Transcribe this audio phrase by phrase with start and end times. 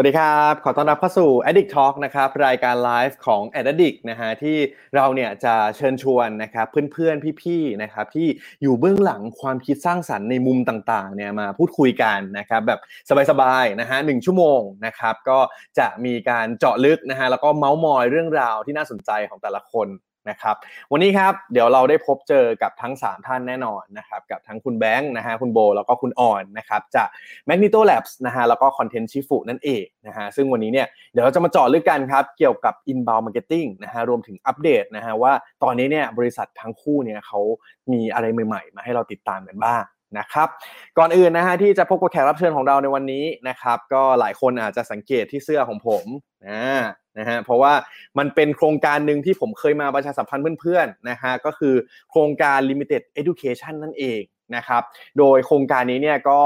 [0.00, 4.56] วัสดีครับ ขอต้อนรับเข้าสู่ Addict Talk นะครับ รายการไลฟ์ของ Addict นะฮะที่
[4.94, 8.28] เราเนี่ยจะเชิญชวนนะครับเพื่อนๆ พี่ๆ นะครับที่
[8.62, 12.80] อยู่เบื้องหลังความคิดสร้างสรรค์ในมุมต่างๆ เนี่ยมาพูดคุยกันนะครับแบบ
[13.30, 15.38] สบายๆ นะฮะหนึ่งชั่วโมงนะครับก็
[15.78, 19.88] จะมีการเจาะลึกนะฮะแล้วก็เมาส์มอยเรื่องราวที่น่าสนใจของแต่ละคน
[20.30, 20.56] นะครับ
[20.92, 27.08] วันนี้ครับเดี๋ยวเราได้พบเจอกับทั้ง 3 ท่านแน่นอนนะครับกับทั้งคุณแบงค์นะฮะคุณโบ แล้วก็คุณอ่อนนะครับจาก
[27.48, 35.32] Magneto Labs นะฮะแล้วก็ Content ชิฟุนั่นเองนะฮะซึ่งวันนี้เนี่ยเดี๋ยวเราจะมาเจาะลึกกันครับเกี่ยวกับ inbound marketing นะฮะรวมถึงอัปเดตนะฮะว่า
[35.62, 37.40] ตอนนี้เนี่ยบริษัททั้งคู่เนี่ยเขา
[37.92, 39.82] มีอะไรใหม่ ๆ มาให้เราติดตามกันบ้าง
[40.18, 40.48] นะครับ
[40.98, 46.04] ก่อนอื่นนะฮะที่จะพบกับแขกรับเชิญของเราในวันนี้นะครับก็หลายคนอาจจะสังเกตที่เสื้อของผม
[46.48, 46.64] นะ
[47.18, 47.72] นะฮะเพราะว่า
[48.18, 51.74] มันเป็นโครงการหนึ่งที่ผมเคยมาประชาสัมพันธ์เพื่อนๆนะฮะก็คือ
[52.10, 54.20] โครงการ limited education นั่นเอง
[54.56, 54.82] นะครับ
[55.18, 56.40] โดยโครงการนี้เนี่ยก็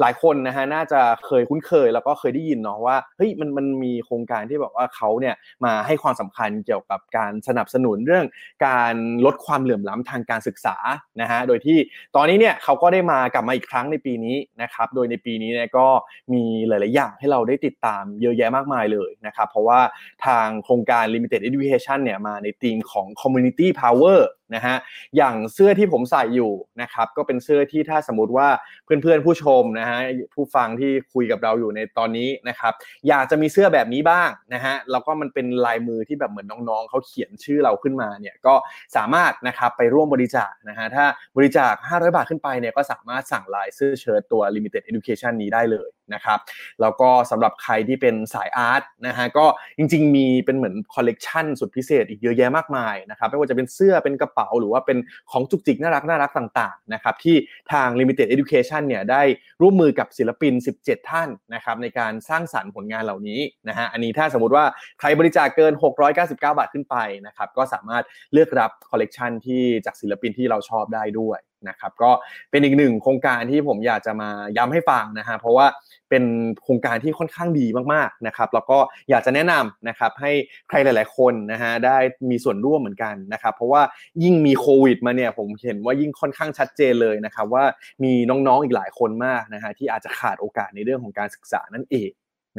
[0.00, 8.26] หลายคนนะฮะน่าจะเคยคุ้นเคยแล้วก็เคยได้ยินเนาะว่าเฮ้ยมันมันมีโครงการที่แบบว่าเขาเนี่ยมาให้ความสำคัญเกี่ยวกับการสนับสนุนเรื่อง
[8.66, 8.94] การ
[9.26, 10.76] ลดความเหลื่อมล้ำทางการศึกษา
[11.20, 11.78] นะฮะโดยที่
[12.16, 15.86] ตอนนี้เนี่ยเขาก็ได้มากลับมาอีกครั้งในปีนี้นะครับโดยในปีนี้เนี่ยก็
[16.32, 19.80] มีหลาย ๆ อย่างให้เราได้ติดตามเยอะแยะมากมายเลยนะครับเพราะว่า
[20.26, 24.20] ทางโครงการ limited education เนี่ยมาในธีมของ community power
[24.54, 24.76] นะฮะ
[25.16, 28.48] อย่างเสื้อที่ผมใส่อยู่นะครับก็เป็นเสื้อที่ถ้าสมมติว่า
[28.84, 29.98] เพื่อนๆผู้ชมนะฮะ
[30.34, 32.72] ผู้ฟังที่คุยกับเราอยู่ในตอนนี้นะครับ
[33.08, 38.54] อยากจะมีเสื้อแบบนี้บ้างนะฮะแล้วก็มันเป็นลายมือที่แบบเหมือนน้องๆเขาเขียนชื่อเราขึ้นมาเนี่ยก็
[38.96, 41.04] สามารถนะครับไปร่วมบริจาคนะฮะถ้า
[41.36, 46.38] บริจาค 500 บาทขึ้นไปเนี่ยก็สามารถสั่งลายเสื้อเชิ้ตตัว Limited Education นี้ได้เลย นะครับ
[46.80, 49.46] แล้วก็สำหรับใครที่เป็นสาย art นะฮะก็
[49.78, 54.98] จริง ๆ มีเป็นเหมือนคอลเลกชันสุดพิเศษอีกเยอะแยะมากมายนะครับไม่ว่าจะเป็นเสื้อเป็นกระเป๋าหรือว่าเป็น
[55.30, 57.36] ของจุกจิกน่ารักน่ารักต่างๆนะครับที่
[57.72, 59.22] ทาง Limited Education เนี่ยได้
[59.62, 64.64] ร่วมมือกับศิลปิน 17 ท่านนะครับในการสร้างสรรค์ผลงานเหล่านี้นะฮะอันนี้ถ้าสมมติว่า
[65.00, 65.72] ใครบริจาคเกิน
[66.14, 72.10] 699 บาทขึ้นไปนะครับก็สามารถเลือกรับคอลเลกชันที่จากศิลปินที่เราชอบได้ด้วย นะครับก็
[72.50, 75.66] เป็นอีกหนึ่งโครงการที่ผมอยากจะมาย้ำให้ฟังนะฮะเพราะว่า
[76.10, 76.24] เป็น
[76.62, 78.78] โครงการที่ค่อนข้างดีมากๆนะครับแล้วก็
[79.10, 80.32] อยากจะแนะนำนะครับให้
[80.68, 81.98] ใครหลาย ๆ คนนะฮะได้
[82.30, 83.82] มีส่วนร่วมเหมือนกันนะครับเพราะว่า
[84.22, 87.64] ยิ่งมีโควิดมาเนี่ยผมเห็นว่ายิ่งค่อนข้างชัดเจนเลยนะครับว่า
[88.04, 92.10] มีน้องๆอีกหลายคนมากนะฮะที่อาจจะขาดโอกาสในเรื่องของการศึกษานั่นเอง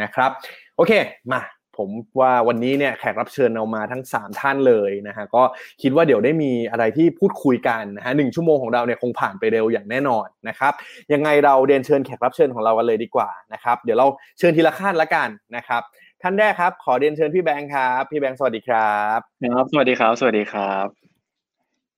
[0.01, 0.31] นะครับ
[0.75, 0.91] โอเค
[1.31, 1.41] มา
[1.77, 1.89] ผม
[2.19, 5.43] ว่าวันนี้เนี่ยแขกรับเชิญเอามาทั้ง 3 ท่านเลยนะฮะก็
[5.81, 10.73] คิดว่าเดี๋ยวได้มีอะไรที่พูดคุยกันนะฮะหชั่วโมงของเราเนี่ยคงผ่านไปเร็วอย่างแน่นอนนะครับ
[11.13, 14.07] ยังไงเราเรียนเชิญแขกรับเชิญของเรากันเลยดีกว่านะครับเดี๋ยวเรา
[14.39, 15.81] เชิญทีละขั้นละกันนะครับ
[16.21, 20.87] ท่านแรกครับ ขอเรียนเชิญพี่แบงค์ครับพี่แบงค์สวัสดีครับครับ สวัสดีครับ สวัสดีครับ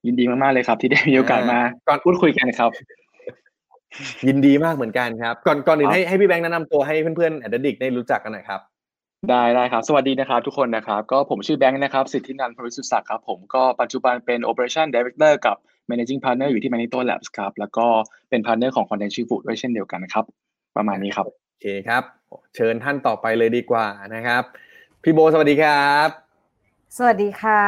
[0.06, 2.70] ยินดีมากๆเลยครับ ที่ได้มีโอกาสมาก่อนพูดคุยกันครับ
[4.28, 8.60] ยินดีมากเหมือนกันครับ ก่อนก่อนอื่นให้ให้พี่แบงค์แนะนำตัวให้เพื่อนๆแอดดิกได้รู้จักกันหน่อยครับ
[9.30, 15.56] ได้ได้ครับ สวัสดีนะครับทุกคนนะครับ ก็ผมชื่อแบงค์นะครับ สิทธินันท์พริสุทธิ์ศักดิ์ครับผมก็ปัจจุบันเป็น Operation Director กับ
[15.90, 17.86] Managing Partner อยู่ที่ Magneto Labs ครับ แล้วก็
[18.30, 20.24] เป็น Partner ของ Content Chief Food ด้วยเช่นเดียวกันครับ
[20.76, 22.02] ประมาณนี้ครับ โอเคครับ
[22.54, 24.42] เชิญท่านต่อไปเลยดีกว่านะครับ
[25.02, 26.08] พี่โบสวัสดีครับ
[26.96, 27.64] สวัสดีค่ะ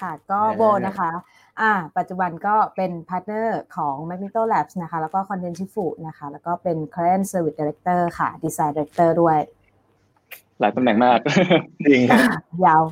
[0.00, 1.10] ค่ะ ก็โบนะคะ
[1.60, 8.72] อ่าปัจจุบันก็เป็น partner ของ Magneto Labs นะคะ แล้วก็ Content Shifu นะคะ แล้วก็เป็น Client Service Director ค่ะ Design
[8.74, 9.38] Director ด้วย
[10.62, 11.18] หลายตำแหน่งมาก
[11.90, 12.20] จริงครับ
[12.66, 12.82] ยาว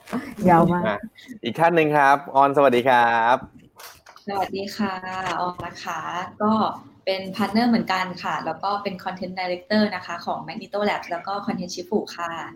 [0.48, 0.98] ยาวมาก
[1.44, 3.36] อีกท่านหนึ่งครับ ออนสวัสดีครับ
[4.26, 4.94] สวัสดีค่ะ
[5.40, 6.00] ออนนะคะ
[6.42, 6.52] ก็
[7.04, 12.48] เป็น partner เหมือนกันค่ะ แล้วก็เป็น Content Director นะคะ ของ Magneto Labs แล้วก็ Content Shifu ค่ะอ่า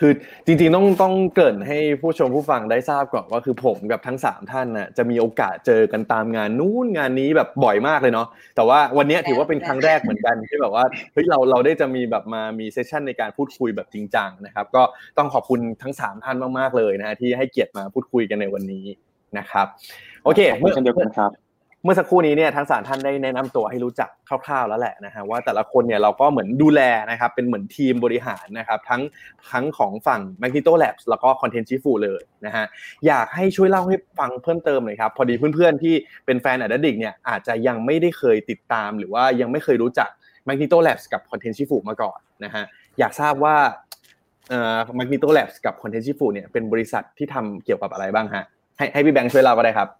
[0.00, 0.12] คือ
[0.46, 8.26] จริงๆต้องต้องเกริ่นให้ผู้ชมผู้ฟังได้ทราบก่อนว่าคือผมกับทั้งสามท่านน่ะจะมีโอกาสเจอกันตามงานนู้นงานนี้แบบบ่อยมากเลยเนาะ
[8.56, 14.82] แต่ว่าวันนี้ถือว่าเป็นครั้งแรกเหมือนกันที่แบบว่าเฮ้ยเราเราได้จะมีแบบมามีเซสชันในการพูดคุยแบบจริงจังนะครับ ก็
[15.18, 18.86] ต้องขอบคุณทั้งสามท่านมากๆเลยนะฮะที่ให้เกียรติมาพูดคุยกันในวันนี้
[19.38, 19.66] นะครับ
[20.24, 21.41] โอเคเมื่อเดียวกันครับ
[21.84, 26.80] เมื่อสักครู่นี้เนี่ยทั้งสามท่านได้แนะนำตัวให้รู้จักคร่าวๆแล้วแหละนะฮะว่าแต่ละคนเนี่ยเราก็เหมือนดูแล
[27.10, 29.02] นะครับเป็นเหมือนทีมบริหารนะครับทั้ง
[29.50, 32.64] ทั้งของฝั่ง Magneto Labs แล้วก็ Content Chief เลยนะฮะ
[33.06, 35.94] อยากให้ช่วยเล่าให้ฟังเพิ่มเติมหน่อยครับพอดีเพื่อนๆที่
[36.26, 40.08] เป็นแฟนอัดดิกเนี่ยอาจจะยังไม่ได้เคยติดตาม หรือว่ายังไม่เคยรู้จัก
[40.48, 42.64] Magneto Labs กับ Content Chief มาก่อนนะฮะ
[42.98, 43.56] อยากทราบว่า
[44.48, 48.44] เอ่อ Magneto Labs กับ Content Chief เนี่ยเป็นบริษัทที่ทำเกี่ยวกับอะไรบ้างฮะ
[48.78, 49.90] ให้ให้พี่แบงค์ช่วยเล่าก็ได้ครับ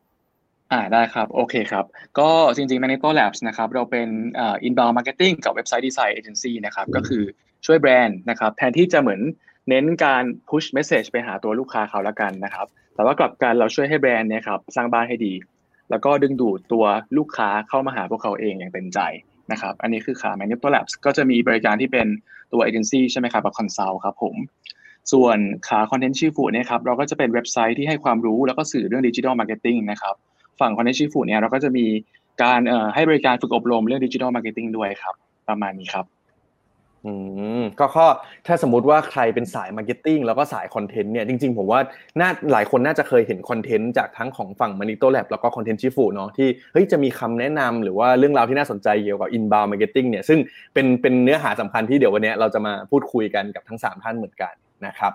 [0.72, 1.84] อ่าได้ครับ โอเคครับ
[2.18, 7.22] ก็จริงๆ Magneto Labs นะครับเราเป็นเอ่อ inbound marketing กับเว็บไซต์ design agency นะครับก็คือ
[7.66, 9.20] ช่วยแบรนด์นะครับแทนที่จะเหมือน
[9.68, 15.34] เน้นการ push message ไปหาตัวลูกค้าเขาละกันนะครับ แต่ว่ากลับกันเราช่วยให้แบรนด์เนี่ยครับสร้างบ้านให้ดี
[15.90, 16.84] แล้วก็ดึงดูดตัว
[17.16, 18.98] ลูกค้าเข้ามาหาพวกเขาเองอย่างเต็มใจ
[19.52, 22.06] นะครับอันนี้คือขา Magneto Labs ก็จะมีบริการที่เป็น
[22.52, 24.34] ตัวเอเจนซี่ใช่ไหมครับแบบ consult ครับผม
[25.12, 25.38] ส่วน
[25.68, 30.14] ขา content ชื่อฟูเนี่ยครับเราก็จะเป็นเว็บไซต์ที่ให้ความรู้แล้วก็สื่อเรื่อง digital marketing นะครับ
[30.62, 31.86] ฝั่ง content ชื่ฟูเนี่ยเราก็จะมี
[32.42, 35.14] การเอ่อให้บริการฝึกอบรมเรื่อง digital marketing ด้วยครับ
[35.48, 36.06] ประมาณนี้ครับ
[37.06, 37.12] อื
[37.60, 38.06] มก็ข้อ
[38.46, 41.80] ถ้าสมมติว่าใครเป็นสาย marketing แล้วก็สายคอนเทนต์เนี่ยจริงๆ ผมว่า
[42.20, 50.38] น่าหลายคนน่าจะเคยเห็นคอนเทนต์จากทั้งของฝั่ง m a n i t o Lab แล้วก็ Content Shifu เนาะที่เฮ้ยจะมีคำแนะนำหรือว่าเรื่องราวที่น่าสนใจเกี่ยวกับ inbound marketing เนี่ยซึ่ง
[50.74, 54.54] เป็นเป็นเนื้อหาสำคัญที่เดี๋ยววันนี้เราจะมาพูดคุยกันกับทั้ง 3 ท่านเหมือนกัน
[54.86, 55.12] นะครับ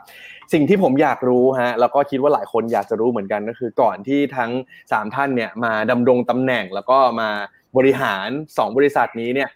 [0.53, 4.51] สิ่งที่ผมอยากรู้ฮะแล้วก็คิดว่าหลายคนอยากจะรู้เหมือนกันก็คือก่อนที่ทั้ง
[4.83, 7.29] 3 ท่านเนี่ยมาดำรงตำแหน่งแล้วก็มา
[7.77, 9.49] บริหาร 2 บริษัทนี้เนี่ย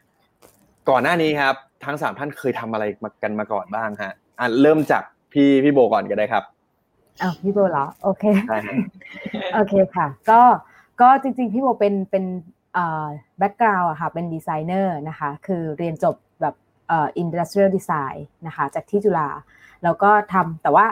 [0.89, 1.55] ก่อนหน้านี้ครับ
[1.85, 5.03] ทั้งสามท่านเคยทำอะไรมากันมาก่อนบ้างฮะอะเริ่มจาก
[5.33, 6.43] พี่พี่โบก่อนก็ได้ครับ
[7.21, 8.75] อ้าวพี่โบเหรอโอเคได้ฮะ
[9.53, 10.41] โอเคค่ะ ก็
[11.01, 12.25] ก็จริงๆพี่โบเป็นเป็น
[12.73, 13.05] เอ่อ
[13.39, 16.55] background อะค่ะเป็นดีไซเนอร์นะคะคือเรียนจบแบบ
[16.87, 19.29] เอ่อ industrial design นะคะจากที่จุฬา
[19.83, 20.85] แล้วก็ทำแต่ว่า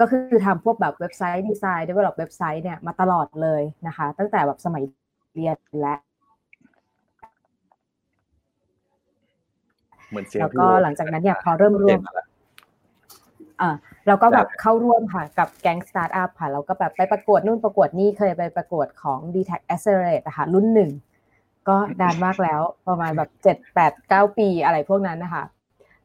[0.00, 4.82] ก็คือทำพวกแบบ website design develop เว็บไซต์เนี่ยมาตลอดเลยนะคะ ตั้งแต่แบบสมัย
[5.34, 5.94] เรียนและ
[10.08, 12.00] เหมือนเสียงแล้วพี่ก็โบหลังจากนั้นเนี่ยพอเริ่มร่วม
[13.60, 13.70] อ่า
[14.06, 20.90] เราก็แบบเข้าร่วมค่ะกับแก๊งสตาร์ทอัพค่ะเราก็แบบไปประกวดนู่นประกวดนี่เคยไปประกวดของ d t a c Accelerate นะคะรุ่นหนึ่ง
[21.68, 25.44] ก็นานมากแล้วประมาณแบบเจ็ดแปดเก้าปีอะไรพวกนั้นนะคะ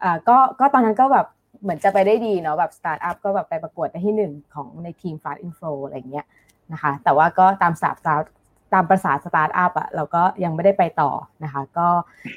[0.04, 1.26] อ่าก็ก็ตอนนั้นก็แบบ
[1.62, 6.26] เหมือนจะไปได้ดีเนาะแบบสตาร์ทอัพก็แบบไปประกวดได้ที่หนึ่งของในทีม Fast Info อะไรอย่างเงี้ย
[6.74, 11.12] นะคะ แต่ว่าก็ตามประสาตามประสาสตาร์ทอัพอะเราก็ยังไม่ได้ไปต่อ
[11.44, 11.88] นะคะ ก็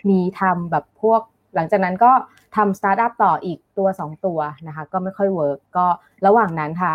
[0.09, 1.21] มีทำแบบพวก
[1.55, 2.13] หลังจากนั้นก็
[2.57, 5.87] ทำสตาร์ทอัพต่ออีกตัว 2 ตัวนะคะ ก็ไม่ค่อย work ก็
[6.27, 6.93] ระหว่างนั้นค่ะ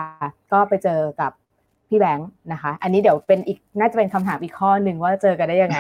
[0.54, 1.32] ก็ไปเจอกับ
[1.88, 5.80] พี่แบงค์นะคะ อันนี้เดี๋ยวเป็นอีกน่าจะเป็นคำถามอีกข้อหนึ่งว่าเจอกันได้ยังไง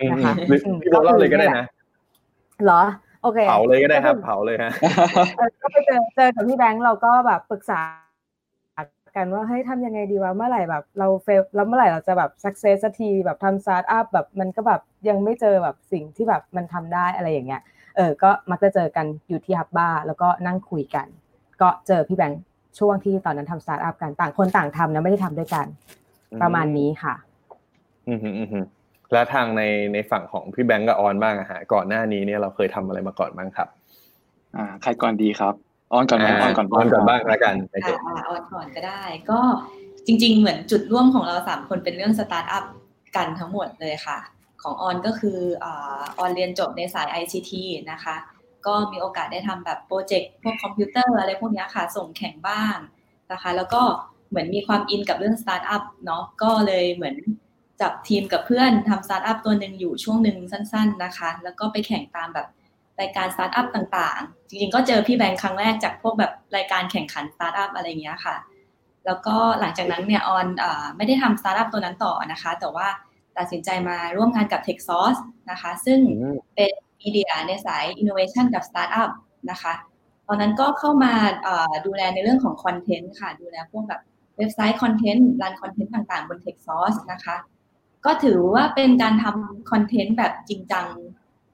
[0.00, 1.66] อืมนะคะหรือพี่โบเล่าเลยก็ได้นะ
[2.64, 2.82] เหรอ
[3.22, 4.72] โอเคเผาเลยก็ได้ครับเผาเลยฮะ
[5.38, 7.80] เออก็ไปเจอเจอกับพี่แบงค์เราก็แบบปรึกษา
[9.16, 17.62] กันว่าเฮ้ยทำยังไงดีวะเมื่อไหร่แบบ เรา fail แล้วเมื่อไหร่เราจะแบบ success สักทีแบบทำสตาร์ทอัพแบบมันก็แบบยังไม่เจอแบบสิ่งที่แบบมันทำได้อะไรอย่างเงี้ย
[17.96, 21.06] เออก็มักจะเจอกันอยู่ที่ Hubba แล้วก็นั่งคุยกัน
[21.60, 22.40] ก็เจอพี่แบงค์
[22.78, 25.66] ช่วงที่ตอนนั้นทำสตาร์ทอัพกันต่างคนต่างทำนะไม่ได้ทำด้วยกัน
[26.42, 27.14] ประมาณนี้ค่ะ
[28.08, 28.60] อืมฮึอืมฮึ
[29.12, 29.62] แล้วทางใน
[29.94, 33.68] ในฝั่งของพี่แบงก์กับออนบ้างอะฮะก่อนหน้านี้เนี่ยเราเคยทำอะไรมาก่อนบ้างครับ
[34.56, 35.54] อ่า ใครก่อนดีครับ
[35.92, 39.40] ออนก่อนไหมออนก่อนออนก่อนบ้างแล้วกันโอเคอ่าอ่าออนก่อนก็ได้ ก็
[40.06, 42.64] จริง ๆ เหมือนจุดร่วมของเราสามคนเป็นเรื่องสตาร์ทอัพ
[43.16, 44.18] กันทั้งหมดเลยค่ะ
[44.62, 47.52] ของออนก็คืออ่าออนเรียนจบในสาย ICT
[47.92, 48.16] นะคะ
[48.66, 52.76] ก็มีโอกาสได้ทำแบบโปรเจกต์พวกคอมพิวเตอร์อะไรพวกเนี้ยค่ะ ส่งแข่งบ้าง
[53.32, 53.82] นะคะ แล้วก็
[54.28, 57.16] เหมือนมีความอินกับเรื่องสตาร์ทอัพเนาะก็เลยเหมือน
[57.80, 62.46] จับทีมกับเพื่อนทำสตาร์ทอัพตัวหนึ่งอยู่ช่วงหนึ่งสั้น ๆนะคะ แล้วก็ไปแข่งตามแบบ
[63.00, 68.36] รายการสตาร์ทอัพต่างๆ จริงๆ ก็เจอพี่แบงค์ครั้งแรกจากพวกแบบรายการแข่งขันสตาร์ทอัพอะไรเงี้ยค่ะ
[69.06, 70.64] แล้วก็หลังจากนั้นเนี่ยออนอะ
[70.96, 72.88] ไม่ได้ทำสตาร์ทอัพตัวนั้นต่อนะคะ แต่ว่า
[73.38, 75.98] ตัดสินใจมาร่วมงานกับ Tech Source นะคะ ซึ่ง
[76.54, 79.10] เป็นมีเดียในสาย Innovation กับ Startup
[79.50, 79.74] นะคะ
[80.26, 81.12] ตอนนั้นก็เข้ามา
[81.46, 84.00] อ่าดูแลในเรื่องของคอนเทนต์ค่ะ ดูแลพวกแบบ
[84.36, 87.36] เว็บไซต์คอนเทนต์ run คอนเทนต์ต่างๆ บน Techsauce นะคะ
[88.06, 90.86] ก็ถือว่าเป็นการทำคอนเทนต์แบบจริงจัง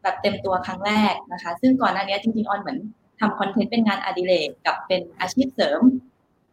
[0.03, 2.79] แบบเต็มตัวครั้งแรกนะคะ ซึ่งก่อนหน้านี้จริงๆออนเหมือน
[3.21, 5.81] ทำคอนเทนต์เป็นงานอดิเรกกับเป็นอาชีพเสริม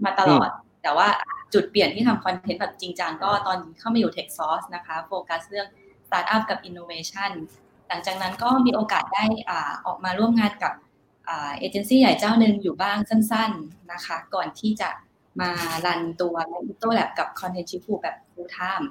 [0.06, 0.50] มาตลอด
[0.84, 1.08] แต่ว่า
[1.54, 5.68] จุดเปลี่ยนที่ทำคอนเทนต์แบบจริงจังก็ตอนเข้ามาอยู่ Techsauce นะคะโฟกัสเรื่อง
[6.08, 7.32] Startup กับ Innovation
[7.88, 9.26] หลังจากนั้นก็มีโอกาสได้
[9.86, 10.74] ออกมาร่วมงานกับ
[11.26, 14.90] เอเจนซี่ใหญ่เจ้าหนึ่งอยู่บ้างสั้นๆนะคะ ก่อนที่จะ
[15.42, 15.52] มา
[15.86, 18.86] รันตัว m a g n e t o Lab กับ Content Chief แบบ full time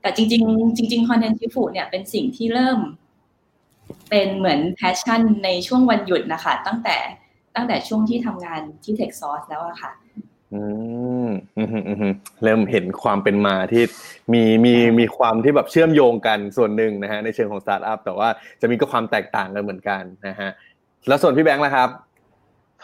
[0.00, 2.78] แต่จริง ๆ จริงๆ Content Chief เนี่ยเป็นสิ่งที่เริ่ม
[4.10, 6.96] เป็นเหมือน passion ในช่วงวันหยุดนะคะ ตั้งแต่
[7.54, 9.92] ตั้งแต่ช่วงที่ทำงานที่ Techsauce แล้วอะค่ะ
[10.54, 10.62] อื
[11.26, 12.12] มอืมอืม
[12.42, 13.82] เริ่มเห็นความเป็นมาที่
[14.32, 18.28] มีมีมีความที่แบบเชื่อมโยงกันส่วนหนึ่งนะฮะในเชิงของสตาร์ทอัพแต่ว่า
[18.60, 20.50] จะมีก็ความแตกต่างกันเหมือนกันนะฮะ
[21.08, 21.88] แล้วส่วนพี่แบงค์ล่ะครับ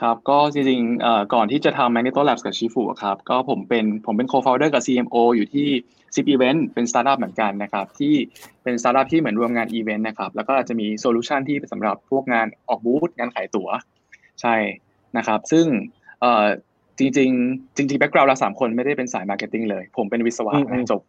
[0.02, 5.68] ครับก็จริงๆเอ่อก่อนที่จะทำ Magneto Labs กับชิฟูครับก็ผมเป็นผมเป็น co-founder กับ CMO อยู่ที่
[6.14, 8.14] Zipevent เป็นสตาร์ทอัพเหมือนกันนะครับที่
[8.62, 13.68] เป็นสตาร์ทอัพที่เหมือนรวมงานอีเวนต์นะครับแล้วก็อาจจะมี solution ที่สำหรับพวกงานออกบูธงานขายตั๋ว
[14.40, 14.54] ใช่
[15.16, 15.66] นะครับซึ่ง
[16.20, 16.46] เอ่อ
[16.98, 21.00] จริงๆ จริงๆ background เราสามคนไม่ได้เป็นสายมาร์เก็ตติ้งเลย ผมเป็นวิศวะอืมอืมจบ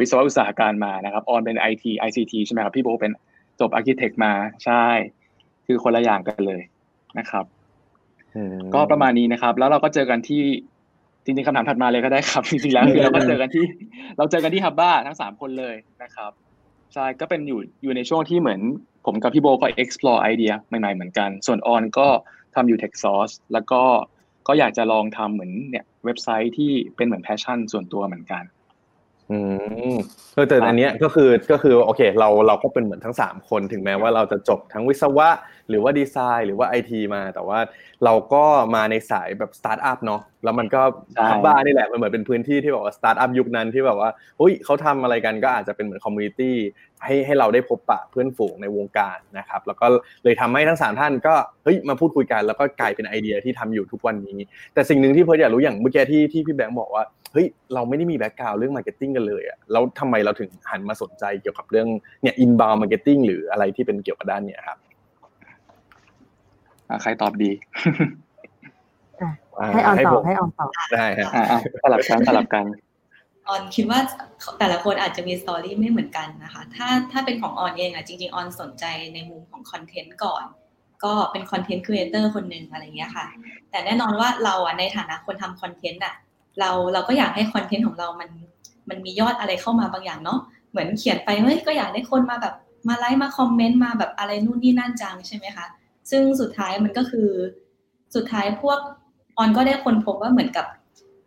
[0.00, 3.12] วิศวะอุตสาหการมานะครับออนเป็น IT ICT ใช่ไหมครับพี่โบเป็น
[3.60, 4.32] จบ Architect มา
[4.64, 4.84] ใช่
[5.66, 6.62] คือคนละอย่างกันเลย
[7.18, 7.55] นะครับอืม
[8.74, 10.42] ก็ประมาณนี้นะครับ แล้วเราก็เจอกันที่
[11.24, 13.64] จริงๆคำถามถัดมาเลยก็ได้ครับจริงๆแล้วคือเราก็เจอกันที่
[14.18, 16.32] เราเจอกันที่ HUBBA ทั้งสามคนเลยนะครับ
[16.94, 18.60] ใช่ก็เป็นอยู่อยู่ในช่วงที่เหมือน
[19.06, 22.08] ผมกับพี่โบก็ explore ไอเดียใหม่ๆเหมือนกัน ส่วนออนก็
[22.54, 23.82] ทำอยู่ Techsauce แล้วก็
[24.48, 28.42] ก็อยากจะลองทำเหมือนเนี่ยเว็บไซต์ที่เป็นเหมือน passion ส่วนตัวเหมือนกัน
[29.30, 29.38] อื
[29.94, 29.96] ม
[30.34, 35.28] เออแต่อันเนี้ยก็คือก็คือโอเค เราเราก็เป็นเหมือนทั้งสามคนถึงแม้ว่าเราจะจบทั้งวิศวะ
[35.68, 37.58] หรือว่าดีไซน์ หรือว่าไอทีมา แต่ว่า
[38.04, 40.82] เราก็มาในสายแบบสตาร์ทอัพเนาะแล้วมันก็
[41.14, 46.56] ใช่ HUBBA นี่แหละมันเหมือนเป็นพื้นที่ที่แบบว่าสตาร์ทอัพยุคนั้นที่แบบว่าอุ้ยเขาทำอะไรกันก็อาจจะเป็นเหมือนคอมมูนิตี้
[47.04, 49.86] ให้ให้เราได้พบปะเพื่อนฝูงในวงการนะครับ แล้วก็
[50.24, 54.38] เลยทำให้ทั้งสามท่านก็เฮ้ยมาพูดคุยกันแล้วก็กลายเป็นไอเดียที่ทำอยู่ทุกวันนี้
[54.74, 61.88] แต่สิ่งหนึ่งที่เพิร์ดอยากรู้อย่างเมื่อกี้ที่ที่พี่แบงค์บอกว่าเฮ้ยเราไม่ได้มี background เรื่องมาร์เก็ตติ้งกันเลยอะแล้วทำไมเราถึงหันมาสนใจเกี่ยวกับเรื่อง
[62.22, 64.78] เนี่ย inbound marketing หรืออะไรที่เป็นเกี่ยวกับด้านเนี้ยครับ
[66.88, 67.50] อะใครตอบดี
[69.72, 72.64] ให้ออนตอบผมให้ออนตอบได้ฮะอะอะสลับกันสลับกัน
[73.48, 74.00] ออนคิดว่า
[74.58, 80.44] แต่ละคนอาจจะมี story ไม่เหมือนกันนะคะ ถ้าถ้าเป็นของออนเองอะจริงๆออนสนใจในมุมของคอนเทนต์ก่อน
[81.04, 83.26] ก็เป็นคอนเทนต์ครีเอเตอร์คนหนึ่งอะไรเงี้ยค่ะ
[83.70, 86.14] แต่แน่นอนว่าเราอะในฐานะคนทำคอนเทนต์อะ
[86.60, 88.30] เราเราก็อยากให้คอนเทนต์ของเรามัน
[88.88, 92.54] มันมียอดอะไรเข้ามาบางอย่างเนาะเหมือนเขียนไปเฮ้ยก็อยากได้คนมาแบบ
[92.88, 95.66] มาไลค์มาคอมเมนต์มาแบบอะไรนู่นนี่นั่นจังใช่ไหมคะ
[96.10, 97.28] ซึ่งสุดท้ายมันก็คือ
[98.14, 98.78] สุดท้ายพวก
[99.36, 100.66] ออนก็ได้ค้นพบว่าเหมือนกับ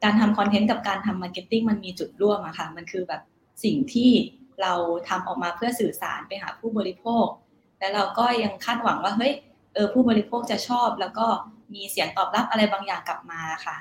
[0.03, 3.21] การทำคอนเทนต์กับการทำมาร์เก็ตติ้งมันมีจุดร่วมอะค่ะ มันคือแบบ
[3.63, 4.11] สิ่งที่
[4.61, 4.73] เรา
[5.07, 7.25] ทำออกมาเพื่อสื่อสารไปหาผู้บริโภค
[7.79, 9.33] แล้วเราก็ยังคาดหวังว่าเฮ้ย
[9.73, 11.25] เออผู้บริโภคจะชอบ แล้วก็
[11.73, 13.75] มีเสียงตอบรับอะไรบางอย่างกลับมาค่ะ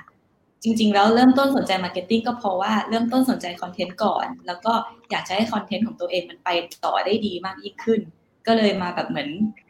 [0.63, 4.73] จริงๆ แล้วเริ่มต้นสนใจมาร์เก็ตติ้งก็เพราะว่าเริ่มต้นสนใจคอนเทนต์ก่อน แล้วก็
[5.11, 6.49] อยากจะให้คอนเทนต์ของตัวเองมันไป
[6.85, 8.01] ต่อได้ดีมากยิ่งขึ้น
[8.47, 9.29] ก็เลยมาแบบเหมือน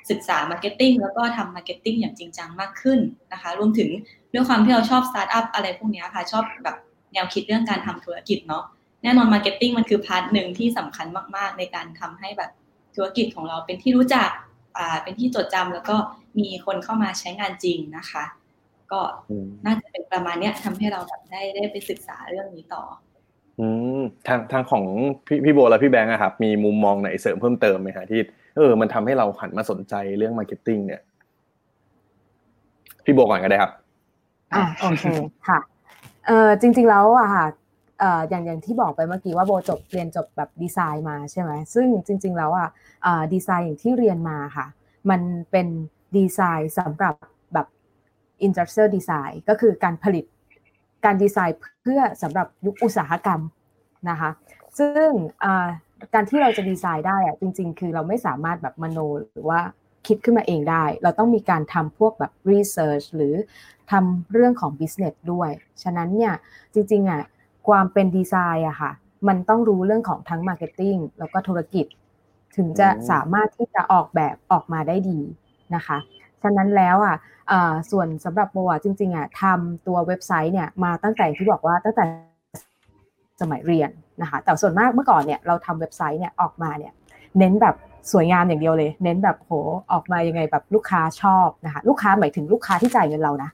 [0.09, 2.99] ศึกษามาร์เก็ตติ้งแล้วก็ทำมาร์เก็ตติ้งอย่างจริงจังมากขึ้น
[3.31, 3.89] นะคะรวมถึง
[4.33, 6.77] ด้วยความที่เราชอบสตาร์ทอัพอะไรพวกนี้ค่ะชอบแบบ
[7.13, 8.63] แนวคิดเรื่องการทำธุรกิจเนาะ
[9.03, 12.51] แน่นอนมาร์เก็ตติ้งมันคือ part หนึ่งที่สำคัญมากๆ ในการทำให้แบบ
[12.95, 14.29] ธุรกิจของเราเป็นที่รู้จัก
[14.77, 15.95] อ่าเป็นที่จดจำแล้วก็
[16.39, 18.23] มีคนเข้ามาใช้งานจริงนะคะ
[18.91, 22.83] ก็อืมน่าจะเป็นประมาณเนี้ยทำให้เราแบบได้ได้ไปศึกษาเรื่องนี้ต่อ
[23.59, 23.67] อื
[23.99, 24.83] มทางทางของ
[25.27, 28.19] พี่พี่โบและพี่แบงค์อะครับ มีมุมมองไหนเสริมเพิ่มเติมไหมฮะที่
[28.57, 31.01] เออ มันทำให้เราหันมาสนใจเรื่องมาร์เก็ตติ้งเนี่ย
[33.05, 33.71] พี่โบก่อนก็ได้ครับ
[34.53, 35.05] อะโอเค
[35.47, 35.59] ค่ะ
[36.27, 37.45] เออจริง ๆแล้วอะค่ะ
[37.99, 42.69] เอ่ออย่างอย่างที่บอกไปเมื่อกี้ว่าโบจบเรียนจบแบบดีไซน์มาใช่ไหมซึ่งจริง ๆ แล้วอะ
[43.03, 44.65] เอ่อดีไซน์อย่างที่เรียนมาค่ะ
[45.09, 45.67] มันเป็น
[46.17, 47.31] ดีไซน์สำหรับแบบ
[48.47, 50.25] industrial design ก็คือการผลิต
[51.05, 53.41] การดีไซน์เพื่อสำหรับยุคอุตสาหกรรม
[54.09, 54.29] นะคะ
[54.79, 55.09] ซึ่ง
[55.43, 55.67] อ่า
[56.13, 58.99] การที่เราจะดีไซน์ได้อะจริง ๆ คือเราไม่สามารถแบบมโน
[59.33, 59.59] หรือว่า
[60.07, 63.33] คิดขึ้นมาเองได้ เราต้องมีการทำพวกแบบ research หรือ
[63.91, 65.49] ทำเรื่องของ business ด้วย
[65.83, 66.33] ฉะนั้นเนี่ย
[66.73, 67.23] จริงๆอะ
[67.67, 68.91] ความเป็นดีไซน์อะค่ะ
[69.27, 71.85] มันต้องรู้เรื่องของทั้ง marketing แล้วก็ธุรกิจ
[72.55, 75.19] ถึงจะอืมสามารถที่จะออกแบบออกมาได้ดี
[75.75, 75.97] นะคะ
[76.43, 77.15] ฉะนั้นแล้วอะ
[77.49, 82.03] เอ่อส่วนสำหรับโบอะจริงๆอะทำตัวเว็บไซต์เนี่ยมาตั้งแต่ที่บอกว่าตั้งแต่
[83.41, 83.89] สมัยเรียน
[84.21, 86.93] นะคะแต่ส่วนมากเมื่อก่อนเนี่ยเราทำเว็บไซต์เนี่ยออกมาเนี่ย
[87.37, 87.75] เน้นแบบ
[88.11, 89.51] สวยงามอย่างเดียวเลย เน้นแบบโห
[89.91, 93.49] ออกมายังไงแบบลูกค้าชอบนะคะลูกค้าหมายถึงลูกค้าที่จ่ายเงินเรานะ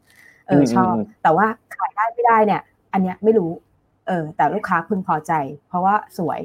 [0.48, 2.62] เออชอบอืมแต่ว่าขายได้ไม่ได้เนี่ย
[2.94, 3.52] อันเนี้ยไม่รู้
[4.08, 5.34] เออแต่ลูกค้าพึงพอใจ
[5.68, 6.40] เพราะว่าสวย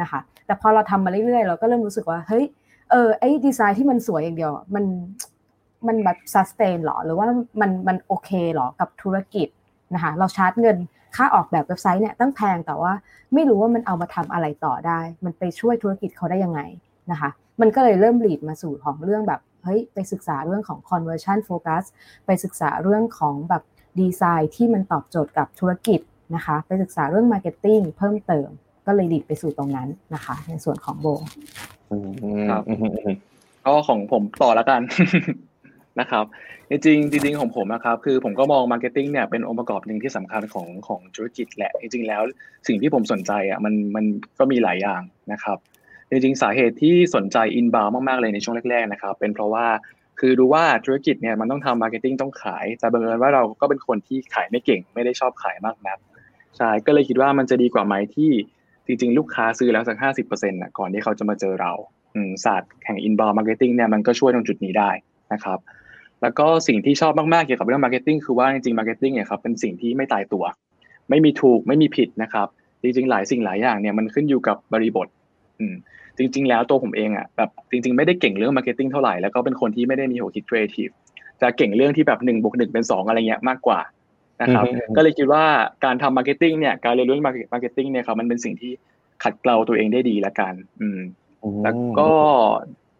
[0.00, 2.44] นะคะ แต่พอเราทำมาเรื่อยๆ เราก็เริ่มรู้สึกว่าเฮ้ย
[2.90, 4.84] เออไอ้ดีไซน์ที่มันสวยอย่างเดียวอะมัน
[5.88, 7.26] มันแบบซัสเตนหรอ หรือว่า
[7.60, 9.48] มันมันโอเคหรอกับธุรกิจ
[9.94, 10.76] นะคะเราชาร์จเงิน
[11.16, 12.92] ค่าออกแบบเว็บไซต์เนี่ยตั้งแพงแต่ว่า
[13.34, 16.60] ไม่รู้ว่ามันเอามาทำอะไรต่อได้ มันไปช่วยธุรกิจเขาได้ยังไง
[17.10, 21.84] นะคะมันก็เลยเริ่มหลีดมาสู่ของเรื่องแบบเฮ้ยไปศึกษาเรื่องของ conversion focus
[22.26, 23.62] ไปศึกษาเรื่องของแบบ
[24.00, 26.00] ดีไซน์ที่มันตอบโจทย์กับธุรกิจ
[26.34, 28.48] นะคะไปศึกษาเรื่อง marketing เพิ่มเติม
[28.86, 31.06] ก็เลย lead ไปสู่ตรงนั้นนะคะ ในส่วนของโบ
[31.90, 32.08] อืม
[32.50, 33.14] ครับอืมอืมอืม
[33.64, 34.80] ก็ของผมต่อแล้วกัน
[36.00, 36.24] นะครับ
[36.70, 36.82] จริง
[37.12, 42.22] จริงของผมนะครับคือผมก็มองมาร์เก็ตติ้งเนี่ยเป็นองค์ประกอบหนึ่งที่สำคัญของของธุรกิจแหละจริงๆแล้ว
[42.68, 44.04] สิ่งที่ผมสนใจอะมันมัน
[44.38, 45.58] ก็มีหลายอย่างนะครับ
[46.10, 49.66] จริงๆสาเหตุที่สนใจ inbound มากๆเลยในช่วงแรกๆนะครับเป็นเพราะว่า
[50.20, 55.98] คือรู้ว่าธุรกิจเนี่ยมันต้องทำมาร์เก็ตติ้งต้องขาย แต่บังเอิญว่าเราก็เป็นคนที่ขายไม่เก่ง ไม่ได้ชอบขายมากนัก
[56.56, 58.30] ใช่ก็เลยคิดว่ามันจะดีกว่าไหมที่
[58.86, 61.72] จริงๆ ลูกค้าซื้อแล้วสักห้าสิบเปอร์เซ็นต์ก่อนที่เขาจะมาเจอเรา
[62.44, 64.90] ศาสตร์แห่ง inbound marketing เนี่ยมันก็ช่วยตรงจุดนี้ได้
[65.32, 65.58] นะครับ
[66.24, 70.44] แล้วก็สิ่งที่ชอบมากๆเกี่ยวกับเรื่อง marketing คือว่าจริงๆ marketing เนี่ยครับเป็นสิ่งที่ไม่ตายตัว
[71.10, 72.46] ไม่มีถูกไม่มีผิดนะครับ
[72.82, 75.08] จจริงๆ หลายสิ่งหลายอย่างเนี่ยมันขึ้นอยู่กับบริบท
[75.60, 75.74] อืม
[76.18, 80.88] จริง ๆ แล้วตัวผมเองอะแบบจริง ๆ ไม่ได้เก่งเรื่อง marketing เท่าไหร่แล้วก็เป็นคนที่ไม่ได้มีหัวคิดครีเอทีฟ
[81.40, 83.80] จะเก่งเรื่องที่แบบหนึ่งบวกหนึ่งเป็นสองอะไรเงี้ยมากกว่า
[84.42, 84.64] นะครับ
[84.96, 85.44] ก็เลยคิดว่า
[85.84, 88.72] การทำ marketing เนี่ยการเรียนรู้ marketing เนี่ยครับมันเป็นสิ่งที่
[89.22, 91.00] ขัดเกลาตัวเองได้ดีละกัน อืม
[91.64, 92.10] แล้วก็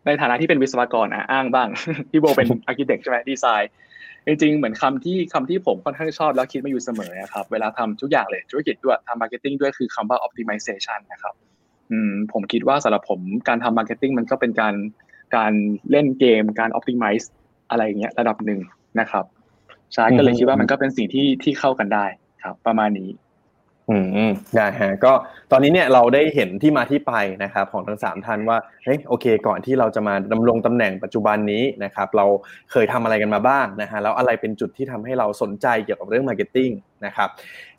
[0.06, 1.68] ในฐานะที่เป็นวิศวกรอะอ้างบ้าง
[2.11, 3.70] พี่โบเป็น architect ใช่ไหมดีไซน์
[4.26, 11.34] จริงๆเหมือนคำที่คำที่ผมค่อนข้างชอบแล้วคิดมาอยู่เสมอนะครับเวลาทำทุกอย่างเลยธุรกิจด้วยทำ marketing ด้วยคือคำว่า optimization นะครับ
[11.92, 14.75] อืมผมคิดว่าสำหรับผมการทำ marketing มันก็เป็นการ
[15.37, 15.52] การ
[15.90, 17.26] เล่นเกมการ optimize
[17.70, 18.61] อะไรอย่างเงี้ยระดับหนึ่ง
[19.00, 19.25] นะครับ
[19.94, 22.06] ใช่ก็เลยคิดว่ามันก็เป็นสิ่งที่ที่เข้ากันได้
[22.44, 23.08] ครับ ประมาณนี้
[23.91, 23.99] อื
[24.29, 25.12] มได้ฮะก็
[25.53, 27.12] ตอนนี้เนี่ยเราได้เห็นที่มาที่ไป
[27.45, 32.26] นะครับของทั้งสามท่านว่าเฮ้ยโอเค ก่อนที่เราจะมาดำรงตำแหน่งปัจจุบันนี้นะครับเรา
[32.71, 36.71] เคยทำอะไรกันมาบ้างนะฮะแล้วอะไรเป็นจุดที่ทำให้เราสนใจเกี่ยวกับเรื่อง marketing
[37.07, 37.29] นะครับ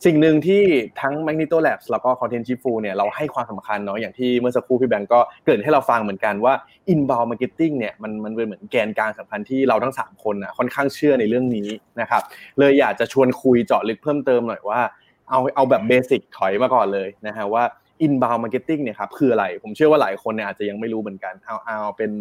[0.06, 0.64] สิ่งหนึ่งที่
[1.02, 6.54] ทั้ง Magneto Labs แล้วก็ Content Chief เนี่ยเราให้ความสำคัญเนาะอย่างที่เมื่อสักครู่พี่แบงก์ก็เกริ่นให้เราฟังเหมือนกันว่า
[6.94, 11.70] inbound marketing เนี่ยมันมันเป็นเหมือนแกนกลางสำคัญที่เราทั้งสามคนนะค่อนข้างเชื่อในเรื่องนี้
[12.02, 12.22] นะครับ
[12.60, 14.82] เลยอยากจะชวนคุยเจาะลึกเพิ่มเติมหน่อยว่า
[15.30, 17.64] เอาเอาแบบเบสิกถอยมาก่อนเลยนะฮะว่า
[18.06, 22.12] inbound marketing เนี่ยครับคืออะไรผมเชื่อว่าหลายคนเนี่ยอาจจะยังไม่รู้เหมือนกันเอาเอาเป็น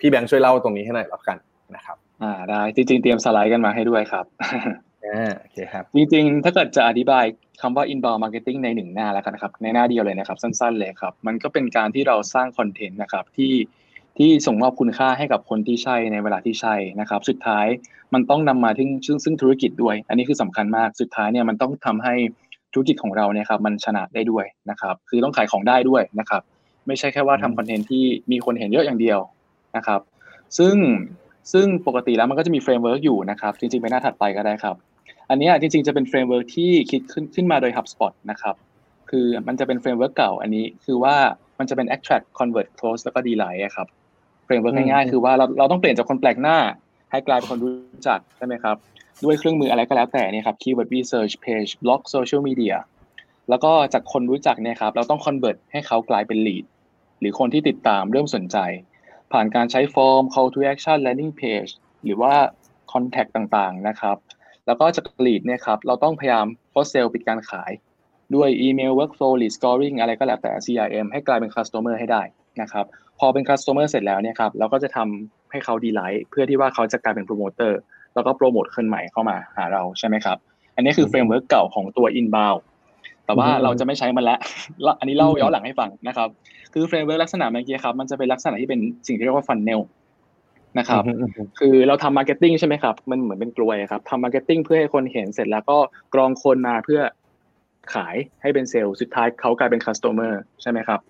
[0.00, 1.38] พี่แบงค์ช่วยเล่าตรงนี้ให้หน่อยแล้วกัน
[1.76, 4.24] นะครับอ่าได้จริงๆเตรียมสไลด์กันมาให้ด้วยครับ
[5.06, 7.24] อ่าโอเคครับจริงๆถ้าเกิดจะอธิบาย
[7.60, 13.52] คำว่า inbound marketing ในหนึ่งหน้าแล้วกันนะครับในหน้าเดียวเลยนะครับสั้นๆเลยครับมันก็เป็นการที่เราสร้างคอนเทนต์นะครับที่
[14.18, 17.66] ที่ส่งมอบคุณค่าให้กับคนที่ใช่ในเวลาที่ใช่นะครับ สุดท้าย
[18.14, 22.14] มันต้องนำมาถึงซึ่งซึ่งธุรกิจด้วย อันนี้คือสำคัญมากสุดท้ายเนี่ยมันต้องทำให้
[22.74, 26.42] ธุรกิจของเราเนี่ยครับมันชนะได้ด้วยนะครับคือต้องขายของได้ด้วยนะครับ
[26.86, 29.18] ไม่ใช่แค่ว่าทำคอนเทนต์ที่มีคนเห็นเยอะอย่างเดียว
[29.76, 30.00] นะครับ
[30.58, 30.76] ซึ่ง
[31.52, 34.76] ซึ่งปกติแล้วมันก็จะมี framework อยู่นะครับ จริงๆ ไปหน้าถัดไปก็ได้ครับ
[35.30, 38.54] อันนี้จริงๆ จะเป็น framework ที่คิดขึ้นขึ้นมาโดย HubSpot นะครับ
[39.10, 41.16] คือมันจะเป็น framework เก่าอันนี้คือว่า
[41.58, 43.88] มันจะเป็น attract convert close แล้วก็ delight ครับ
[44.44, 46.58] framework ง่ายๆ คือว่าเราเราต้องเปลี่ยนจากคนแปลกหน้า
[47.10, 47.72] ให้กลายเป็นคนรู้
[48.08, 48.76] จักใช่ไหมครับ
[49.22, 52.76] ด้วยเครื่องมืออะไรก็แล้วแต่เนี่ยครับ keyword research page blog social media
[53.48, 56.64] แล้วก็จากคนรู้จักเนี่ยครับ เราต้อง convert ให้เขากลายเป็น lead
[57.20, 58.56] หรือคนที่ติดตามเริ่มสนใจ
[59.32, 61.70] ผ่านการใช้ฟอร์ม call to action landing page
[62.04, 62.34] หรือว่า
[62.92, 64.16] contact ต่างๆนะครับ
[64.66, 67.72] แล้วก็จาก lead เนี่ยครับ เราต้องพยายาม close sale ปิดการขาย
[68.34, 72.22] ด้วยอีเมล workflow lead scoring อะไรก็แล้วแต่ CRM ให้กลายเป็น customer ให้ได้
[72.62, 72.86] นะครับ
[73.18, 77.72] พอเป็น customer เสร็จแล้วเนี่ยครับเราก็จะทำให้เขา delight เพื่อที่ว่าเขาจะกลายเป็น promoter
[78.14, 80.36] แล้วก็โปรโมทคนใหม่เข้ามาหาเราใช่ไหมครับ
[80.74, 82.60] อันนี้คือ framework เก่าของตัว inbound
[83.26, 84.38] แต่ว่าเราจะไม่ใช้มันแล้ว
[84.98, 86.28] อันนี้เล่าย้อนหลังให้ฟังนะครับ
[86.72, 89.80] คือ framework ลักษณะเมื่อกี้ครับมันจะเป็นลักษณะที่เป็นสิ่งที่เรียกว่า funnel
[90.78, 91.02] นะครับ
[91.58, 95.78] คือเราทำ marketing ใช่ไหมครับ มันเหมือนเป็นกรวยครับทำ marketing เพื่อให้คนเห็นเสร็จแล้วก็
[96.14, 97.00] กรองคนมาเพื่อ
[97.94, 101.00] ขายให้เป็นเซลล์สุดท้ายเขากลายเป็น customer ใช่ไหมครับ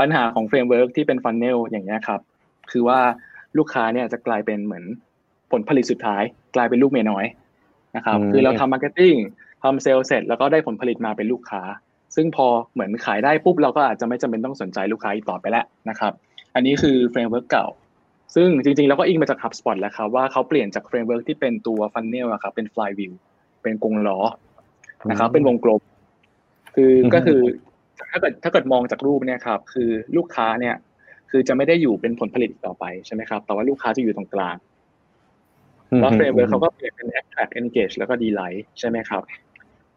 [0.00, 2.20] ปัญหาของ framework ที่เป็น funnel อย่างนี้ครับ
[2.70, 3.00] คือว่า
[3.58, 4.84] ลูกค้าเนี่ยจะกลายเป็นเหมือน
[5.52, 6.22] ผลผลิตสุดท้าย
[6.56, 7.24] กลายเป็นลูกเมียน้อย
[7.96, 9.14] นะครับคือเราทำ marketing
[9.62, 11.62] ทำเซลล์เสร็จ แล้วก็ได้ผลผลิตมาเป็นลูกค้า
[12.16, 16.12] ซึ่งพอเหมือนขายได้ปุ๊บเราก็อาจจะไม่จำเป็นต้องสนใจลูกค้าอีกต่อไปแล้วนะครับ
[16.54, 17.66] อันนี้คือ framework เก่า
[18.34, 23.12] ซึ่งจริงๆเราก็อิงมาจาก HubSpot แล้วครับว่าเขาเปลี่ยนจาก framework ที่เป็นตัว funnel อะครับเป็น flywheel
[23.62, 24.18] เป็นกงล้อ
[25.10, 25.80] นะครับเป็นวงกลม
[26.74, 27.40] คือก็คือ
[28.10, 30.74] ถ้าเกิดถ้าเกิดมองจากรูปเนี่ยครับคือลูกค้าเนี่ย
[31.30, 34.56] คือจะไม่ได้อยู่เป็นผลผลิตต่อไปใช่ไหมครับแต่ว่าลูกค้าจะอยู่ตรงกลาง
[36.00, 39.22] แล้ว framework เขาก็เปลี่ยนเป็น attract engage แล้วก็ delight ใช่ไหมครับ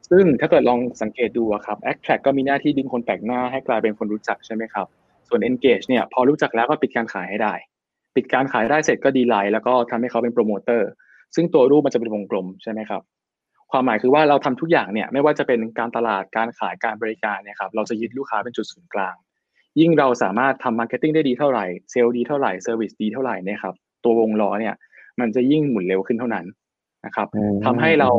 [0.09, 4.87] ซึ่งถ้าเกิดลองสังเกตดูครับ attract ก็มีหน้าที่ดึงคนแปลกหน้าให้กลายเป็นคนรู้จักใช่ไหมครับ
[5.27, 7.53] ส่วน engage เนี่ยพอรู้จักแล้วก็ปิดการขายให้ได้
[8.15, 10.89] ปิดการขายได้เสร็จก็ delight แล้วก็ทำให้เขาเป็นโปรโมเตอร์
[11.35, 13.01] ซึ่งตัวรูปมันจะเป็นวงกลมใช่ไหมครับ
[13.71, 19.15] ความหมายคือว่าเราทำทุกอย่างเนี่ยไม่ว่าจะเป็นการตลาดการขายการบริการเนี่ยครับเราจะยึดลูกค้าเป็นจุดศูนย์กลาง
[19.79, 24.75] ยิ่งเราสามารถทำ marketing ได้ดีเท่าไหร่เซลล์ดีเท่าไหร่ service ดีเท่าไหร่เนี่ยครับตัววงล้อเนี่ย
[25.19, 26.45] มันจะยิ่งหมุนเร็วขึ้นเท่านั้น
[27.05, 27.27] นะครับ
[27.65, 28.09] ทำให้เรา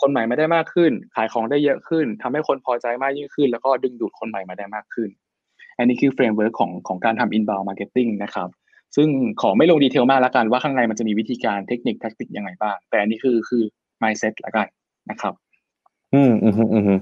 [0.00, 5.08] คนใหม่มาได้มากขึ้น ขายของได้เยอะขึ้นทำให้คนพอใจมากยิ่งขึ้น แล้วก็ดึงดูดคนใหม่มาได้มากขึ้น
[5.78, 8.48] อันนี้คือ framework ของของการทำ inbound marketing นะครับ
[8.96, 9.08] ซึ่ง
[9.42, 13.62] ขอไม่ลงดีเทลมากแล้วกันว่าข้างในมันจะมีวิธีการเทคนิคแทคติกยังไงบ้าง แต่อันนี้คือคือ
[14.02, 14.66] mindset ละกัน
[15.10, 15.34] นะครับ
[16.14, 17.00] อืมอืมอืม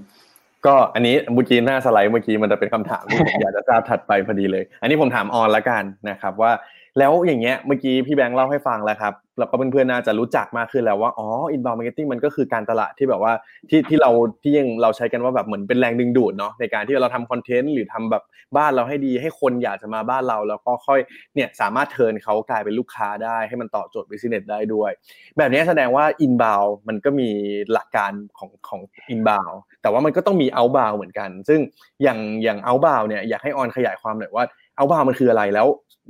[0.66, 6.52] ก็อันนี้เมื่อกี้หน้าสไลด์เมื่อกี้มันจะเป็นคำถามที่ผมอยากจะทราบถัดไปพอดีเลย อันนี้ผมถามออนละกันนะครับว่า
[6.98, 13.32] แล้วอย่างเงี้ยเมื่อกี้พี่แบงค์เล่าให้ฟังแล้วครับแล้วก็เพื่อนๆน่าจะรู้จักมากขึ้นแล้วว่าอ๋อ inbound marketing มันก็คือการตลาดที่แบบว่า
[13.70, 14.11] ที่ที่เรา
[14.42, 18.22] ที่ยังเราใช้กันว่าแบบเหมือนเป็นแรงดึงดูดเนาะในการที่เราทำคอนเทนต์หรือทำแบบ
[18.56, 21.00] บ้านเราให้ดี ให้คนอยากจะมาบ้านเรา แล้วก็ค่อย
[21.34, 24.90] เนี่ยสามารถเทิร์นเขากลายเป็นลูกค้าได้ ให้มันตอบโจทย์ business ได้ด้วย
[25.38, 27.30] แบบนี้แสดงว่า inbound มันก็มี
[27.72, 28.80] หลักการของของ
[29.14, 31.61] inbound แต่ว่ามันก็ต้องมี outbound เหมือนกัน ซึ่ง
[32.02, 34.44] อย่างอย่าง outbound เนี่ยอยากให้ออนขยายความหน่อยว่า
[34.78, 35.66] outbound มันคืออะไรแล้ว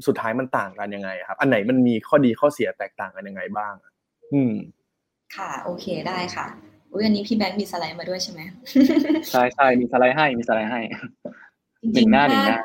[0.07, 3.72] สุดท้ายมันต่างกันยังไงครับ อันไหนมันมีข้อดีข้อเสียแตกต่างกันยังไงบ้าง
[4.33, 4.52] อืม
[5.37, 6.46] ค่ะ โอเคได้ค่ะ
[6.92, 8.40] อุ้ยอันนี้พี่แบงค์มีสไลด์มาด้วยใช่ไหม
[9.31, 10.81] ใช่ใช่มีสไลด์ให้มีสไลด์ให้
[11.83, 12.59] จริงๆหนึ่งหน้าหนึ่งหน้า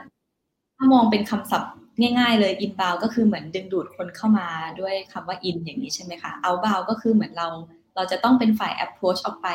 [0.78, 1.72] ถ้ามองเป็นคำศัพท์
[2.20, 4.48] ง่ายๆ เลย inbound ก็คือเหมือนดึงดูดคนเข้ามา
[4.80, 7.48] ด้วยคำว่า in อย่างนี้ใช่ไหมคะ outbound ก็คือเหมือนเรา
[7.96, 9.48] เราจะต้องเป็นฝ่าย approach ออกไป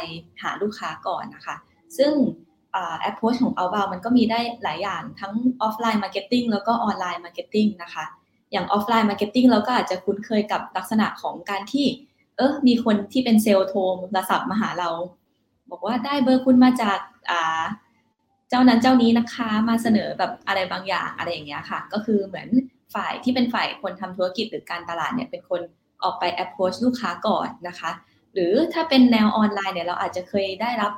[0.43, 1.57] หาลูกค้าก่อนนะคะ
[1.99, 2.13] ซึ่ง
[3.09, 5.33] approach ของ outbound มันก็มีได้หลายอย่างทั้ง
[5.67, 8.05] offline marketing แล้วก็ online marketing นะคะ
[8.53, 11.87] อย่าง offline marketing เราก็อาจจะคุ้นเคยกับลักษณะของการที่
[12.37, 14.91] เออมีคนที่เป็นเซลล์โทรโทรศัพท์มาหาเรา
[15.71, 16.99] บอกว่าได้เบอร์คุณมาจาก
[17.31, 17.63] อ่า
[18.49, 22.49] เจ้านั้นเจ้านี้นะคะมาเสนอแบบอะไรบางอย่างอะไรอย่างเงี้ยค่ะ ก็คือเหมือน
[22.95, 25.61] ฝ่ายที่เป็นฝ่ายคนทำธุรกิจหรือการตลาดเนี่ยเป็นคน
[26.03, 27.91] ออกไป approach ลูกค้าก่อนนะคะ
[28.35, 30.93] หรือถ้าเป็นแนวออนไลน์เนี่ยเราอาจจะเคยได้รับ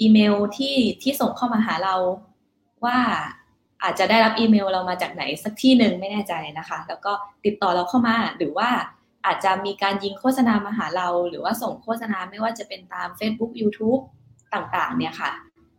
[0.00, 1.94] อีเมลที่ที่ส่งเข้ามาหาเรา
[2.84, 2.98] ว่า
[3.82, 7.12] อาจจะได้รับอีเมลเรามาจากไหนสักที่หนึ่งไม่แน่ใจนะคะ แล้วก็
[7.44, 8.68] ติดต่อเราเข้ามาหรือว่า
[9.26, 14.00] อาจจะมีการยิงโฆษณามาหาเรา หรือว่าส่งโฆษณาไม่ว่าจะเป็นตาม Facebook YouTube
[14.54, 15.32] ต่างๆ เนี่ยค่ะ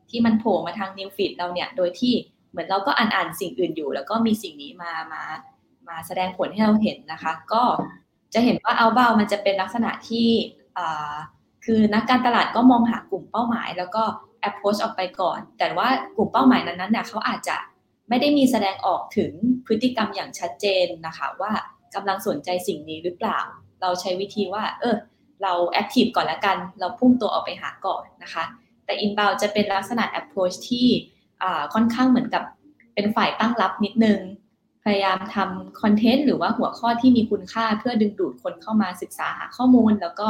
[0.09, 2.13] ที่มันโผล่มาทางนิวฟีดเราเนี่ย โดยที่
[2.51, 5.23] เหมือนเราก็อ่านอ่านสิ่งอื่นอยู่ แล้วก็มีสิ่งนี้มามา
[5.87, 7.63] มาแสดงผลให้เราเห็นนะคะ ก็
[8.33, 10.27] จะเห็นว่าเอาเบามันจะเป็นลักษณะที่
[10.77, 11.13] อ่า
[11.69, 14.03] คือนักการตลาดก็มองหากลุ่มเป้าหมาย แล้วก็
[14.49, 17.57] approach ออกไปก่อน แต่ว่ากลุ่มเป้าหมายนั้นๆเนี่ยเขาอาจจะ
[18.09, 19.31] ไม่ได้มีแสดงออกถึง
[19.65, 21.51] พฤติกรรมอย่างชัดเจนนะคะว่า
[21.95, 23.39] กำลังสนใจสิ่งนี้หรือเปล่า
[23.81, 24.95] เราใช้วิธีว่า เออ
[25.43, 28.43] เรา active ก่อนละกัน เราพุ่งตัวออกไปหาก่อนนะคะ
[28.85, 30.87] แต่ inbound จะเป็นลักษณะ approach ที่
[31.73, 32.43] ค่อนข้างเหมือนกับ
[32.93, 34.19] เป็นฝ่ายตั้งรับนิดนึง
[34.83, 40.27] พยายามทำคอนเทนต์หรือว่าหัวข้อที่มีคุณค่าเพื่อดึงดูดคนเข้ามาศึกษาหาข้อมูล แล้วก็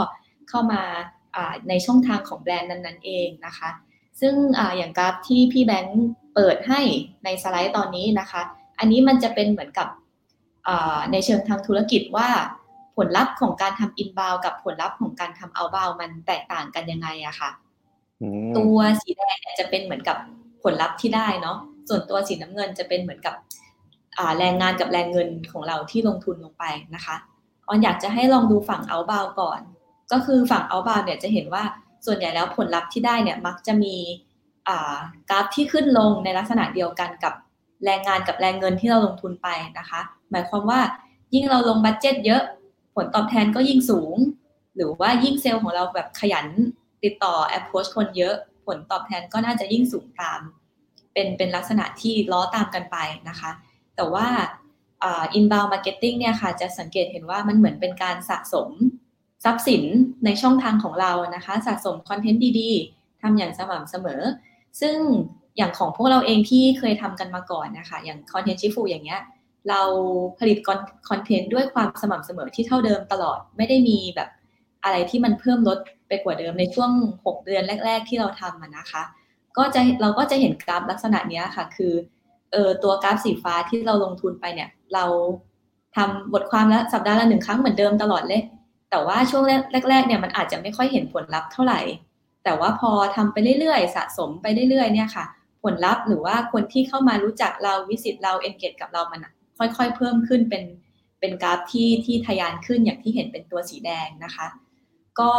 [0.50, 0.82] เข้ามา
[1.70, 3.70] ในช่องทางของแบรนด์นั้นๆเองนะคะ
[4.20, 6.00] ซึ่งออย่างกราฟที่พี่แบงค์
[6.36, 6.82] เปิดให้
[7.24, 8.42] ในสไลด์ตอนนี้นะคะ
[8.80, 9.88] อันนี้มันจะเป็นเหมือนกับ
[11.12, 12.30] ในเชิงทางธุรกิจว่า
[12.96, 17.50] ผลลัพธ์ของการทำ inbound กับผลลัพธ์ของการทำ outbound มันแตกต่างกันยังไงอะคะ่ะ
[18.58, 20.18] ตัวสีแดงจะเป็นเหมือนกับ
[20.64, 21.58] ผลลัพธ์ที่ได้เนาะ
[21.90, 23.36] ส่วนตัวสีน้ำเงินจะเป็นเหมือนกับ
[24.40, 27.16] แรงงานกับแรงเงินของเราที่ลงทุนลงไปนะคะ
[27.68, 29.60] ออนอยากจะให้ลองดูฝั่ง outbound ก่อน
[30.12, 31.64] ก็คือฝั่ง outbound เนี่ยจะเห็นว่า
[32.06, 33.96] ส่วนใหญ่แล้วผลลัพธ์ที่ได้เนี่ยมักจะมี
[35.30, 37.34] กราฟที่ขึ้นลงในลักษณะเดียวกันกับ
[37.86, 39.48] แรงงานกับแรงเงินที่เราลงทุนไป
[39.80, 40.80] นะคะ หมายความว่า
[41.34, 42.42] ยิ่งเราลงบัตเจ็ตเยอะ
[42.96, 44.16] ผลตอบแทนก็ยิ่งสูง
[44.76, 46.48] หรือว่ายิ่งเซลล์ของเราแบบขยัน
[47.04, 50.40] ติดต่อ approach คนเยอะ ผลตอบแทนก็น่าจะยิ่งสูงตาม
[51.14, 52.98] เป็นเป็นลักษณะที่ล้อตามกันไป
[53.30, 53.52] นะคะ
[53.96, 54.28] แต่ว่า
[55.38, 58.70] inbound marketing เนี่ยค่ะจะสังเกตเห็นว่ามันเหมือนเป็นการสะสม
[59.44, 59.84] ทรัพย์สิน
[60.26, 64.22] ในช่องทางของเรานะคะ สะสมคอนเทนต์ดีๆทำอย่างสม่ำเสมอ
[64.82, 64.98] ซึ่ง
[65.58, 69.22] อย่างของพวกเราเองที่เคยทำกันมาก่อนนะคะ อย่างคอนเทนต์ชิฟูอย่างเงี้ย
[69.70, 69.82] เรา
[70.40, 70.58] ผลิต
[71.10, 74.30] คอนเทนต์ด้วยความสม่ำเสมอที่เท่าเดิมตลอด ไม่ได้มีแบบ
[74.84, 76.92] อะไรที่มันเพิ่มลดไปกว่าเดิมในช่วง
[77.26, 79.04] 6 เดือนแรก ๆ ที่เราทำนะคะ
[79.58, 81.94] ก็จะเราก็จะเห็นกราฟลักษณะนี้ค่ะ คือ
[82.52, 85.06] เออตัวกราฟสีฟ้าที่เราลงทุนไปเนี่ย เรา
[85.96, 88.42] ทำบทความละสัปดาห์ละหนึ่งครั้งเหมือนเดิมตลอดเลย
[88.90, 89.44] แต่ว่าช่วง
[89.90, 91.82] แรกๆเนี่ยมันอาจจะไม่ค่อยเห็นผลลัพธ์เท่าไหร่
[92.44, 95.26] แต่ว่าพอทำไปเรื่อยๆ สะสมไปเรื่อยๆเนี่ยค่ะ
[95.64, 99.22] ผลลัพธ์หรือว่าคนที่เข้ามารู้จักเราวิสิตเราเอนเกจกับเรามัน
[99.58, 100.64] ค่อยๆ เพิ่มขึ้นเป็น
[101.20, 104.48] เป็นกราฟที่ที่ทะยานขึ้นอย่างที่เห็นเป็นตัวสีแดงนะคะ
[105.20, 105.32] ก็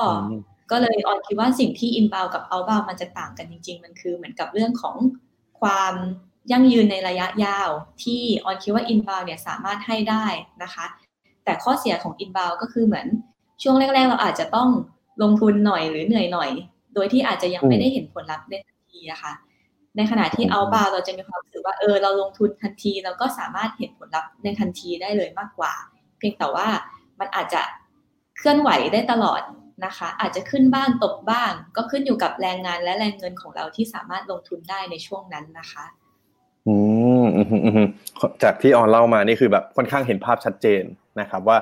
[0.71, 4.97] ก็เลยออนคิดว่าสิ่งที่ inbound กับ outbound มันจะต่างกันจริง ๆ มันคือเหมือนกับเรื่องของ
[5.61, 5.95] ความ
[6.53, 7.71] ยั่งยืนในระยะยาว
[8.03, 10.27] ที่ออนคิดว่า inbound เนี่ยสามารถให้ได้
[10.63, 10.87] นะคะ
[11.45, 13.07] แต่ข้อเสียของ inbound ก็คือเหมือน
[13.63, 14.69] ช่วงแรก ๆ เราอาจจะต้อง
[15.23, 16.51] ลงทุนหน่อยหรือเหนื่อยหน่อย
[16.95, 19.33] โดยที่อาจจะยังไม่ได้เห็นผลลัพธ์ในทันทีอะคะ่ะ
[19.97, 25.73] ในขณะที่ outbound เราจะมีความรู้สึกว่าเออเราลงทุนทันทีเราก็สามารถเห็นผลลัพธ์ในทันทีได้เลยมากกว่า
[26.19, 26.69] เพียงแต่ว่า
[27.21, 27.63] มันอาจจะ
[28.39, 29.43] เคลื่อนไหวได้ตลอด
[29.85, 35.85] นะคะ อาจจะขึ้นบ้างตกบ้าง ก็ขึ้นอยู่กับแรงงานและแรงเงินของเราที่สามารถลงทุนได้ในช่วงนั้นนะคะ
[36.67, 36.75] อื
[37.23, 37.25] ม
[38.43, 40.83] จากที่ออนเล่ามานี่คือแบบค่อนข้างเห็นภาพชัดเจน
[41.21, 41.59] นะครับ ว่า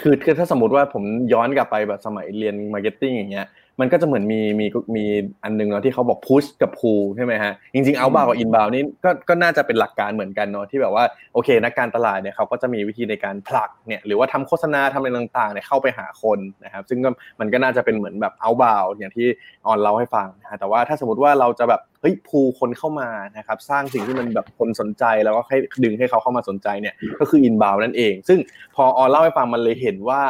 [0.00, 3.46] คือคือถ้าสมมติว่าผมย้อนกลับไปแบบสมัยเรียน marketing อย่างเงี้ย
[3.80, 5.04] มันก็จะเหมือนมีมีมี
[5.44, 17.10] อันนึงเนาะที่เขาบอก push กับ pull ใช่ไหมฮะจริงๆ outbound กับ inbound นี่ก็ก็น่าจะเป็นหลักการเหมือนกันเนาะที่แบบว่าโอเคนักการตลาดเนี่ยเขาก็จะมีวิธีในการผลักเนี่ยหรือว่าทำโฆษณาทำอะไรต่างๆเนี่ยเข้าไปหาคนนะครับซึ่งก็
[17.40, 19.26] มันก็น่าจะเป็นเหมือนแบบ outbound อย่างที่
[19.66, 28.38] ออนเล่าให้ฟังนะแต่ว่าถ้าสมมติว่าเราจะแบบเฮ้ยพูคนเข้ามานะครับสร้างสิ่งที่มันแบบคนสนใจแล้วก็ให้ดึงให้เขาเข้ามาสนใจเนี่ยก็คือ inbound นั่นเอง ซึ่ง
[28.74, 30.22] พอออนเล่าให้ฟังมันเลยเห็นว่า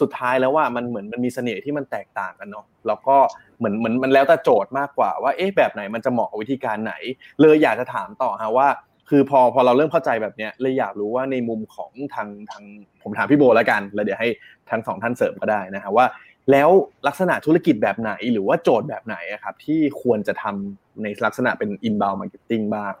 [0.00, 3.16] สุดท้ายแล้วว่ามันเหมือนมันมีเสน่ห์ที่มันแตกต่างกันเนาะแล้วก็
[3.58, 6.94] เหมือนเหมือนมันแล้วแต่โจทย์มากกว่าว่าเอ๊ะแบบไหนมันจะเหมาะกับวิธีการไหน
[7.40, 8.68] เลยอยากจะถามต่อฮะว่า
[9.10, 12.64] คือพอพอเราเริ่มเข้าใจแบบเนี้ยเลยอยากรู้ว่าในมุมของทางทาง
[13.02, 14.28] ผมถามพี่โบแล้วกันแล้วเดี๋ยวให้
[14.70, 16.06] ทั้งสองท่านเสริมก็ได้นะฮะว่า
[16.50, 16.70] แล้ว
[17.06, 22.94] ลักษณะธุรกิจแบบไหนหรือว่าโจทย์แบบไหนครับที่ควรจะทำในลักษณะเป็น inbound marketing บ้าง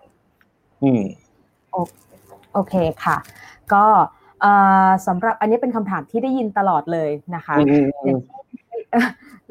[0.82, 1.02] อืม
[2.52, 3.16] โอเคค่ะ
[3.72, 3.84] ก็
[5.06, 7.56] สำหรับอันนี้เป็นคำถามที่ได้ยินตลอดเลยนะคะ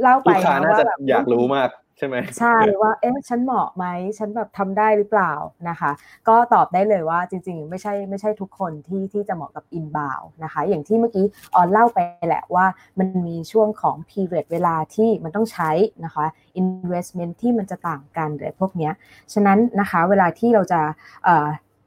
[0.01, 0.29] เล่าไป
[0.65, 3.85] ว่าแบบอยากรู้มากใช่ไหมใช่ว่าเอ๊ะฉันเหมาะไหม
[4.17, 5.33] ฉันแบบทำได้หรือเปล่า
[5.69, 5.91] นะคะ
[6.27, 11.25] ก็ตอบได้เลยว่าจริง ๆ ไม่ใช่ไม่ใช่ทุกคนที่ที่จะเหมาะกับอินบาวนะคะ อย่างที่เมื่อกี้
[11.55, 12.65] ออนเล่าไปแหละว่า
[12.99, 15.71] มันมีช่วงของ period เวลาที่มันต้องใช้
[16.05, 16.25] นะคะ
[16.61, 18.89] investment ที่มันจะต่างกันเลยพวกนี้
[19.33, 20.81] ฉะนั้นนะคะเวลาที่เราจะ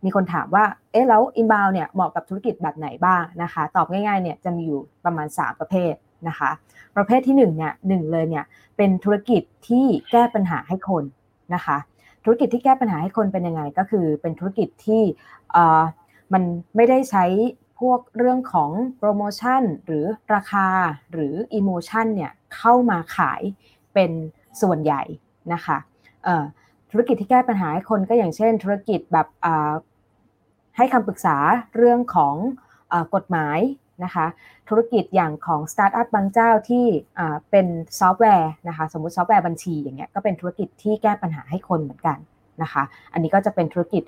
[0.04, 5.94] มีคนถามว่า เอ๊ะ แล้ว inbound เนี่ยเหมาะกับธุรกิจแบบไหนบ้างนะคะ ตอบง่ายๆ เนี่ยจะมีอยู่ประมาณ 3 ประเภท
[6.28, 6.50] นะคะ
[6.96, 8.44] ประเภทที่1เนี่ยหนึ่งเลยเนี่ย
[8.76, 11.04] เป็นธุรกิจที่แก้ปัญหาให้คน
[11.54, 11.76] นะคะ
[12.24, 15.02] ธุรกิจที่แก้ปัญหาให้คนเป็นยังไง ก็คือเป็นธุรกิจที่
[16.32, 16.42] มัน
[16.76, 17.24] ไม่ได้ใช้
[17.80, 20.04] พวกเรื่องของโปรโมชั่นหรือ
[20.34, 20.66] ราคา
[21.12, 23.42] หรือ emotion เนี่ยเข้ามาขาย
[23.94, 24.10] เป็น
[24.62, 25.02] ส่วนใหญ่
[25.52, 25.78] นะคะ
[26.96, 29.26] ธุรกิจที่แก้ปัญหาให้คนก็อย่างเช่น ธุรกิจแบบ
[30.76, 31.36] ให้คำปรึกษา
[31.76, 32.34] เรื่องของ
[33.14, 33.58] กฎหมาย
[34.04, 34.26] นะคะ
[34.68, 36.84] ธุรกิจอย่างของสตาร์ทอัพบางเจ้าที่
[37.50, 37.66] เป็น
[38.00, 42.18] ซอฟต์แวร์นะคะสมมุติซอฟต์แวร์บัญชีอย่างเงี้ยก็เป็นธุรกิจที่แก้ปัญหาให้คนเหมือนกัน
[42.62, 42.82] นะคะ
[43.12, 44.02] อันนี้ก็จะเป็นธุรกิจ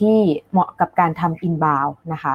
[0.00, 0.18] ที่
[0.50, 2.34] เหมาะกับการทำ inbound นะคะ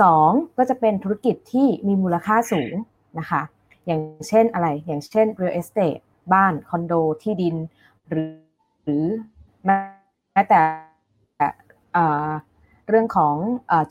[0.00, 2.74] สองก็จะเป็นธุรกิจที่มีมูลค่าสูง
[3.18, 3.42] นะคะ
[3.86, 6.00] อย่างเช่นอะไรอย่างเช่น real estate
[6.32, 7.56] บ้านคอนโดที่ดิน
[8.08, 8.30] หรือ
[8.84, 9.04] หรือ
[9.64, 10.60] แม้แต่
[12.88, 13.34] เรื่องของ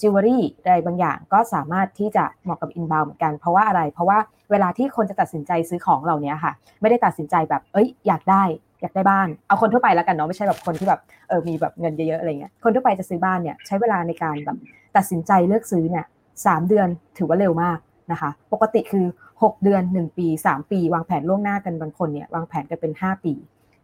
[0.01, 4.17] จิวเวลรี่ใดบางอย่างก็สามารถที่จะเหมาะกับ inbound เหมือนกัน เพราะว่าอะไร เพราะว่า
[4.51, 8.43] เวลาที่คนจะตัดสินใจซื้อของเหล่านี้ค่ะ ไม่ได้ตัดสินใจแบบเอ้ยอยากได้
[8.81, 14.57] อยากได้บ้าน เอาคนทั่วไปแล้วกันเนาะไม่ใช่แบบคนที่แบบเออมีแบบเงินเยอะๆอะไรเงี้ยคนทั่วไปจะซื้อบ้านเนี่ยใช้เวลาในการแบบ
[14.97, 16.05] ตัดสินใจเลือกซื้อเนี่ย
[16.45, 17.77] สามเดือนถือว่าเร็วมาก
[18.11, 23.33] นะคะ ปกติคือ 6 เดือน 1 ปี 3 ปี วางแผนล่วงหน้ากันบางคนเนี่ยวางแผนกันเป็น 5 ปี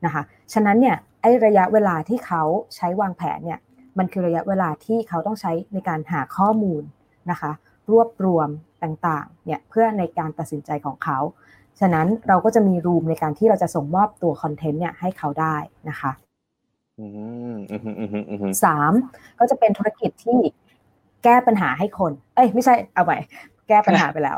[0.06, 2.44] นะคะ ฉะนั้นเนี่ยไอ้ระยะเวลาที่เขา
[2.76, 3.60] ใช้วางแผนเนี่ย
[3.98, 6.84] มันคือระยะเวลาที่เขาต้องใช้ในการหาข้อมูล
[7.32, 7.52] นะคะ
[7.92, 8.50] รวบรวม
[8.84, 11.20] ต่างๆเนี่ยเพื่อในการตัดสินใจของเขา
[11.80, 15.56] ฉะนั้นเราก็จะมีรูมในการที่เราจะส่งมอบตัวคอนเทนต์เนี่ยให้เขาได้
[15.90, 16.12] นะคะ
[18.64, 18.92] สาม
[19.40, 20.40] ก็จะเป็นธุรกิจที่
[21.24, 23.18] แก้ปัญหาให้คน เอ้ยไม่ใช่เอาใหม่
[23.68, 24.38] แก้ปัญหาไปแล้ว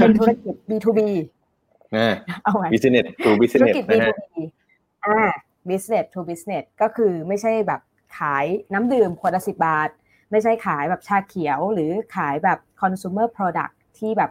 [0.00, 1.00] เป็นธุรกิจ B2B
[2.44, 4.22] เอาใหม่ business to business ธุรกิจ B2B
[5.06, 5.18] อ่า
[5.68, 7.80] business to business ก็คือไม่ใช่แบบ
[8.18, 9.88] ขายน้ำดื่มขวดละสิบาท
[10.30, 14.30] ไม่ใช่ขายแบบชาเขียว หรือขายแบบ consumer product ที่แบบ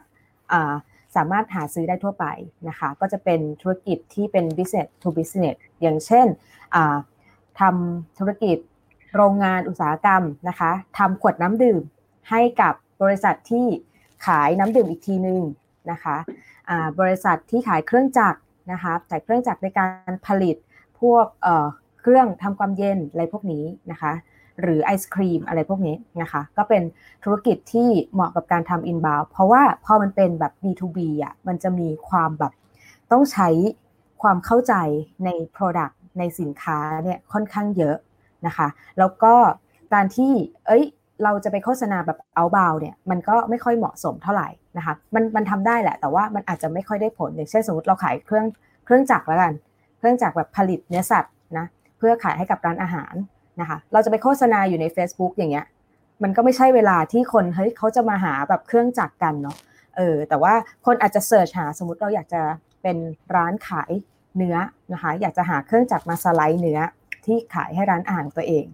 [1.16, 2.26] สามารถหาซื้อได้ทั่วไป
[2.70, 6.28] นะคะ ก็จะเป็นธุรกิจที่เป็น business to business อย่างเช่น
[7.60, 8.58] ทำธุรกิจ
[9.16, 11.82] โรงงานอุตสาหกรรมนะคะทำขวดน้ำดื่ม
[12.30, 13.66] ให้กับบริษัทที่
[14.28, 15.42] ขายน้ำดื่มอีกทีหนึ่ง
[15.92, 16.18] นะคะ
[17.00, 18.40] บริษัทที่ขายเครื่องจักร
[18.72, 20.56] นะคะขายเครื่องจักรในการผลิต
[21.00, 21.26] พวก
[22.00, 24.14] เครื่องทำความเย็นอะไรพวกนี้นะคะ
[24.62, 26.84] หรือไอศครีมอะไรพวกนี้นะคะ ก็เป็น
[27.24, 32.54] ธุรกิจที่เหมาะกับการทำอินบาวเพราะว่าพอมันเป็นแบบ B2B อะมันจะมีความแบบ
[33.12, 33.50] ต้องใช้
[34.22, 34.74] ความเข้าใจ
[35.26, 37.98] ใน Product ในสินค้าเนี่ยค่อนข้างเยอะ
[38.46, 38.68] นะคะ
[39.00, 39.34] แล้วก็
[39.94, 40.32] การที่
[40.68, 40.86] เอ้ย
[41.24, 48.46] เราจะไปโฆษณาแบบเอาเบาเนี่ยมันก็ไม่ค่อยเหมาะสมเท่าไหร่นะคะมันมันทำได้แหละ แต่ว่ามันอาจจะไม่ค่อยได้ผลอย่างเช่นสมมติเราขายเครื่อง
[48.86, 49.54] เครื่องจักรแล้วกัน
[50.00, 51.66] เครื่องจักรแบบผลิตเนื้อสัตว์นะ
[51.98, 53.14] เพื่อขายให้กับร้านอาหาร
[53.62, 55.66] นะคะเราจะไปโฆษณาอยู่ใน Facebook อย่างเงี้ย
[56.24, 59.58] มันก็ไม่ใช่เวลาที่คนเฮ้ยเขาจะมาหาแบบเครื่องจักรกันเนาะ
[59.98, 60.54] เออแต่ว่า
[60.86, 62.42] คนอาจจะเสิร์ชหาสมมติเราอยากจะ
[62.82, 62.98] เป็น
[63.36, 63.92] ร้านขาย
[64.38, 64.58] เนื้อ
[64.94, 66.80] นะคะอยากจะหาเครื่องจักรมาสไลด์เนื้อ
[67.26, 68.66] ที่ขายให้ร้านอาหารตัวเอง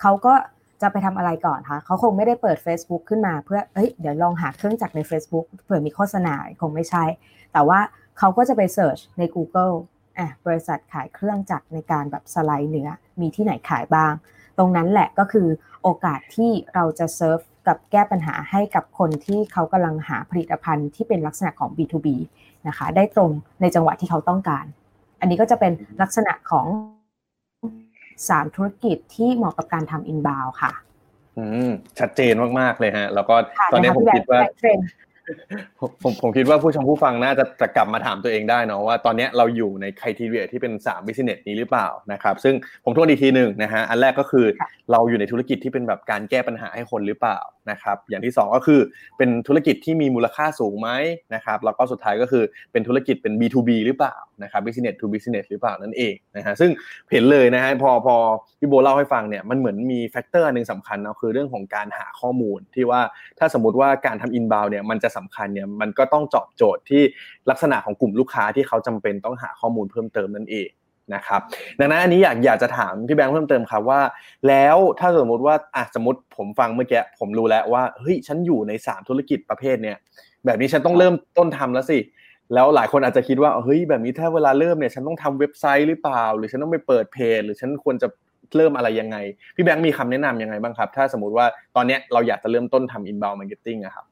[0.00, 0.34] เขาก็
[0.82, 7.04] จะไปทำอะไรก่อนคะเขาคงไม่ได้เปิด Facebook ขึ้นมาเพื่อเอ้ยเดี๋ยวลองหาเครื่องจักรใน Facebook เผื่อมีโฆษณาคงไม่ใช่
[7.52, 7.80] แต่ว่า
[8.18, 9.74] เขาก็จะไป search ใน Google
[10.18, 12.88] อะบริษัทขายเครื่องจักรในการแบบสไลด์เนื้อ
[13.20, 14.12] มีที่ไหนขายบ้าง
[14.58, 15.48] ตรงนั้นแหละก็คือ
[15.82, 22.08] โอกาสที่เราจะเซิร์ฟกับแก้ปัญหาให้กับคนที่เขากำลังหาผลิตภัณฑ์ที่เป็นลักษณะของ B2B
[22.68, 24.64] นะคะ ได้ตรงในจังหวะที่เขาต้องการ
[25.20, 26.66] อันนี้ก็จะเป็นลักษณะของ
[28.28, 30.72] สามธุรกิจที่เหมาะกับการทำ inbound ค่ะ
[31.38, 34.86] อืมชัดเจนมากๆเลยฮะ แล้วก็ค่ะตอนนี้ะะผมพี่แบคิดว่าแบ็คเทรนด์
[35.80, 47.38] ผมผมผมคิดว่าผู้ชมผู้ฟังน่าจะจะกลับมาถามตัวเองได้เนาะว่าตอนเนี้ยเราอยู่ในคุณทีเรียที่เป็น3 business นี้หรือเปล่านะครับ ซึ่งผมทวนอีกทีหนึ่งนะฮะอันแรกก็คือค่ะเราอยู่ในธุรกิจที่เป็นแบบการแก้ปัญหาให้คนหรือเปล่า
[47.70, 48.80] นะครับอย่างที่สองก็คือ
[49.18, 50.90] เป็นธุรกิจที่มีมูลค่าสูงไหม
[51.34, 56.70] นะครับแล้วก็สุดท้ายก็คือเป็นธุรกิจเป็น B2B หรือเปล่านะครับ business to business หรือเปล่านั่นเองนะฮะซึ่ง
[57.10, 58.16] เห็นเลยนะฮะพอพอ
[58.58, 63.00] พี่โบเล่าให้ฟังเนี่ยมันเหมือนมีแฟกเตอร์หนึ่งสำคัญเนาะคือเรื่องของการหาข้อมูลที่ว่า
[63.38, 67.02] ถ้าสมมติว่าการทำ inbound เนี่ยมันจะสำคัญเนี่ยมันก็ต้องตอบโจทย์ที่
[67.50, 70.68] ลักษณะของกลุ่มลูกค้าที่เขาจำเป็นต้องหาข้อมูลเพิ่มเติมนั่นเอง
[71.14, 71.40] นะครับ
[71.80, 74.00] ดังนั้นอันนี้อยากอยากจะถามพี่แบงค์เพิ่มเติมครับว่า
[74.48, 79.96] แล้วถ้าสมมติว่าอะสมมติผมฟังเมื่อกี้ผมรู้แล้วว่าเฮ้ยฉันอยู่ในสามธุรกิจประเภทเนี่ย
[80.46, 81.98] แบบนี้ฉันต้องเริ่มต้นทำแล้วสิ
[82.54, 88.08] แล้วหลายคนอาจจะคิดว่าเฮ้ยแบบนี้ถ้าเวลาเริ่มเนี่ยฉันต้องทำเว็บไซต์หรือเปล่า หรือฉันต้องไปเปิดเพจ หรือฉันควรจะ
[88.56, 89.16] เริ่มอะไรยังไง
[89.56, 94.06] พี่แบงค์มีคำแนะนำยังไงบ้างครับ ถ้าสมมติว่าตอนเนี้ยเราอยากจะเริ่มต้นทำ inbound marketing อะครับ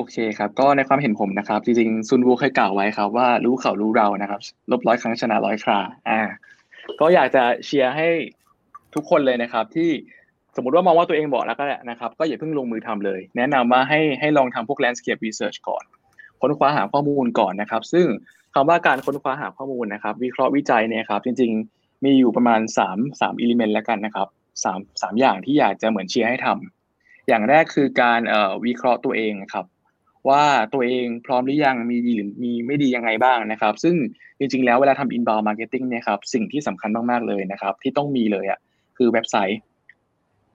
[0.00, 6.20] โอเคครับ ก็ในความเห็นผมนะครับ จริงๆซุนวูเคยกล่าวไว้ครับว่ารู้เขารู้เรานะครับ ลบร้อยครั้งชนะร้อยคราอ่า
[7.00, 8.08] ก็อยากจะเชียร์ให้
[8.94, 9.90] ทุกคนเลยนะครับ ที่
[10.56, 15.84] สมมติว่ามองว่าตัวเองเหมาะแล้วก็แหละนะครับก็อย่าเพิ่งลงมือทำเลย แนะนำว่าให้ให้ลองทำพวก landscape research ก่อน
[16.40, 18.06] ค้นคว้าหาข้อมูลก่อนนะครับ ซึ่ง
[18.54, 24.28] คำว่าการค้นคว้าหาข้อมูลนะครับ วิเคราะห์วิจัยเนี่ยครับ จริง ๆ มีอยู่ประมาณ3 3 element แล้วกันนะครับ
[24.64, 28.20] 3 3อย่างที่อยากจะเหมือนเชียร์ให้ทำอย่างแรกคือการ
[28.64, 29.66] วิเคราะห์ตัวเองครับ
[30.30, 33.94] ว่าตัวเองพร้อมหรือยังมีดีหรือมีไม่ดียังไงบ้างนะครับ ซึ่ง
[34.38, 38.58] จริงๆ แล้วเวลาทำ inbound marketing เนี่ยครับสิ่งที่สำคัญมากๆเลยนะครับ ที่ต้องมีเลยอะ
[38.96, 39.60] คือเว็บไซต์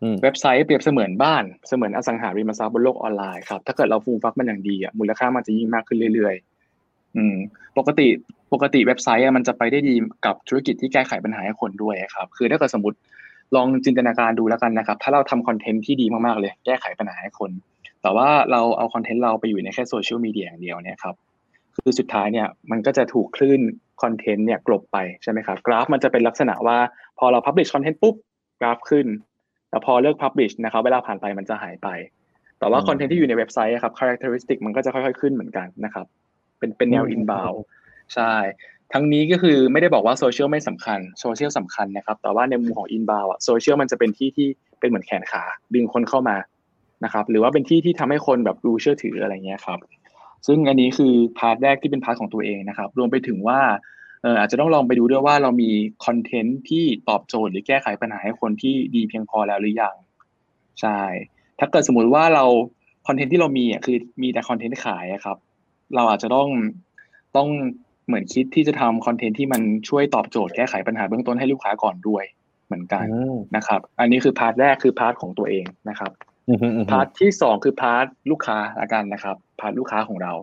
[0.01, 7.35] อืมเว็บไซต์เปรียบเสมือนบ้านเสมือนอสังหาริมทรัพย์บนโลกออนไลน์ครับถ้าเกิดเราฟูมฟักมันอย่างดีอะมูลค่ามันจะยิ่งมากขึ้นเรื่อยๆ อืม
[7.77, 8.07] ปกติ
[8.53, 12.97] ปกติเว็บไซต์อะมันจะไปได้ดีกับธุรกิจที่แก้ไขปัญหาให้คนด้วยครับ คือถ้าเกิดสมมติ
[13.55, 17.51] ลองจินตนาการดูแล้วกันนะครับ ถ้าเราทำคอนเทนต์ที่ดีมากๆเลย แก้ไขปัญหาให้คน
[18.03, 21.15] แต่ว่าเราเอาคอนเทนต์เราไปอยู่ในแค่โซเชียลมีเดียอย่างเดียวเนี่ยครับ
[21.75, 23.61] คือสุดท้ายเนี่ยมันก็จะถูกคลื่น
[24.01, 26.77] คอนเทนต์เนี่ยกลบไปใช่ไหมครับกราฟมันจะเป็นลักษณะว่า
[27.19, 28.15] พอเรา publish คอนเทนต์ปุ๊บ
[28.59, 29.07] กราฟขึ้น
[29.69, 31.87] แต่พอเลิก publish นะครับเวลาผ่านไปมันจะหายไป
[32.59, 36.05] แต่ว่าอืมคอนเทนต์ที่อยู่ในเว็บไซต์อะครับ characteristic มันก็จะค่อยๆขึ้นเหมือนกันนะครับ
[36.59, 37.57] เป็นเป็นแนวอืม inbound
[38.13, 38.33] ใช่
[38.93, 44.47] ทั้งนี้ก็คือไม่ได้บอกว่าโซเชียลไม่สำคัญโซเชียลสำคัญนะครับแต่ว่าในมุมของ inbound อะโซเชียลมันจะเป็นที่ที่
[44.79, 46.35] เป็นเหมือนแขนขาดึงคนเข้ามา
[47.03, 49.79] นะครับหรือว่าเป็นที่ที่ทำให้คนแบบรู้เชื่อถืออะไรเงี้ยครับ
[50.47, 53.59] ซึ่งอันนี้คือ part แรกที่เป็น part ของตัวเองนะครับ รวมไปถึงว่า
[54.21, 55.71] เอออาจจะต้องลองไปดูด้วยว่าเรามี
[56.05, 59.95] คอนเทนต์ที่ตอบโจทย์หรือแก้ไขปัญหาให้คนที่ดีเพียงพอแล้วหรือยัง
[60.81, 60.99] ใช่
[61.59, 62.45] ถ้าเกิดสมมุติว่าเรา
[63.07, 65.37] คอนเทนต์ที่เรามีอะคือมีแต่คอนเทนต์ขายอะครับ
[65.95, 66.49] เราอาจจะต้อง
[67.35, 67.49] ต้อง
[68.07, 72.23] เหมือนคิดที่จะทำคอนเทนต์ที่มันช่วยตอบโจทย์แก้ไขปัญหาเบื้องต้นให้ลูกค้าก่อนด้วย
[72.65, 76.32] เหมือนกันอืมนะครับ อันนี้คือ part แรกคือ part ของตัวเองนะครับอืมอืมอืม
[76.91, 80.33] partที่สองคือ part ลูกค้าละกันนะครับ part ลูกค้าของเรา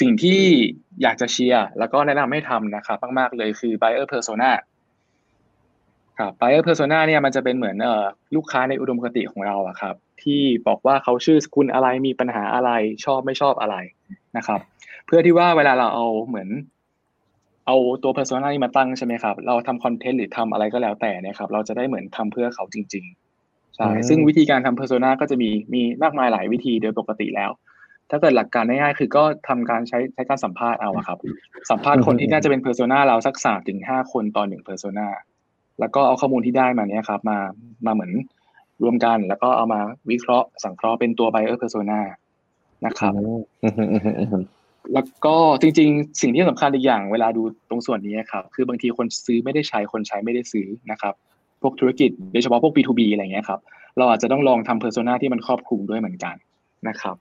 [0.00, 0.40] สิ่งที่
[1.02, 4.50] อยากจะเชียร์แล้วก็แนะนำให้ทำนะครับมากๆเลยคือ buyer persona
[6.18, 8.04] ครับ buyer persona เนี่ยมันจะเป็นเหมือนเอ่อ
[8.36, 12.70] ลูกค้าในอุดมคติของเราอะครับ ที่บอกว่าเขาชื่อสกุลอะไรมีปัญหาอะไร
[13.04, 13.76] ชอบไม่ชอบอะไร
[14.36, 14.60] นะครับ
[15.06, 16.48] เพื่อที่ว่าเวลาเราเอาเหมือน
[17.66, 23.29] เอาตัว persona นี้มาตั้งใช่ไหมครับ เราทำคอนเทนต์หรือทำอะไรก็แล้วแต่นะครับ เราจะได้เหมือนทำเพื่อเขาจริง ๆ
[23.76, 27.50] ใช่อืมซึ่งวิธีการทำ persona ก็จะมีมีมากมายหลายวิธีโดยปกติแล้ว
[28.10, 31.18] ถ้าเกิดหลักการง่ายๆคือก็ทำการใช้ใช้การสัมภาษณ์เอาอะครับ
[31.70, 35.06] สัมภาษณ์คนที่น่าจะเป็น persona เราสักสามถึงห้าคนต่อหนึ่ง persona
[35.80, 37.38] แล้วก็เอาข้อมูลที่ได้มาเนี้ยครับมา
[37.86, 38.12] มาเหมือน
[38.82, 39.80] รวมกันแล้วก็เอามา
[40.10, 42.00] วิเคราะห์สังเคราะห์เป็นตัว buyer persona
[42.86, 43.12] นะครับ
[43.62, 44.44] อืมอืมอืมอืมอืม
[44.92, 51.14] แล้วก็จริง ๆ สิ่งที่สำคัญอีกอย่างเวลาดูตรงส่วนนี้ครับ คือบางทีคนซื้อไม่ได้ใช้คนใช้ไม่ได้ซื้อนะครับ
[51.62, 53.60] พวกธุรกิจโดยเฉพาะพวก B2B อะไรเงี้ยครับ
[53.98, 56.34] เราอาจจะต้องลองทำ persona ที่มันครอบคลุมด้วยเหมือนกัน
[56.88, 57.16] นะครับ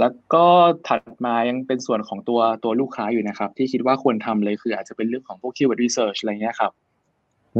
[0.00, 0.44] แล้วก็
[0.88, 6.72] ถัดมายังเป็นส่วนของตัวตัวลูกค้าอยู่นะครับ ที่คิดว่าควรทำเลยคืออาจจะเป็นเรื่องของพวก keyword research อะไรเงี้ยครับ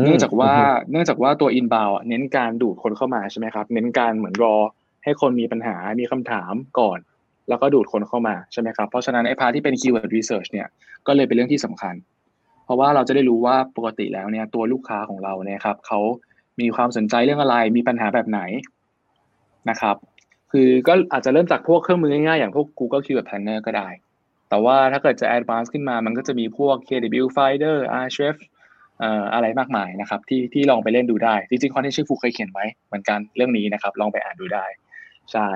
[0.05, 0.53] เนื่องจากว่า
[0.90, 4.57] เนื่องจากว่าตัว inbound อะเน้นการดูดคนเข้ามาใช่ไหมครับ เน้นการเหมือนรอ
[5.05, 6.99] ให้คนมีปัญหามีคำถามก่อน
[7.49, 10.68] แล้วก็ดูดคนเข้ามาใช่ไหมครับ เพราะฉะนั้นไอ้พาร์ทที่เป็น keyword research เนี่ย
[11.07, 11.94] ก็เลยเป็นเรื่องที่สำคัญ
[12.66, 16.00] เพราะว่าเราจะได้รู้ว่าปกติแล้วเนี่ยตัวลูกค้าของเราเนี่ยครับเขา
[16.61, 18.40] มีความสนใจเรื่องอะไรมีปัญหาแบบไหน
[19.70, 19.96] นะครับ
[20.52, 23.88] คือก็อาจจะเริ่มจากพวกเครื่องมือง่ายๆอย่างพวก Google Keyword Planner ก็ได้
[24.48, 28.42] แต่ว่าถ้าเกิดจะ advance ขึ้นมามันก็จะมีพวก KW Finder Ahrefs
[29.00, 34.67] เอ่ออะไรมากมายนะครับ ที่ที่ลองไปเล่นดูได้ จริงๆคอนเทนต์ชื่อฟูเคยเขียนไว้เหมือนกันเรื่องนี้นะครับ ลองไปอ่านดูได้
[35.33, 35.48] ใช่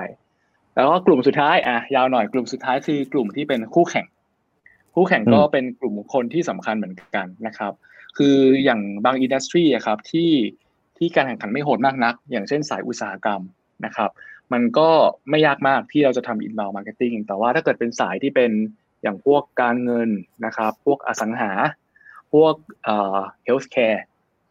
[0.75, 4.05] แล้วก็กลุ่มสุดท้ายอะยาวหน่อยกลุ่มสุดท้ายคือกลุ่มที่เป็นคู่แข่ง
[4.95, 7.73] คู่แข่งก็เป็นกลุ่มคนที่สำคัญเหมือนกันนะครับ
[8.17, 10.31] คืออย่างบางอินดัสทรีอะครับที่
[10.97, 13.41] ที่การแข่งขันไม่โหดมากนัก อย่างเช่นสายอุตสาหกรรม
[13.85, 14.09] นะครับ
[14.53, 14.89] มันก็
[15.29, 18.51] ไม่ยากมากที่เราจะทำ inbound marketing แต่ว่าถ้าเกิดเป็นสายที่เป็น
[19.03, 20.09] อย่างพวกการเงิน
[20.45, 21.51] นะครับ พวกอสังหา
[22.33, 24.01] พวกเอ่อ healthcare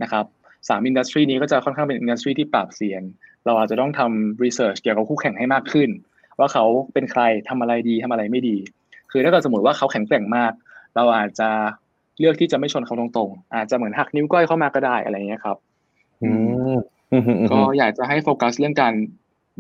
[0.03, 0.25] นะครับ
[0.69, 3.03] สามอินดัสทรีนี้ก็จะค่อนข้างเป็นอินดัสทรีที่ปรับเซียน
[3.47, 5.91] เราอาจจะต้องทำ research เกี่ยวกับคู่แข่งให้มากขึ้น
[6.39, 8.57] ว่าเขาเป็นใครทำอะไรดีทำอะไรไม่ดี
[9.11, 10.53] คือถ้าเกิดสมมติว่าเขาแข็งแกร่งมาก
[10.97, 11.49] เราอาจจะ
[12.19, 15.57] เลือกที่จะไม่ชนเขาตรงๆ อาจจะเหมือนหักนิ้วก้อยเข้ามาก็ได้อะไรเงี้ยครับ
[16.23, 16.31] อื
[16.75, 16.79] ม
[17.13, 18.95] อืมอืมอืมก็อยากจะให้โฟกัสเรื่องการ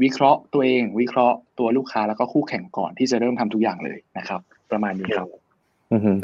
[0.03, 4.40] วิเคราะห์ตัวเอง วิเคราะห์ตัวลูกค้าแล้วก็คู่แข่งก่อนที่จะเริ่มทำทุกอย่างเลยนะครับ
[4.70, 5.39] ประมาณนี้ครับอืม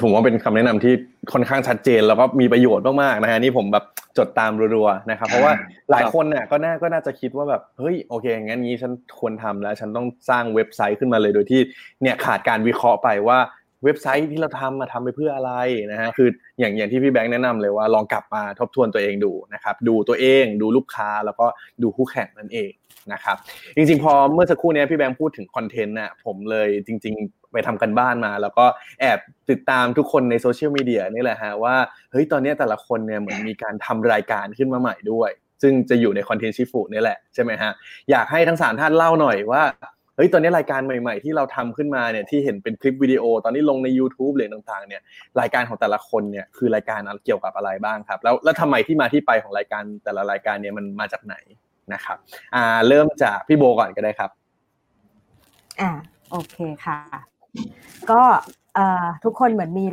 [0.01, 0.95] ผมว่าเป็นคำแนะนำที่
[1.33, 3.85] ค่อนข้างชัดเจนแล้วก็มีประโยชน์มากๆนะฮะนี่ผมแบบ
[4.19, 5.53] จดตามรัวๆนะครับเพราะว่า
[5.91, 11.61] หลายคนเนี่ยก็น่าก็น่าจะคิดว่าแบบเฮ้ยโอเคงั้นงี้ฉันควรทำแล้ว ฉันต้องสร้างเว็บไซต์ขึ้นมาเลยโดยที่
[12.03, 13.39] เนี่ยขาดการวิเคราะห์ไปว่า
[13.85, 15.53] เว็บไซต์ที่เราทำมาทำไปเพื่ออะไร
[15.93, 21.47] นะฮะคืออย่างอย่างที่พี่แบงค์แนะนำเลยว่าลองกลับมาทบทวนตัวเองดูนะครับดูตัวเองดูลูกค้าแล้วก็
[21.83, 22.73] ดูคู่แข่งนั่นเอง
[23.13, 23.37] นะครับ
[23.77, 28.65] จริงๆพอเมื่อสักครู่นี้พี่แบงค์พูดถึงคอนเทนต์น่ะผมเลยจริงๆ ไปทำกันบ้านมา แล้วก็
[29.01, 29.19] แอบ
[29.51, 31.77] ติดตามทุกคนในโซเชียลมีเดียนี่แหละฮะว่า
[32.13, 35.31] เฮ้ยตอนนี้แต่ละคนเนี่ยเหมือนมีการทำรายการขึ้นมาใหม่ด้วย
[35.63, 37.73] ซึ่งจะอยู่ในคอนเทนต์ชิฟูนี่แหละใช่ไหมฮะ
[38.11, 39.63] อยากให้ทั้งสามท่านเล่าหน่อยว่า
[40.17, 45.03] เฮ้ยตอนนี้รายการใหม่ ๆ ที่เราทำขึ้นมาเนี่ยที่เห็นเป็นคลิปวิดีโอ ตอนนี้ลงใน YouTube หรือต่างๆเนี่ย
[45.41, 51.37] รายการของแต่ละคนเนี่ยคือรายการเกี่ยวกับอะไรบ้างครับ แล้วแล้วทำไมที่มาที่ไปของรายการแต่ละรายการเนี่ยมันมาจากไหน
[51.93, 52.19] นะครับ
[52.55, 54.31] อ่าเริ่มจากพี่โบก่อนก็ได้ครับ
[55.81, 55.91] อ่า
[56.31, 56.99] โอเคค่ะ
[58.11, 58.23] ก็
[58.75, 59.87] เอ่อทุกคนเหมือนมี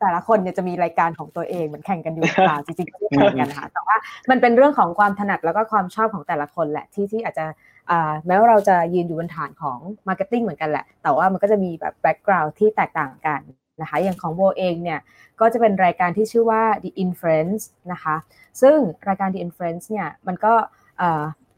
[0.00, 3.96] แต่ละคนเนี่ยจะมีรายการของตัวเองเหมือนแข่งกันอยู่เปล่าจริงๆไม่ได้แข่งกันนะคะแต่ว่า
[4.30, 7.44] มันเป็นเรื่องของความถนัดแล้วก็ความชอบของแต่ละคนแหละที่ที่อาจจะ
[7.90, 9.78] อ่าแม้ว่าเราจะยืนอยู่บนฐานของ
[10.08, 13.40] Marketing เหมือนกันแหละ แต่ว่ามันก็จะมีแบบแบ็กกราวด์ที่แตกต่างกัน
[13.80, 15.00] นะคะอย่างของโบเองเนี่ย
[15.40, 18.16] ก็จะเป็นรายการที่ชื่อว่า The Influence นะคะ
[18.60, 18.76] ซึ่ง
[19.08, 20.54] รายการ The Influence เนี่ยมันก็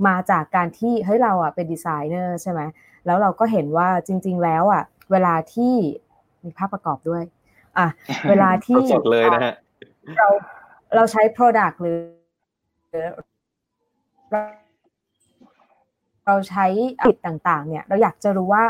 [0.07, 2.61] มาจากการที่เฮ้ยเราอะเป็นดีไซเนอร์ใช่ไหม
[3.07, 5.75] แล้วเราก็เห็นว่าจริง ๆ แล้วอะ เวลาที่
[6.45, 7.23] มีภาพประกอบด้วย
[7.79, 7.87] อะ
[8.29, 9.55] เวลาที่สดเลยนะฮะ
[10.19, 10.29] เรา
[10.95, 11.99] เราใช้ Product หรือ
[16.27, 16.67] เราใช้
[17.01, 18.65] ผลิตต่าง ๆ เนี่ย เราอยากจะรู้ว่า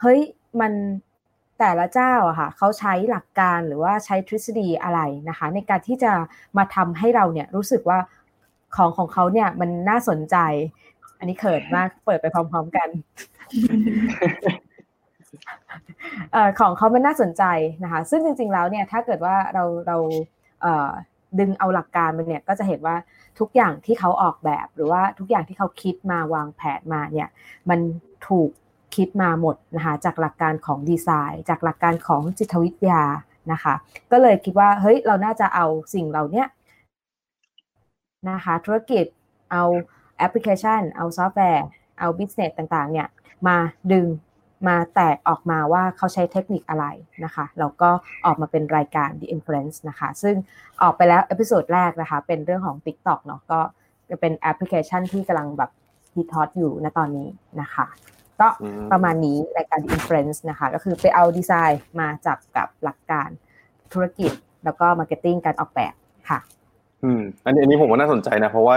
[0.00, 0.20] เฮ้ย
[0.60, 0.72] มัน
[1.58, 6.12] แต่ละเจ้าอะค่ะเขาใช้หลักการหรือว่าใช้ทฤษฎีอะไรนะคะ ในการที่จะ
[6.56, 7.98] มาทำให้เราเนี่ยรู้สึกว่า
[8.76, 10.36] ของของเขาเนี่ยมันน่าสนใจ
[11.18, 12.88] อันนี้เขินมากเปิดไปพร้อม ๆกัน
[14.18, 14.56] เอ่อ
[16.60, 17.44] ของเขามันน่าสนใจ
[17.84, 19.96] นะคะ ซึ่งจริง ๆ แล้วเนี่ยถ้าเกิดว่าเราเรา
[21.38, 22.96] ดึงเอาหลักการมันเนี่ยก็จะเห็นว่า
[23.38, 27.28] ทุกอย่างที่เขาออกแบบ หรือว่าทุกอย่างที่เขาคิดมาวางแผนมาเนี่ย
[27.70, 27.80] มัน
[28.28, 28.50] ถูก
[28.96, 33.04] คิดมาหมดนะคะจากหลักการของดีไซน์ จากหลักการของจิตวิทยา
[33.52, 33.74] นะคะ
[34.12, 36.44] ก็เลยคิดว่าเฮ้ยเราน่าจะเอาสิ่งเหล่านี้
[38.30, 39.04] นะคะธุรกิจ
[39.52, 39.62] เอา
[40.18, 41.66] แอปพลิเคชัน เอาซอฟต์แวร์
[41.98, 43.08] เอา business ต่างๆเนี่ย
[43.48, 43.56] มา
[43.92, 44.06] ดึง
[44.68, 46.86] มาแตกออกมาว่าเขาใช้เทคนิคอะไร
[47.24, 47.90] นะคะแล้วก็
[48.26, 50.34] ออกมาเป็นรายการ The Influence นะคะ ซึ่ง
[50.82, 53.60] ออกไปแล้ว episode แรกนะคะ เป็นเรื่องของ TikTok เนาะก็
[54.20, 55.70] เป็นแอปพลิเคชันที่กำลังแบบ
[56.16, 57.28] ฮิตฮอตอยู่ณตอนนี้
[57.60, 57.86] นะคะ
[58.40, 58.48] ก็
[58.92, 63.28] ประมาณนี้รายการ The Influence นะคะ ก็คือไปเอาดีไซน์มาจับกับหลักการ
[63.92, 64.32] ธุรกิจ
[64.64, 65.94] แล้วก็ marketing การออกแบบ
[66.30, 66.38] ค่ะ
[67.04, 68.76] อืมอันนี้อันนี้ผมว่าน่าสนใจนะ เพราะว่า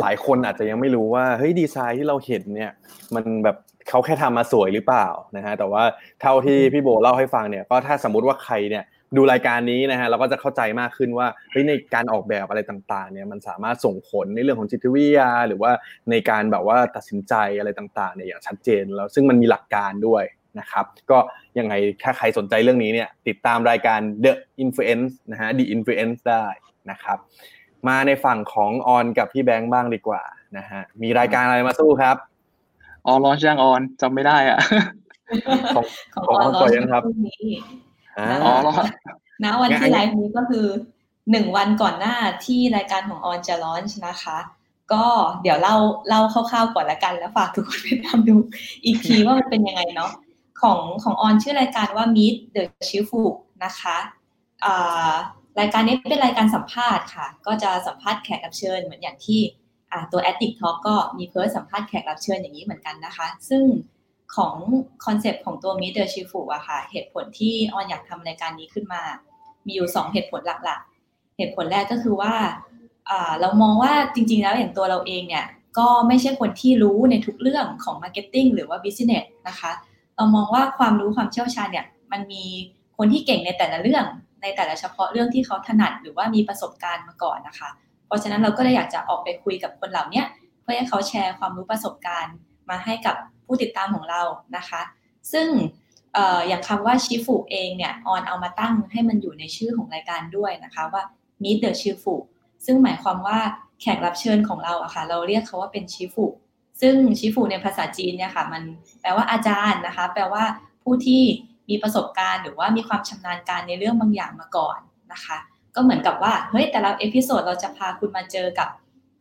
[0.00, 2.72] หลายคนอาจจะยังไม่รู้ว่าเฮ้ยดีไซน์ที่เราเห็นเนี่ย
[3.14, 3.56] มันแบบ
[3.88, 5.06] เขาแค่ทำมาสวยหรือเปล่า
[5.36, 5.82] นะฮะแต่ว่า
[6.20, 8.84] เท่าที่พี่โบเล่าให้ฟังเนี่ยก็ถ้าสมมุติว่าใครเนี่ย
[9.16, 15.70] ดูรายการนี้นะฮะเราก็จะเข้าใจมากขึ้นว่าเฮ้ยในการออกแบบอะไรต่างๆเนี่ยมันสามารถส่งผลในเรื่องของจิตวิทยา หรือว่า
[16.10, 20.24] ในการแบบว่าตัดสินใจอะไรต่างๆเนี่ยอย่างชัดเจนแล้วซึ่งมันมีหลักการด้วย
[20.60, 21.18] นะครับก็
[21.58, 24.32] ยังไงถ้าใครสนใจเรื่องนี้เนี่ยติดตามรายการ The
[24.64, 26.46] Influence นะฮะ The Influence ได้
[26.90, 27.18] นะครับ
[27.88, 30.22] มาในฝั่งของออนกับพี่แบงค์บ้างดีกว่า
[30.58, 32.16] นะฮะมีรายการอะไรมาสู้ครับ
[33.06, 34.58] ออนลอนยังออนจำไม่ได้อะ
[35.74, 35.84] ของ
[36.14, 37.38] ของของออออนนลปล่ออยนยังครับพรุ่งนี้
[38.18, 38.72] อ่าอ๋อรอ
[39.44, 40.66] ณวันงั้นที่ไลฟ์นี้ก็คือ
[41.30, 44.38] หนึ่งวันก่อนหน้าที่รายการของออนจะลอนช์นะคะ
[44.92, 45.04] ก็
[45.42, 45.76] เดี๋ยวเล่า
[46.08, 48.36] เล่าคร่าวๆก่อนละกันแล้วฝากทุกคนไปตามดู
[48.84, 50.10] อีกทีว่ามันเป็นยังไงเนาะ
[50.62, 53.22] ของของออนชื่อรายการว่า Meet the c h i f u
[53.64, 53.96] นะคะ
[54.64, 55.12] อ่า
[55.60, 59.63] รายการนี้เป็นรายการสัมภาษณ์ค่ะ ก็จะสัมภาษณ์แขกรับเชิญเหมือนอย่างที่อ่า
[60.12, 63.62] ตัว Addict Talk ก็มีเพิร์ธสัมภาษณ์แขกรับเชิญอย่างนี้เหมือนกันนะคะ ซึ่ง
[64.36, 64.54] ของ
[65.04, 69.02] คอนเซปต์ของตัว Meet the c h i f อะค่ะ เหตุผลที่ออนอยากทำรายการนี้ขึ้นมา
[69.66, 72.34] มีอยู่สองเหตุผลหลักๆ เหตุผลแรกก็คือว่า
[73.40, 75.46] เรามองว่าจริงๆแล้วอย่างตัวเราเองเนี่ย
[75.78, 79.72] ก็ไม่ใช่คนที่รู้ในทุกเรื่องของ Marketing หรือว่า Business นะคะ
[80.16, 82.44] เรามองว่าความรู้ความเชี่ยวชาญเนี่ยมันมี
[82.96, 84.04] คนที่เก่งในแต่ละเรื่อง
[84.42, 87.68] ในแต่ละเฉพาะเรื่องที่เขาถนัดหรือว่ามีประสบการณ์มาก่อนนะคะ
[88.14, 90.22] ราะฉะนั้นเราก็เลยอยากจะออกไปคุยกับคนเหล่านี้
[90.62, 92.34] เพื่อให้เขาแชร์ความรู้ประสบการณ์
[92.70, 94.22] มาให้กับผู้ติดตามของเรา
[94.56, 94.82] นะคะ
[95.32, 95.48] ซึ่ง
[96.48, 101.02] อย่างคำว่าชิฟุเองเนี่ยออนเอามาตั้งให้มันอยู่ในชื่อของรายการด้วยนะคะว่า
[101.42, 102.14] Meet the ชิฟุ
[102.64, 103.38] ซึ่งหมายความว่า
[103.80, 106.24] แขกรับเชิญของเราอะค่ะเราเรียกเขาว่าเป็นชิฟุ
[106.80, 108.62] ซึ่งชิฟุในภาษาจีนเนี่ยค่ะมัน
[109.00, 110.44] แปลว่าอาจารย์นะคะ แปลว่า
[110.82, 111.22] ผู้ที่
[111.68, 114.78] มีประสบการณ์ หรือว่ามีความชำนาญการในเรื่องบางอย่างมาก่อน
[115.12, 115.38] นะคะ
[115.74, 118.68] ก็เหมือนกับว่าเฮ้ยแต่ละเอพิโซดเราจะพาคุณมาเจอกับ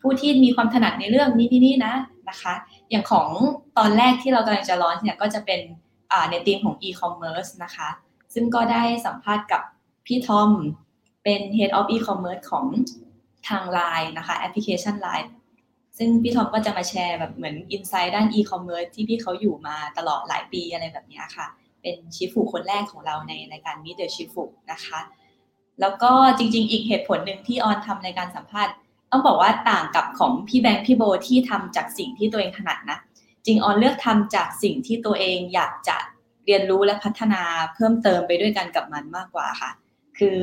[0.01, 1.93] ผู้ที่มีความถนัดในเรื่องนี้นี่นะ
[2.29, 2.53] นะคะ
[2.89, 3.27] อย่างของ
[3.77, 5.61] ตอนแรกที่เรากำลังจะร้อนเนี่ยก็จะเป็น
[6.29, 7.89] ในทีมของ e-commerce นะคะ
[8.33, 9.61] ซึ่งก็ได้สัมภาษณ์กับ
[10.05, 10.49] พี่ทอม
[11.23, 12.65] เป็น Head of e-commerce ของ
[13.47, 15.29] ทาง Line นะคะแอปพลิเคชัน Line
[15.97, 21.47] ซึ่งพี่ทอมก็จะมาแชร์แบบเหมือนอินไซด์ด้าน e-commerce ที่พี่เขาอยู่มาตลอดหลายปีอะไรแบบนี้ค่ะ
[21.81, 24.99] เป็นชิฟูคนแรกของเราในรายการ Meet the ชิฟูนะคะ
[25.81, 28.73] แล้วก็จริง ๆ อีกเหตุผลหนึ่งที่ออนทำในการสัมภาษณ์
[29.11, 32.97] ต้องบอกว่าต่างกับของพี่แบงค์พี่โบที่ทำจากสิ่งที่ตัวเองถนัดนะ
[33.45, 35.97] จริงออนเลือกทำจากสิ่งที่ตัวเองอยากจะ
[36.45, 37.41] เรียนรู้และพัฒนา
[37.75, 39.71] เพิ่มเติมไปด้วยกันกับมันมากกว่าค่ะ
[40.17, 40.39] คือ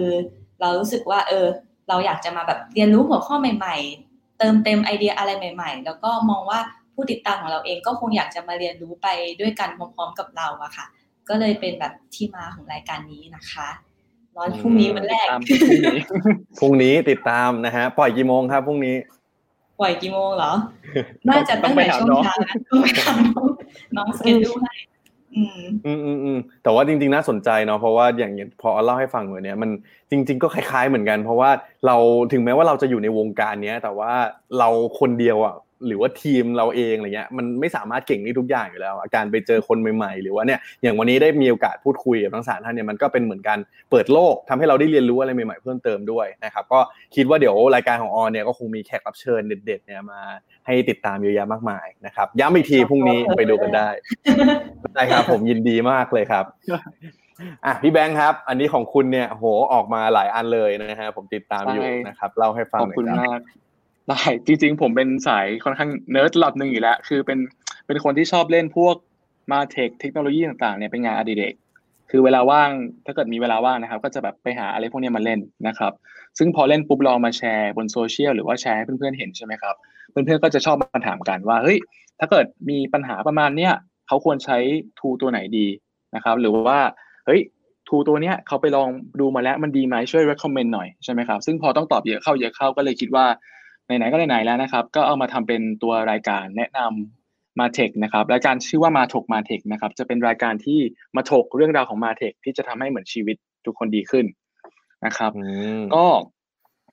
[0.60, 1.46] เรารู้สึกว่าเออ
[1.88, 3.76] เราอยากจะมาแบบเรียนรู้หัวข้อใหม่
[4.08, 6.60] ๆ เติมเต็มไอเดียอะไรใหม่ ๆ แล้วก็มองว่า
[6.94, 9.06] ผู้ติดตามของเราเองก็คงอยากจะมาเรียนรู้ไป
[9.40, 10.86] ด้วยกันพร้อมๆกับเราอะค่ะ
[11.28, 13.68] ก็เลยเป็นแบบที่มาของรายการนี้นะคะ
[14.36, 15.26] ร้อนพรุ่งนี้วันแรก
[16.58, 18.96] พรุ่งนี้ติดตามนะฮะ ปล่อยกี่โมงครับพรุ่งนี้
[19.80, 20.52] ปล่อยกี่โมงเหรอ
[21.28, 22.34] น่าจะตั้งแต่ช่วงเช้า
[22.70, 24.72] ต้องไปทำน้องสเกจดูให้
[25.36, 29.70] อืมอืมอืมแต่ว่าจริงๆน่าสนใจเนาะเพราะว่าอย่างพอเล่าให้ฟังเหมือนเนี้ยมัน
[30.10, 31.50] จริง ๆ ก็คล้ายๆเหมือนกัน เพราะว่า
[31.86, 31.96] เรา
[32.32, 34.12] ถึงแม้ว่าเราจะอยู่ในวงการเนี้ย แต่ว่า
[34.58, 34.68] เรา
[35.00, 35.54] คนเดียวอะ
[35.86, 43.58] หรือว่าทีมเราเองอะไรเงี้ยมันไม่สามารถเก่งได้ทุกอย่างอยู่แล้วการไปเจอคนใหม่ๆ หรือว่าเนี่ยอย่างวันนี้ได้มีโอกาสพูดคุยกับทั้งสามท่านเนี่ยมันก็เป็นเหมือนการ
[43.90, 46.80] เปิดโลกทำให้เราได้เรียนรู้อะไรใหม่ๆเพิ่มเติมด้วยนะครับก็
[47.14, 50.20] คิดว่าเดี๋ยวรายการของออนเนี่ยก็คงมีแขกรับเชิญเด็ดๆเนี่ยมา
[50.66, 53.88] ให้ติดตามเยอะแยะมากมายนะครับย้ำอีกทีพรุ่งนี้ไปดูกันได้
[54.94, 56.44] ได้ครับผมยินดีมากเลยครับ
[57.64, 63.40] อะพี่แบงค์ครับ อันนี้ของคุณเนี่ยโหออกมาหลายอันเลยนะฮะผมติดตามอยู่นะครับเล่าให้ฟังหน่อยครับขอบคุณมาก
[64.10, 67.38] ได้จริง ๆ ผมเป็นสายค่อนข้างเนิร์ดระดับหนึ่งอยู่แล้ว คือเป็น
[67.86, 68.94] เป็นคนที่ชอบเล่นพวก
[69.50, 71.54] MarTech เทคโนโลยีต่างๆเนี่ยเป็นงานอดิเรก
[72.10, 72.70] คือเวลาว่าง
[73.06, 75.92] ถ้าเกิดมีเวลาว่างนะครับ ก็จะแบบไปหาอะไรพวกนี้มาเล่นนะครับ
[76.38, 79.74] ซึ่งพอเล่นปุ๊บลองมาแชร์บนโซเชียลหรือว่าแชร์ให้เพื่อนๆเห็นใช่ไหมครับ
[80.10, 81.78] เพื่อนๆก็จะชอบมาถามกันว่าเฮ้ย
[82.20, 83.72] ถ้าเกิดมีปัญหาประมาณเนี้ย
[84.06, 84.58] เขาควรใช้
[85.00, 85.66] ทูตัวไหนดี
[86.14, 86.78] นะครับ หรือว่า
[87.26, 87.40] เฮ้ย
[87.88, 88.88] ทูตัวเนี้ยเขาไปลอง
[89.20, 93.26] ดูมาแล้วมันดีไหมช่วย recommend หน่อยใช่ไหมครับซึ่งพอต้องตอบเยอะเข้าเยอะเข้าก็เลยคิดว่า
[93.98, 100.78] ไหนๆก็ไหนๆแล้วนะครับ ก็เอามาทำเป็นตัวรายการแนะนำมาเทคนะครับรายการชื่อว่ามาถกมาเทคนะครับจะเป็นรายการที่
[101.16, 103.36] มาถกเรื่องราวของ MarTech ที่จะทำให้เหมือนชีวิต
[103.66, 104.24] ทุกคนดีขึ้น
[105.04, 105.32] นะครับ
[105.94, 106.06] ก็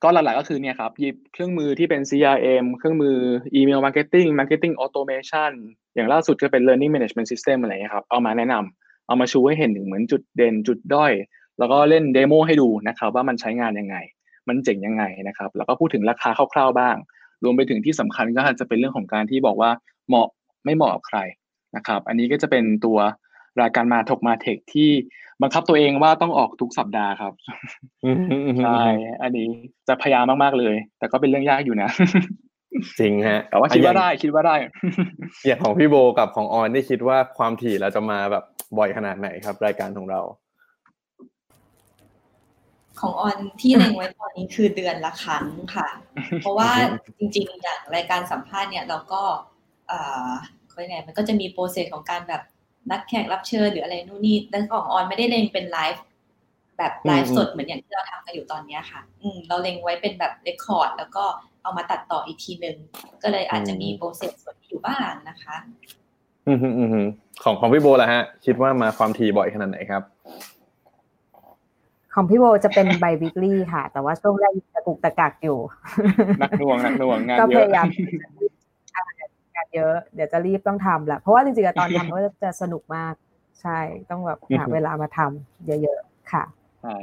[0.02, 3.16] ก็หลักๆก็คือเนี่ยครับหยิบเครื่องมือที่เป็น CRM เครื่องมือ
[3.54, 5.52] email marketing marketing automation
[5.94, 11.12] อย่างล่าสุดก็เป็น learning management system อะไรเงี้ยครับเอามาแนะนำเอามาชูให้เห็นถึงเหมือนจุดเด่นจุดด้อย
[11.58, 13.96] แล้วก็เล่น demo ให้ดูนะครับว่ามันใช้งานยังไง
[14.48, 16.96] มันเจ๋งยังไงนะครับ แล้วก็พูดถึงราคาคร่าวๆบ้าง
[17.44, 19.70] รวมไปถึงที่สำคัญก็อาจจะเป็นเรื่องของการที่บอกว่า
[20.08, 20.28] เหมาะ
[20.64, 21.18] ไม่เหมาะกับใคร
[21.76, 22.98] นะครับ อันนี้ก็จะเป็นตัว
[23.60, 24.90] รายการมาถกมาเทคที่
[25.42, 27.32] บังคับตัวเองว่าต้องออกทุกสัปดาห์ครับ
[28.64, 28.82] ใช่
[29.22, 29.46] อันนี้
[29.88, 31.90] จะพยายามมากๆเลย แต่ก็เป็นเรื่องยากอยู่นะ
[32.98, 34.54] จริงฮะแต่ว่าคิดว่าได้คิดว่าได้
[35.46, 38.44] อย่างของพี่โบกับของออนนี่คิดว่าความถี่เราจะมาแบบ
[38.78, 40.20] บ่อยขนาดไหนครับ รายการของเรา
[43.00, 45.88] ของออนที่เล็งไว้ตอนนี้คือเดือนละครั้งค่ะ
[46.40, 46.70] เพราะว่า
[47.18, 49.22] จริงๆอย่างรายการสัมภาษณ์เนี่ยเราก็
[49.90, 50.32] อ่า
[50.68, 52.42] เขาไงมันก็จะมี process ของการแบบ
[52.90, 56.04] นัดแขกรับเชิญหรืออะไรนู่นนี่แต่ของออนไม่ได้เล็งเป็นไลฟ์
[56.78, 61.24] แบบไลฟ์สดเหมือนอย่างที่เราทำกันอยู่ตอนนี้ค่ะ อืมเราเล็งไว้เป็นแบบ record แล้วก็
[61.62, 62.76] เอามาตัดต่ออีกทีหนึ่ง
[63.22, 65.56] ก็เลยอาจจะมี process ส่วนอยู่บ้างนะคะ
[66.46, 67.06] อืมอืม
[67.42, 70.02] ของของพี่โบล่ะฮะ คิดว่ามาความถี่บ่อยขนาดไหนครับ
[72.14, 75.58] ของพี่โบจะเป็น bi-weekly ค่ะ แต่ว่าช่วงแรกตะกุกตะกักอยู่
[76.40, 77.86] นักหน่วงนักหน่วงงานเยอะก็พยายาม
[79.56, 83.14] งานเยอะ เดี๋ยวจะรีบต้องทำแหละเพราะว่าจริงๆตอนทำก็จะสนุกมาก
[83.62, 83.78] ใช่
[84.10, 86.44] ต้องแบบหาเวลามาทำเยอะๆค่ะ
[86.82, 86.96] ใช่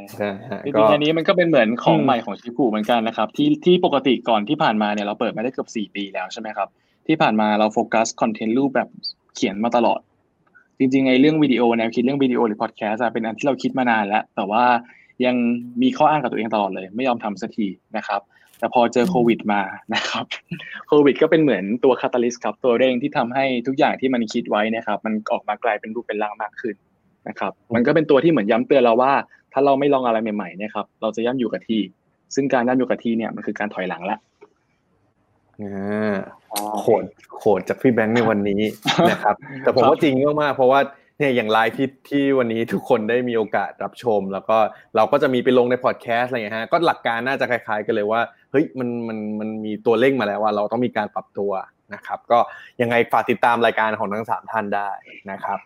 [0.66, 6.68] จริงๆอันนี้มันก็เป็นเหมือนของใหม่ของ Shifu เหมือนกันนะครับ ที่ที่ปกติก่อนที่ผ่านมาเนี่ยเราเปิดมาได้เกือบสี่ปีแล้วใช่ไหมครับ
[7.08, 8.90] ที่ผ่านมาเราโฟกัสคอนเทนต์รูปแบบ
[9.36, 10.00] เขียนมาตลอด
[10.80, 14.64] จริงๆไอ้เรื่องวิดีโอแนวคิดเรื่องวิดีโอหรือพอดแคสต์เป็นอันที่เราคิดมานานแล้ว แต่ว่า
[15.26, 15.36] ยัง
[15.82, 17.68] มีข้ออ้างกับตัวเองตลอดเลย ไม่ยอมทำสักที
[17.98, 18.22] นะครับ
[18.60, 19.62] แต่พอเจอโควิดมา
[19.94, 20.26] นะครับ
[20.88, 26.76] โควิด ก็เป็นเหมือนตัว catalyst ครับตัวเร่งที่ทำให้ทุกอย่างที่มันคิดไว้นะครับ มันออกมากลายเป็นรูปเป็นร่างมากขึ้น
[27.28, 29.14] นะครับ มันก็เป็นตัวที่เหมือนย้ำเตือนเราว่า
[29.54, 31.82] ถ้าเราไม่ลองอะไรใหม่ๆเนี่ยครับเราจะย่ำอยู่กับที่
[32.36, 34.18] ซึ่งการย่ำอยู่กับที่เนี่ยมันคือการถอยหลังละ
[36.82, 37.04] โหด
[37.40, 38.62] โหดจากพี่แบงค์ในวันนี้
[39.12, 40.80] นะครับ แต่ผมว่าจริงมากๆเพราะว่า
[41.20, 44.58] เนี่ยอย่างไลฟ์ที่ที่วันนี้ทุกคนได้มีโอกาสรับชม แล้วก็
[44.96, 51.52] เราก็จะมีไปลงในพอดแคสต์อะไรอย่างเงี้ยฮะก็หลักการน่าจะคล้ายๆกันเลยว่าเฮ้ยมันมันมันมีตัวเร่งมาแล้วว่าเราต้องมีการปรับตัว
[51.94, 52.40] นะครับ ก็
[52.82, 54.90] ยังไงฝากติดตามรายการของทั้งสามท่านได้
[55.32, 55.60] นะครับ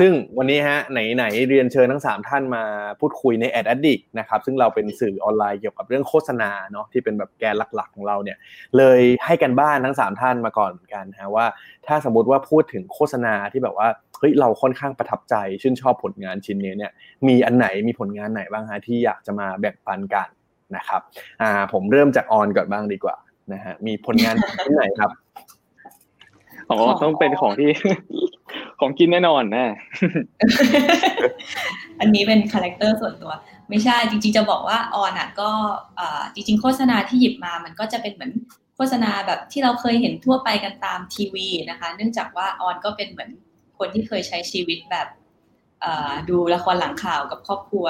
[0.00, 2.64] ซึ่งวันนี้ฮะไหนไหนเรียนเชิญทั้ง 3 ท่านมา
[3.00, 8.38] พูดคุยใน Ad Addict นะครับซึ่งเราเป็นสื่อออนไลน์เกี่ยวกับเรื่องโฆษณาเนาะที่เป็นแบบแกนหลักๆของเราเนี่ย
[8.76, 11.46] เลยให้กันบ้านทั้ง 3 ท่านมาก่อนเหมือนกันฮะว่า
[11.86, 13.88] ถ้าสมมติว่าพูดถึงโฆษณาที่แบบว่า
[14.18, 16.92] เฮ้ยเราค่อนข้างประทับใจชื่นชอบผลงานชิ้นนี้เนี่ย
[17.28, 20.28] มีอันไหนมีผลงานไหนบ้างฮะที่อยากจะมาแบ่งปันกัน
[20.76, 21.00] นะครับ
[21.42, 23.16] อ่าผมเริ่มจากออนก่อนบ้างดีกว่า
[23.52, 24.34] นะฮะมีผลงาน
[24.64, 25.10] ชิ้นไหนครับ
[26.70, 27.70] อ๋อต้องเป็นของที่
[28.80, 29.66] ของกินแน่นอนนะ
[32.00, 33.32] อันนี้เป็นคาแรคเตอร์ส่วนตัว
[33.68, 35.50] ไม่ใช่จริงๆจะบอกว่าออนอะก็
[36.34, 38.32] จริงๆ โฆษณาที่หยิบมามันก็จะเป็นเหมือน
[38.76, 43.30] โฆษณาแบบที่เราเคยเห็นทั่วไปกันตามทีวีนะคะ เนื่องจากว่าออนก็เป็นเหมือน
[43.78, 45.08] คนที่เคยใช้ชีวิตแบบ
[46.30, 47.86] ดูละครหลังข่าวกับครอบครัว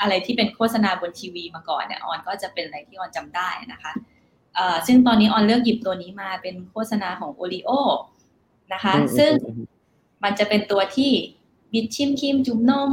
[0.00, 3.92] อะไรที่เป็นโฆษณาบนทีวีมาก่อนเนี่ยออนก็จะเป็นอะไรที่ออนจำได้นะคะ
[4.86, 7.70] ซึ่งตอนนี้ออนเลือกหยิบตัวนี้มาเป็นโฆษณาของโอริโอ
[8.72, 9.32] นะคะ ซึ่ง
[10.24, 11.10] มันจะเป็นตัวที่
[11.72, 12.92] บิดชิมครีมจุ่มนม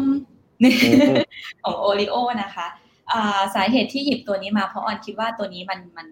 [1.64, 2.68] ของโอริโอนะคะ
[3.56, 6.08] สาเหตุที่หยิบตัวนี้มาเพราะออนคิดว่าตัวนี้มันมัน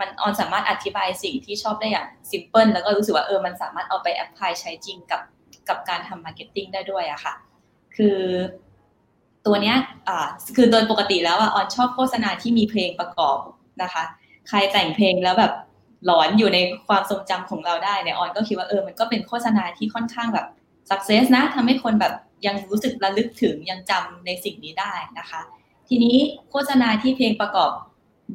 [0.00, 5.20] มันออนสามารถอธิบายสิ่งที่ชอบได้อย่าง simple แล้วก็รู้สึกว่าเออมันสามารถเอาไป apply ใช้จริงกับ
[5.68, 7.34] กับการทำ marketing ได้ด้วยอะค่ะ
[7.96, 8.18] คือ
[9.46, 9.76] ตัวเนี้ย
[10.08, 13.38] อ่าคือโดยปกติแล้วอะออนชอบโฆษณาที่มีเพลงประกอบ
[13.82, 14.04] นะคะ
[14.48, 15.52] ใครแต่งเพลงแล้วแบบ
[16.06, 20.46] หลอนอยู่ในความทรงจำของเราได้เนี่ยออนก็คิดว่าเออมันก็เป็นโฆษณาที่ค่อนข้างแบบ
[20.90, 22.14] success นะทำให้คนแบบ
[22.46, 25.40] ยังรู้สึกระลึกถึงยังจำในสิ่งนี้ได้นะคะ
[25.88, 26.16] ทีนี้
[26.50, 27.72] โฆษณาที่เพลงประกอบ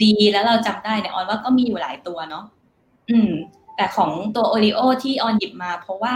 [0.03, 2.45] ดีแล้วเราจำได้เนี่ยออนว่าก็มีอยู่หลายตัวเนาะ
[3.09, 3.31] อืม
[3.75, 6.15] แต่ของตัวโอริโอที่ออนหยิบมา เพราะว่า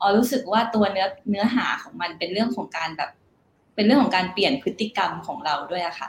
[0.00, 3.10] ออนรู้สึกว่าตัวเนื้อเนื้อหาของมันเป็นเรื่องของการแบบ
[3.74, 6.08] เป็นเรื่องของการเปลี่ยนพฤติกรรมของเราด้วยอะค่ะ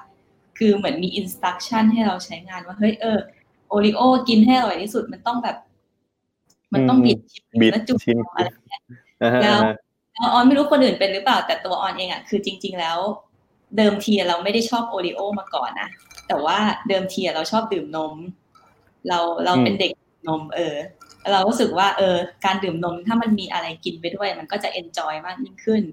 [0.57, 3.19] คือเหมือนมี instruction ให้เราใช้งานว่าเฮ้ยเออ
[3.73, 5.57] โอริโอกินให้อร่อยที่สุดมันต้องแบบ
[6.73, 7.19] มันต้องบิด
[7.61, 7.97] บิดแล้วจุ่ม
[8.35, 8.81] อะไรเงี้ย
[9.23, 9.75] อ่าฮะแล้วอ่าฮะ
[10.13, 12.97] แล้วออนไม่รู้คนอื่นเป็นหรือเปล่าแต่ตัวออนเองอะคือจริง ๆ แล้ว
[13.77, 15.89] เดิมทีเราไม่ได้ชอบโอริโอมาก่อนนะ
[16.27, 16.57] แต่ว่า
[16.89, 18.13] เดิมทีเราชอบดื่มนม
[19.07, 19.91] เราเราเป็นเด็ก
[20.27, 20.75] นม เออ
[21.31, 22.15] เรารู้สึกว่า เออ
[22.45, 25.83] การดื่มนมถ้ามันมีอะไรกินไปด้วย มันก็จะ enjoy มากยิ่งขึ้น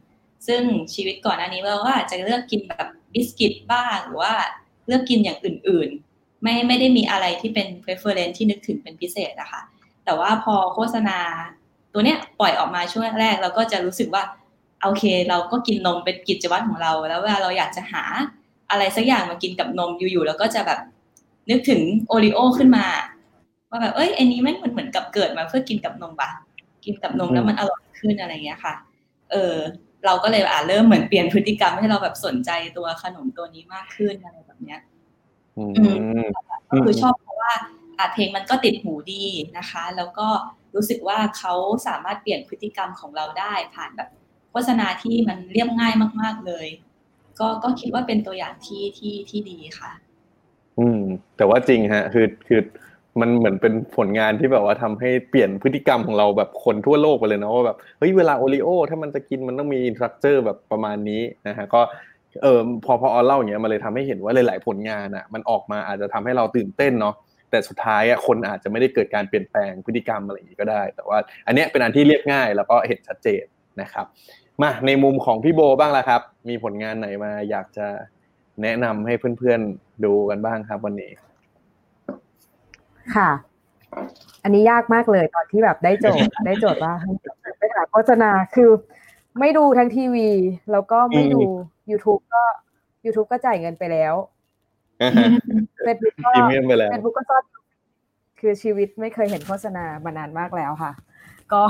[0.47, 0.63] ซึ่ง
[0.95, 4.35] ชีวิตก่อนหน้านี้เราก็อาจจะเลือกกินแบบบิสกิตบ้างหรือว่า
[4.87, 6.10] เลือกกินอย่างอื่นๆ
[6.43, 9.61] ไม่ไม่ได้มีอะไรที่เป็น preference ที่นึกถึงเป็นพิเศษนะคะ
[10.05, 11.19] แต่ว่าพอโฆษณา
[11.93, 14.23] ตัวเนี้ยปล่อยออกมาช่วงแรกเราก็จะรู้สึกว่า
[14.83, 18.03] โอเค เราก็กินนมเป็นกิจวัตรของเรา แล้วเวลาเราอยากจะหา
[18.71, 20.81] อะไรสักอย่างมากินกับนมอยู่ๆแล้วก็จะแบบ
[21.51, 22.87] นึกถึงโอริโอขึ้นมา
[23.71, 26.31] ว่าแบบเอ้ยอันนี้ม่เหมือนเหมือนกับเกิดมาเพื่อกินกับนมปะ
[26.85, 28.75] กินกับนมแล้วมันอร่อยขึ้นอะไรเงี้ยค่ะ
[29.31, 29.55] เออ
[30.07, 34.81] เราก็เลยอ่าเริ่มเหมือนเปลี่ยนพฤติกรรมให้เราแบบสนใจตัวขนมตัวนี้มากขึ้นอะไรแบบเนี้ย
[36.71, 37.53] ก็คือชอบเพราะว่า
[37.99, 39.25] อาเพลงมันก็ติดหูดี
[39.59, 40.29] นะคะ แล้วก็
[40.75, 41.55] รู้สึกว่าเขา
[41.87, 44.09] สามารถเปลี่ยนพฤติกรรมของเราได้ ผ่านแบบ
[44.51, 46.67] โฆษณาที่มันเรียบง่ายมาก ๆเลย
[47.41, 49.91] ก็ก็คิดว่าเป็นตัวอย่างที่ที่ที่ดีค่ะ
[50.79, 51.01] อืม
[51.37, 52.61] แต่ว่าจริงฮะ คือคือ
[53.21, 61.81] มันเหมือนเป็นผลงานที่แบบว่าทำให้เปลี่ยนพฤติกรรมของเราแบบคนทั่วโลกไปเลยเนาะว่าแบบเฮ้ยเวลาโอริโอถ้ามันจะกินมันต้องมีอินสตรัคเจอร์แบบประมาณนี้นะฮะก็
[62.43, 67.15] เออพอพอออนเล่าอย่างเงี้ยมันเลยทำให้เห็นว่าหลาย ๆ ผลงานอะ มันออกมาอาจจะทำให้เราตื่นเต้นเนาะ
[67.51, 73.45] แต่สุดท้ายอะคนอาจจะไม่ได้เกิดการเปลี่ยนแปลงพฤติกรรมอะไรอย่างงี้ก็ได้ แต่ว่า อันเนี้ยเป็นอันที่เรียบง่ายแล้วก็เห็นชัดเจน
[73.83, 74.07] นะครับ
[74.63, 77.87] มาในมุมของพี่โบบ้างละครับ มีผลงานไหนมาอยากจะ
[78.63, 81.11] แนะนำให้เพื่อน ๆ ดูกันบ้างครับวันนี้
[83.17, 83.31] ค่ะ
[84.43, 87.13] อันนี้ยากมากเลยตอนที่แบบได้โจทย์ได้โจทย์ว่าให้
[87.59, 88.71] ไปหาโฆษณาคือ
[89.39, 90.29] ไม่ดูทั้งทีวี
[90.73, 91.41] แล้วก็ไม่ดู
[91.91, 92.43] YouTube ก็
[93.05, 94.15] YouTube ก็จ่ายเงินไปแล้ว
[95.85, 97.45] เฟซบุ๊กก็พรีเมียมไปแล้วเฟซบุ๊กก็ซ่อน
[98.41, 100.93] คือชีวิตไม่เคยเห็นโฆษณามานานมากแล้วค่ะ
[101.53, 101.63] ก็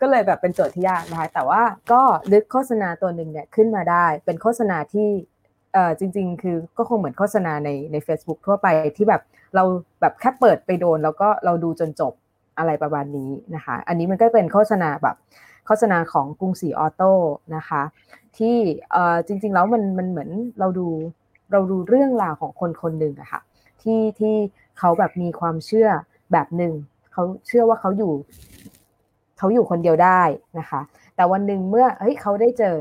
[0.00, 1.62] ก็เลยแบบเป็นโจทย์ที่ยากนะคะแต่ว่า
[1.92, 5.08] ก็นึกโฆษณาตัวหนึ่งเนี่ยขึ้นมาได้ เป็นโฆษณาที่
[5.74, 8.66] เอ่อจริง ๆ คือก็คงเหมือนโฆษณาในใน Facebook ทั่วไป
[8.96, 9.22] ที่แบบ
[9.54, 9.64] เรา
[10.00, 12.12] แบบแค่เปิดไปโดน แล้วก็เราดูจนจบ
[12.58, 15.16] อะไรประมาณนี้นะคะ อันนี้มันก็เป็นโฆษณาแบบ
[15.66, 17.12] โฆษณาของกรุงศรีออโต้
[17.56, 17.82] นะคะ
[18.38, 18.56] ที่
[18.92, 20.86] เอ่อจริง ๆ แล้วมันมันเหมือนเราดู
[21.52, 23.40] เราดูเรื่องราวของคนคนหนึ่งอะค่ะ
[23.82, 24.34] ที่ที่
[24.78, 25.88] เขาแบบมีความเชื่อ
[26.32, 26.72] แบบหนึ่ง
[27.12, 28.12] เขาเชื่อว่าเขาอยู่
[29.38, 30.20] เขาอยู่คนเดียวได้
[30.58, 30.80] นะคะ
[31.16, 32.76] แต่วันหนึ่งเมื่อเฮ้ยเขาได้เจอ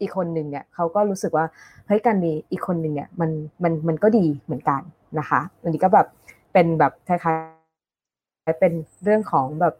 [0.00, 1.46] อีกคนหนึ่งเนี่ยเขาก็รู้สึกว่า
[1.86, 3.30] เฮ้ยการมีอีกคนหนึ่งเนี่ยมัน
[3.62, 4.80] มันมันก็ดีเหมือนกัน
[5.18, 6.06] นะคะอันนี้ก็แบบ
[6.52, 8.72] เป็นแบบคล้ายๆเป็น
[9.04, 9.74] เรื่องของแบบ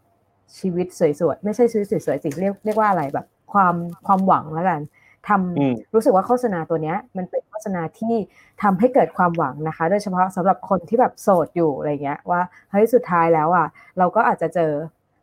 [0.59, 3.75] ชีวิตสวยๆไม่ใช่ชีวิตสวยๆสิเรียกเรียกว่าอะไรแบบความ
[4.07, 4.81] ความหวังแล้วกัน
[5.29, 8.14] ทำรู้สึกว่าโฆษณาตัวเนี้ย มันเป็นโฆษณาที่
[8.62, 12.41] ทำให้เกิดความหวังนะคะ โดยเฉพาะสำหรับคนที่แบบโสดอยู่อะไรเงี้ยว่า
[12.71, 13.66] เฮ้ยสุดท้ายแล้วอะ
[13.99, 14.73] เราก็อาจจะเจอ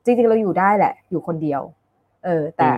[0.03, 1.61] จริงๆเราอยู่ได้แหละ อยู่คนเดียว
[2.25, 2.69] เออ แต่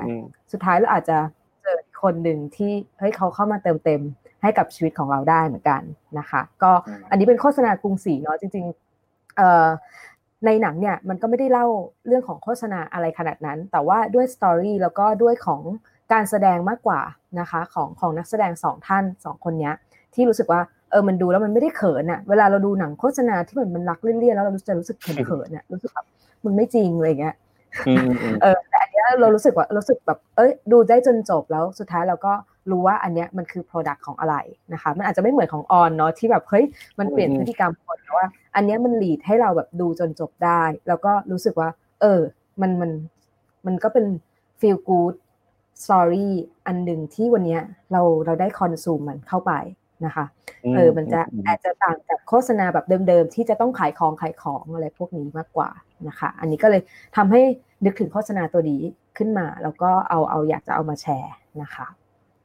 [0.52, 1.18] สุดท้ายเราอาจจะ
[1.64, 4.02] เจอคนหนึ่งที่เฮ้ยเขาเข้ามาเติมเต็ม
[4.42, 5.82] ให้กับชีวิตของเราได้เหมือนกัน
[6.20, 6.72] นะคะ ก็
[7.10, 9.68] อันนี้เป็นโฆษณากรุงศรีเนาะจริงๆเอ่อ
[10.46, 11.68] ในหนังเนี่ยมันก็ไม่ได้เล่า
[12.08, 15.62] เรื่องของโฆษณาอะไรขนาดนั้น แต่ว่าด้วยสตอรี่แล้วก็ด้วยของ
[16.12, 17.02] การแสดงมากกว่า
[17.40, 19.72] นะคะของของนักแสดงสองท่านสองคนนี้
[20.14, 26.06] ที่รู้สึกว่าเออมันดูแล้วมันไม่ได้เขินอะเวลาเราดูหนังโฆษณาที่มันมันรักเลี่ยนๆแล้วเราจะรู้สึกเขินเขินอะรู้สึกแบบ
[26.46, 27.36] มันไม่จริงอะไรเงี้ย
[28.42, 32.34] เออแต่อันนี้เรารู้สึกว่ารู้สึกแบบเอ้ยดูได้จนจบแล้วสุดท้ายเราก็
[32.72, 34.36] รู้ว่าอันเนี้ยมันคือ Product ของอะไร
[34.74, 36.66] นะคะมันอาจจะไม่เหมือนของออนเนาะที่แบบเฮ้ย
[37.00, 41.70] มันเปลี่ยนพฤติกรรมคนแต่ว่า อันเนี้ยมันหลีดให้เราแบบดูจนจบได้ แล้วก็รู้สึกว่า
[42.02, 42.22] เออ
[42.62, 42.92] มันมัน
[43.66, 44.06] มันก็เป็น
[44.60, 44.78] feel
[45.78, 46.30] good story
[46.68, 47.60] อันหนึ่งที่วันนี้
[47.92, 49.54] เราเราได้คอนซูมมันเข้าไป
[50.06, 50.26] นะคะ
[50.76, 55.70] เออมันจะอาจจะต่างจากโฆษณาแบบเดิมๆ ที่จะต้องขายของขายของอะไรพวกนี้มากกว่า
[56.08, 56.82] นะคะ อันนี้ก็เลย
[57.18, 57.42] ทำให้
[57.86, 58.82] นึกถึงโฆษณาตัวนี้
[59.18, 61.88] ขึ้นมา แล้วก็เอาเอาอยากจะเอามาแชร์นะคะ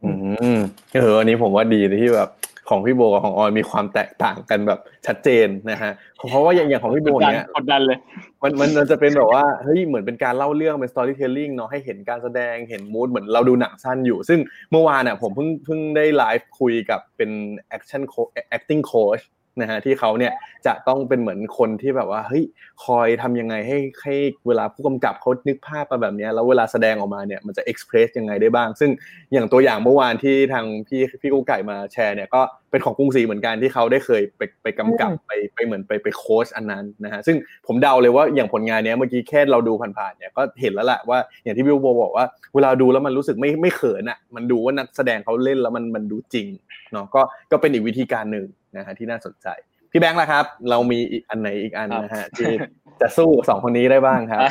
[0.05, 0.11] อื
[0.57, 0.59] ม
[0.95, 2.29] เอออันนี้ผมว่าดีที่แบบ
[2.73, 7.99] ของพี่โบกับของออยมีความแตกต่างกันแบบชัดเจนนะฮะเพราะว่าอย่างอย่างของพี่โบเนี้ยกดดันเลย
[8.43, 17.31] มันมันมันจะเป็นแบบว่าเฮ้ยเหมือนเป็นการเล่าเรื่องเป็น storytelling เนาะให้เห็นการแสดงเห็นมูดเหมือนเราดูหนังสั้นอยู่ ซึ่งเมื่อวานอะผมเพิ่งเพิ่งได้ไลฟ์คุยกับเป็น
[17.77, 19.23] action coach acting coach
[19.61, 20.33] นะฮะที่เขาเนี่ย
[20.67, 22.45] จะต้องเป็นเหมือนคนที่แบบว่าเฮ้ย
[22.85, 24.15] คอยทำยังไงให้ให้
[24.47, 28.91] เวลาผู้กำกับเขานึกภาพมาแบบนี้แล้วเวลาแสดงออกมาเนี่ยมันจะเอ็กซ์เพรสยังไงได้บ้าง ซึ่ง
[29.33, 32.41] อย่างตัวอย่างเมื่อวานที่ทางพี่พี่กู้ไก่มาแชร์เนี่ยก็
[32.71, 37.37] เป็นของกรุงศรีเหมือนกันที่เขาได้เคยไปไปกำกับไปไปเหมือนไปไปโค้ชอันนั้นนะฮะซึ่ง
[37.67, 46.47] ผมเดาเลยว่าอย่างผลงานเนี้ยเมื่อกี้แค่เราดูผ่านๆเนี่ยก็เห็นแล้วแหละว่าอย่างที่พี่โบบอกว่า เวลาดูแล้วมันรู้สึกไม่ไม่เขินอะมันดูว่านักแสดงเขาเล่นแล้วมันมันดูจริง
[46.93, 48.47] เนาะก็ก็เป็นอีกวิธีการหนึ่ง
[48.77, 49.49] นะฮะที่น่าสนใจ
[49.91, 52.53] พี่แบงค์ล่ะครับ เรามีอีกอันไหนอีกอันนะฮะที่
[53.01, 54.43] จะสู้สองคนนี้ได้บ้างครับ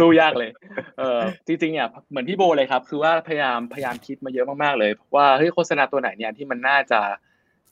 [0.00, 0.50] สู้ยากเลย
[0.98, 7.00] เออจริงๆเนี่ยเหมือนพี่โบเลยครับ คือว่าพยายามพยายามคิดมาเยอะมากๆเลยว่าเฮ้ยโฆษณาตัวไหนเนี่ยที่มันน่าจะ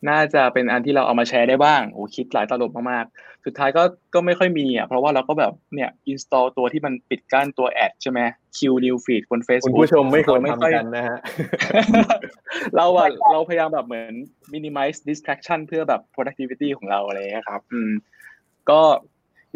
[0.09, 3.83] น่าจะเป็นอันที่เราเอามาแชร์ได้บ้างโอ้คิดหลายตลบมากๆ สุดท้ายก็
[4.15, 8.21] ก็ไม่ค่อยมีอะเพราะว่าเราก็แบบเนี่ย install ตัวที่มันปิดกั้นตัว ad ใช่ไหม
[8.57, 11.19] kill news feed บน Facebook คุณผู้ชมไม่ควรทำกันนะฮะ
[12.77, 14.15] เราอะเราพยายามแบบเหมือน
[14.53, 17.93] minimize distraction เพื่อแบบ productivity ของเราอะไรเงี้ยครับ อืม
[18.71, 18.81] ก็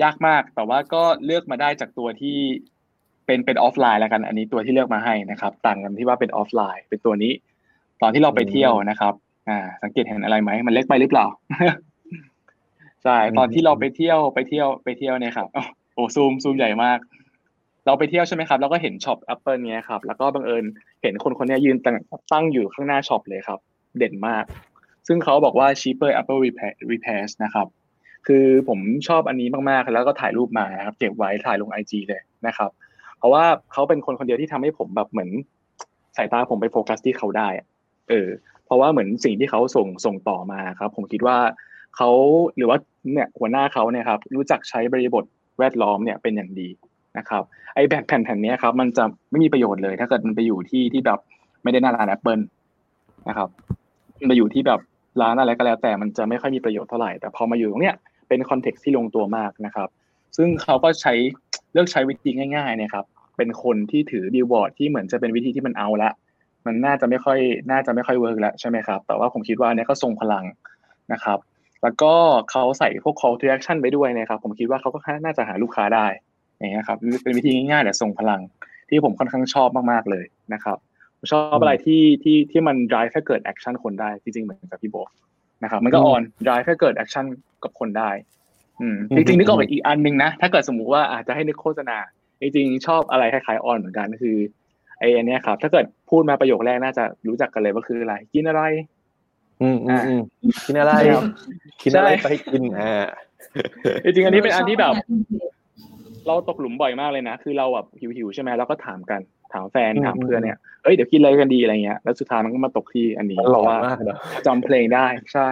[0.03, 2.39] ยากมากแต่ว่าก็เลือกมาได้จากตัวที่
[3.27, 7.33] เป็นเป็นออฟไลน์แล้วกัน อันนี้ตัวที่เลือกมาให้นะครับ ต่างกันที่ว่าเป็นออฟไลน์ เป็นตัวนี้
[8.03, 9.15] ตอนที่เราไปเที่ยวนะครับ
[9.49, 11.27] อ่า สังเกตเห็นอะไรไหมมันเล็กไปหรือเปล่า
[13.05, 15.49] ใช่ตอนที่เราไปเที่ยวไปเที่ยวไปเที่ยวเนี่ยครับ
[15.95, 16.99] โอ้ซูมซูมใหญ่มาก
[17.87, 20.65] เราไปเที่ยวใช่ไหมครับ แล้วก็เห็นช็อปแอปเปิลเนี้ยครับ แล้วก็บังเอิญ
[21.03, 21.97] เห็นคนคนนี้ยืนตั้ง
[22.33, 23.59] ตั้งอยู่ข้างหน้าช็อปเลยครับ
[23.99, 24.45] เด่นมาก
[25.07, 27.67] ซึ่งเขาบอกว่า cheaper Apple repair repairs นะครับ
[28.27, 28.79] คือผม
[29.09, 32.71] ชอบอันนี้มากๆ แล้วก็ถ่ายรูปมาครับ เก็บไว้ถ่ายลงไอจเลยนะครับ
[33.19, 35.31] เพราะว่าเขาเป็นคนคนเดียวที่ทำให้ผมแบบเหมือน
[36.17, 37.49] สายตาผมไปโฟกัสที่เขาได้
[38.11, 38.29] เออ
[38.62, 41.39] เพ ราะว่าเหมือนสิ่งที่เขาส่งส่งต่อมาครับ ผมคิดว่า
[41.97, 42.11] เขา
[42.57, 42.79] หรือว่า
[43.13, 45.25] เนี่ยหัวหน้าเขาเนี่ยครับรู้จักใช้บริบท
[45.59, 46.69] แวดล้อมเนี่ยเป็นอย่างดี
[47.19, 47.43] นะครับ
[47.75, 51.19] ไอ้แผ่นแผ่นแผ่นนี้ครับมันจะไม่มีประโยชน์เลย ถ้าเกิดมันไปอยู่ที่ที่แบบ
[51.63, 52.41] ไม่ได้หน้าร้านแอปเปิล
[53.29, 53.49] นะครับ
[54.19, 54.81] มันไปอยู่ที่แบบ
[55.23, 57.97] ร้านอะไรก็แล้ว แต่มันจะไม่ค่อยมีประโยชน์เท่าไหร่แต่พอมาอยู่ตรงเนี้ย
[58.29, 59.89] เป็น context ที่ลงตัวมากนะครับ
[60.37, 61.15] ซึ่งเขาก็ใช้
[61.73, 63.05] เลือกใช้วิธีง่ายๆนะครับ
[63.37, 66.11] เป็นคนที่ถือบิลบอร์ดที่เหมือนจะเป็นวิธีที่มันเอาละ
[66.67, 67.39] มันน่าจะไม่ค่อย
[67.71, 70.45] น่าจะไม่ค่อย work แล้วใช่ไหมครับ แต่ว่าผมคิดว่าอันนี้ก็ทรงพลัง
[71.13, 71.39] นะครับ
[71.83, 72.13] แล้วก็
[72.51, 76.07] เขาใส่พวก call to action ไปด้วยนะครับ ผมคิดว่าเขาก็น่าจะหาลูกค้าได้
[76.59, 78.41] อย่างเงี้ยครับเป็นวิธีง่ายๆแต่ทรงพลัง
[78.89, 80.79] ที่ผมค่อนข้างชอบมากๆเลยนะครับ
[81.19, 84.97] ผมชอบอะไรที่ที่ที่มัน drive ให้เกิด action คนได้จริงๆเหมือนกับพี่โบ
[85.63, 87.27] นะครับ มันก็ on drive ให้เกิด action
[87.65, 88.11] กับคนได้
[88.81, 91.97] อืมจริงๆนึกออกอีกอันนึงนะ ถ้าเกิดสมมุติว่าอาจจะให้นึกโฆษณา
[92.41, 94.37] จริงๆชอบอะไรคล้ายๆ on เหมือนกันก็คือ
[95.03, 98.63] ไอ้อันเนี้ยครับ ถ้าเกิดพูดมาประโยคแรกน่าจะรู้จักกันเลยว่าคืออะไร กินอะไร
[99.63, 100.21] อืมอืมอืม
[100.67, 100.93] กินอะไร
[101.83, 103.07] กินอะไรไปกินอ่า
[104.05, 104.95] จริงๆอันนี้เป็นอันที่แบบ
[106.27, 107.87] เราตกหลุมบ่อยมากเลยนะ คือเราแบบ
[108.17, 109.21] หิวๆใช่ไหมเราก็ถามกัน
[109.53, 113.79] ถามแฟนถามเพื่อนเนี่ยเอ้ยเดี๋ยวกินอะไรกันดีอะไรเงี้ยแล้วสุดท้ายมันก็มาตกที่อันนี้เพราะว่า
[114.47, 115.49] จำเพลงได้ใช่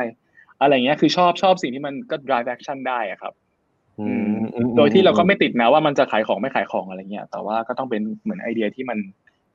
[0.63, 3.33] อะไรเงี้ยคือชอบชอบสิ่งที่มันก็ drive action ได้อะครับ
[4.77, 8.99] โดยที่เราก็ไม่ติดนะว่ามันจะขายของไม่ขายของอะไรเงี้ย แต่ว่าก็ต้องเป็นเหมือนไอเดียที่มัน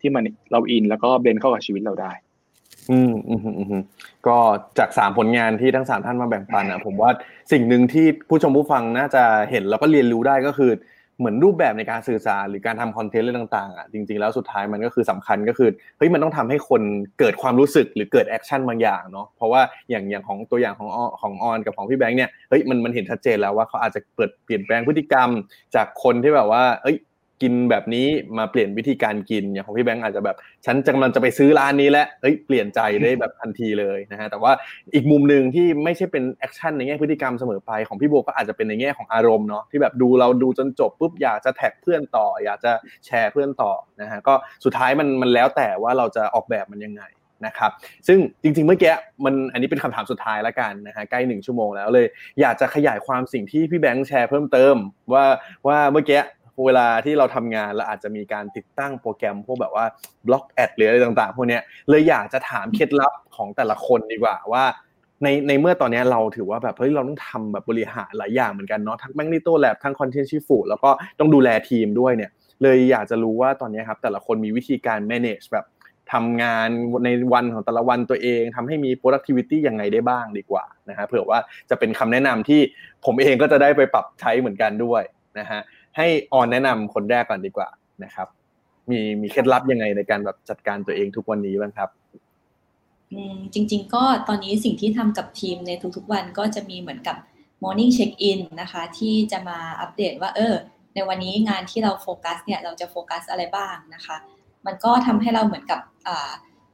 [0.06, 2.12] ที่มันเราอินแล้วก็ blend เข้ากับชีวิตเราได้
[2.92, 3.82] อืมอืมอืม
[4.28, 4.38] ก็
[4.80, 7.10] จากสามผลงานที่ทั้งสามท่านมาแบ่งปันอะผมว่า
[7.52, 10.72] สิ่งหนึ่งที่ผู้ชมผู้ฟังน่าจะเห็นแล้วก็เรียนรู้ได้ก็คือ
[11.20, 16.82] เหมือนรูปแบบในการสื่อสารหรือการทำคอนเทนต์เรื่องต่างๆอะจริงๆแล้วสุดท้ายมันก็คือสำคัญก็คือเฮ้ยมันต้องทำให้คน
[17.20, 20.90] เกิดความรู้สึกหรือเกิด action บางอย่างเนาะเพราะว่าอย่างอย่างของตัวอย่างของ
[21.22, 25.30] ของออนกับของพี่แบงค์เนี่ยเฮ้ยมันมันเห็นชัดเจนแล้วว่าเขาอาจจะเปิดเปลี่ยนแปลงพฤติกรรม
[25.76, 26.98] จากคนที่แบบว่าเอ้ย
[27.42, 28.08] กินแบบนี้
[28.38, 34.52] มาเปลี่ยนวิธีการกินอย่างของพี่แบงค์อาจจะแบบ ฉันกำลังจะไปซื้อร้านนี้แล้วเฮ้ยเปลี่ยนใจได้แบบทันทีเลยนะฮะแต่ว่า
[34.96, 42.72] อีกมุมหนึ่งที่ไม่ใช่เป็น action ในแง่พฤติกรรมเสมอไปของพี่โบก็อาจจะเป็นในแง่ของอารมณ์เนาะที่แบบดูเราดูจนจบปุ๊บอยากจะ tag เพื่อนต่อ อยากจะ
[43.06, 43.72] แชร์เพื่อนต่อ
[44.02, 44.34] นะฮะก็
[44.66, 47.04] สุดท้ายมันมันแล้วแต่ว่าเราจะออกแบบมันยังไง
[47.46, 47.72] นะครับ
[48.08, 48.94] ซึ่งจริงๆเมื่อกี้
[49.26, 52.08] มันอันนี้เป็นคำถามสุดท้ายแล้วกันนะฮะใกล้หนึ่งชั่วโมงแล้วเลย
[52.42, 54.76] อยากจะขยายความสิ่งที่พี่แบงค์แชร์เพิ่มเติม
[55.14, 55.26] ว่า
[55.68, 56.22] ว่าเมื่อกี้
[56.66, 59.86] เวลาที่เราทำงานเราอาจจะมีการติดตั้งโปรแกรมพวกแบบว่า
[60.28, 64.64] block ad หรืออะไรต่างๆพวกนี้เลยอยากจะถามเคล็ดลับของแต่ละคนดีกว่าว่า
[65.24, 70.90] ในในเมื่อตอนนี้เราถือว่าแบบเฮ้ยเราต้องทำแบบบริหารหลายอย่างเหมือนกันเนาะทั้ง Magnetolabs ทั้งคอนเทนต์ชิฟูแล้วก็
[71.20, 72.32] ต้องดูแลทีมด้วยเนี่ย
[72.64, 75.66] เลยอยากจะรู้ว่าตอนนี้ครับแต่ละคนมีวิธีการ manage แบบ
[76.14, 76.70] ทำงาน
[77.06, 81.40] ในวันของแต่ละวันตัวเองทำให้มี productivity ยังไงได้บ้างดีกว่านะฮะเผื่อว่า
[81.70, 82.62] จะเป็นคำแนะนำที่
[83.06, 85.04] ผมเองก็จะได้ไปปรับใช้เหมือนกันด้วย
[85.40, 85.62] นะฮะ
[85.98, 87.68] ให้ออนแนะนำคนแรกก่อนดีกว่า
[88.04, 88.28] นะครับ
[88.90, 91.90] มีมีเคล็ดลับยังไงในการแบบจัดการตัวเองทุกวันนี้บ้างครับ
[93.54, 97.18] จริง ๆ ก็ตอนนี้สิ่งที่ทำกับทีมในทุกๆวันก็จะมีเหมือนกับ
[97.64, 100.56] morning check in นะคะ ที่จะมาอัปเดตว่า เออ
[100.94, 104.18] ในวันนี้งานที่เราโฟกัสเนี่ยเราจะโฟกัสอะไรบ้างนะคะ
[104.66, 105.80] มันก็ทำให้เราเหมือนกับ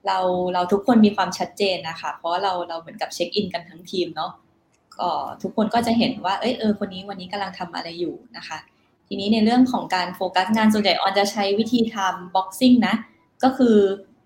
[0.07, 0.17] เรา
[0.53, 4.32] เราทุกคนมีความชัดเจนนะคะ เพราะเราเราเหมือนกับเช็คอินกันทั้งทีมเนาะ
[4.97, 5.09] ก็
[5.41, 8.57] ทุกคนก็จะเห็นว่าเอยเออคนนี้วันนี้กำลังทำอะไรอยู่นะคะ
[9.14, 12.95] ทีนี้ในเรื่องของการโฟกัสงานส่วนใหญ่ออนจะใช้วิธี time boxing นะ
[13.43, 13.76] ก็คือ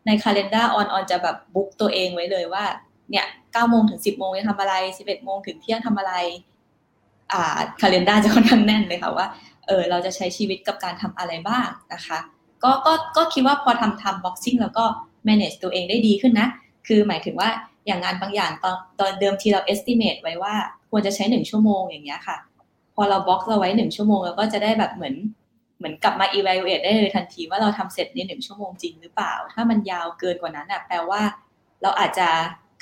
[0.05, 2.63] ในคาล endar ออนออนจะแบบ book ตัวเองไว้เลยว่า
[3.09, 6.13] เนี่ย9โมงถึง10โมงจะทำอะไร11โมงถึงเที่ยงทำอะไร
[7.33, 9.27] อ่าคาล endar จะค่อนข้างแน่นเลยค่ะว่า
[9.67, 12.19] เออเราจะใช้ชีวิตกับการทำอะไรบ้างนะคะ
[12.63, 14.83] ก็ก็ก็คิดว่าพอทำทำบ็อกซิ่งแล้วก็
[15.27, 16.47] manage ตัวเองได้ดีขึ้นนะ
[16.87, 17.49] คือหมายถึงว่า
[17.85, 20.53] อย่างงานบางอย่างตอนตอนเดิมที่เรา estimate ไว้ว่า
[20.89, 22.37] ควรจะใช้หนึ่งชั่วโมงอย่างเงี้ยค่ะ
[22.95, 25.15] พอเราบล็อกเราไว้หนึ่งชั่วโมงเราก็จะได้แบบเหมือน
[25.77, 31.21] เหมือนกลับมา evaluate ได้เลยทันทีว่าเราทำเสร็จในหนึ่งชั่วโมงจริงหรือเปล่า ถ้ามันยาวเกินกว่านั้นอะแปลว่า
[31.81, 32.29] เราอาจจะ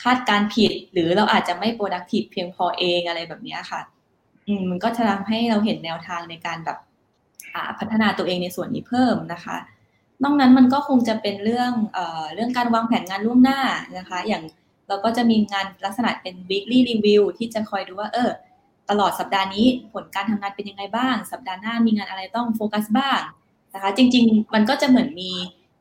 [0.03, 3.81] คาดการผิด หรือเราอาจจะไม่ productive เพียงพอเองอะไรแบบนี้ค่ะ
[4.47, 6.77] อืมมันก็จะทำให้เราเห็นแนวทางในการแบบ
[7.53, 9.57] อ่าพัฒนาตัวเองในส่วนนี้เพิ่มนะคะ
[10.23, 13.59] นอกนั้นมันก็คงจะเป็นเรื่องเอ่อเรื่องการวางแผนงานล่วงหน้า
[13.97, 14.43] นะคะ อย่าง
[14.87, 18.29] เราก็จะมีงานลักษณะเป็น weekly review ที่จะคอยดูว่าเออ
[18.89, 23.19] ตลอดสัปดาห์นี้ผลการทำงานเป็นยังไงบ้าง สัปดาห์หน้ามีงานอะไรต้องโฟกัสบ้าง
[23.73, 25.31] นะคะ จริง ๆ มันก็จะเหมือนมี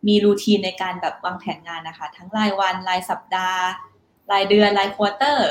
[0.08, 3.62] มีรูทีนในการแบบวางแผนงานนะคะ ทั้งรายวันรายสัปดาห์
[4.32, 5.50] รายเดือนรายควอเตอร์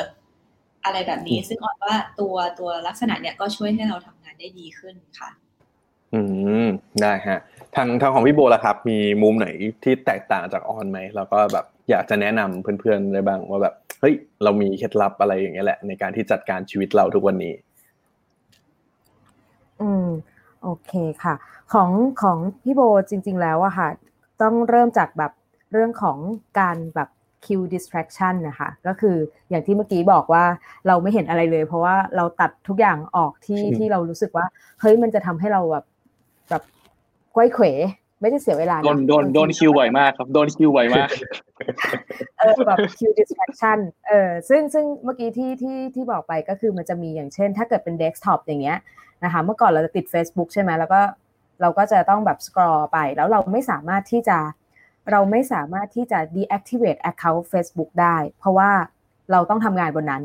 [0.84, 5.30] อะไรแบบนี้ ซึ่งออนว่าตัวตัวลักษณะเนี้ยก็ช่วยให้เราทำงานได้ดีขึ้นค่ะ
[6.14, 6.20] อื
[6.66, 6.68] ม
[7.02, 7.40] ได้ฮะ
[7.76, 9.48] ทางทางของพี่โบล่ะครับ มีมุมไหน
[9.84, 14.14] ที่แตกต่างจากออนไหมแล้วก็แบบ อยากจะแนะนำเพื่อนๆได้บ้างว่าแบบเฮ้ย
[14.44, 17.54] เรามีเคล็ดลับอะไรอย่างเงี้ยแหละ ในการที่จัดการชีวิตเราทุกวันนี้
[19.82, 20.08] อืม
[20.64, 21.36] โอเคค่ะ
[21.74, 21.90] ของ
[22.22, 23.90] ของพี่โบจริง ๆ แล้วอะค่ะ
[24.42, 25.32] ต้องเริ่มจากแบบ
[25.72, 26.18] เรื่องของ
[26.60, 27.10] การแบบ
[27.46, 29.16] kill distraction นะคะก็คือ
[29.50, 30.44] อย่างที่เมื่อกี้บอกว่า
[30.88, 34.46] เราไม่เห็นอะไรเลย เพราะว่าเราตัดทุกอย่างออกที่ที่เรารู้สึกว่า
[34.82, 35.86] เฮ้ยมันจะทำให้เราแบบ
[36.50, 36.64] แบบ
[37.36, 37.66] ไขว้เขว
[38.22, 41.08] ไม่ได้เสียเวลาโดนโดนโดน kill บ่อยมากครับโดน kill บ่อยมาก
[42.40, 48.78] เออแบบคิว distraction เออซึ่งซึ่งเมื่อกี้ที่ที่ที่บอกไปก็คือมันจะมีอย่างเช่น ถ้าเกิดเป็นเดสก์ท็อปอย่างเงี้ย
[49.24, 51.02] นะคะเมื่อก่อนเราจะติด Facebook ใช่ไหมแล้วก็
[51.62, 54.38] เราก็จะต้องแบบ scroll ไป แล้วเราไม่สามารถที่จะ
[55.12, 58.72] เราไม่สามารถที่จะ deactivate account Facebook ได้ เพราะว่า
[59.32, 60.24] เราต้องทำงานบนนั้น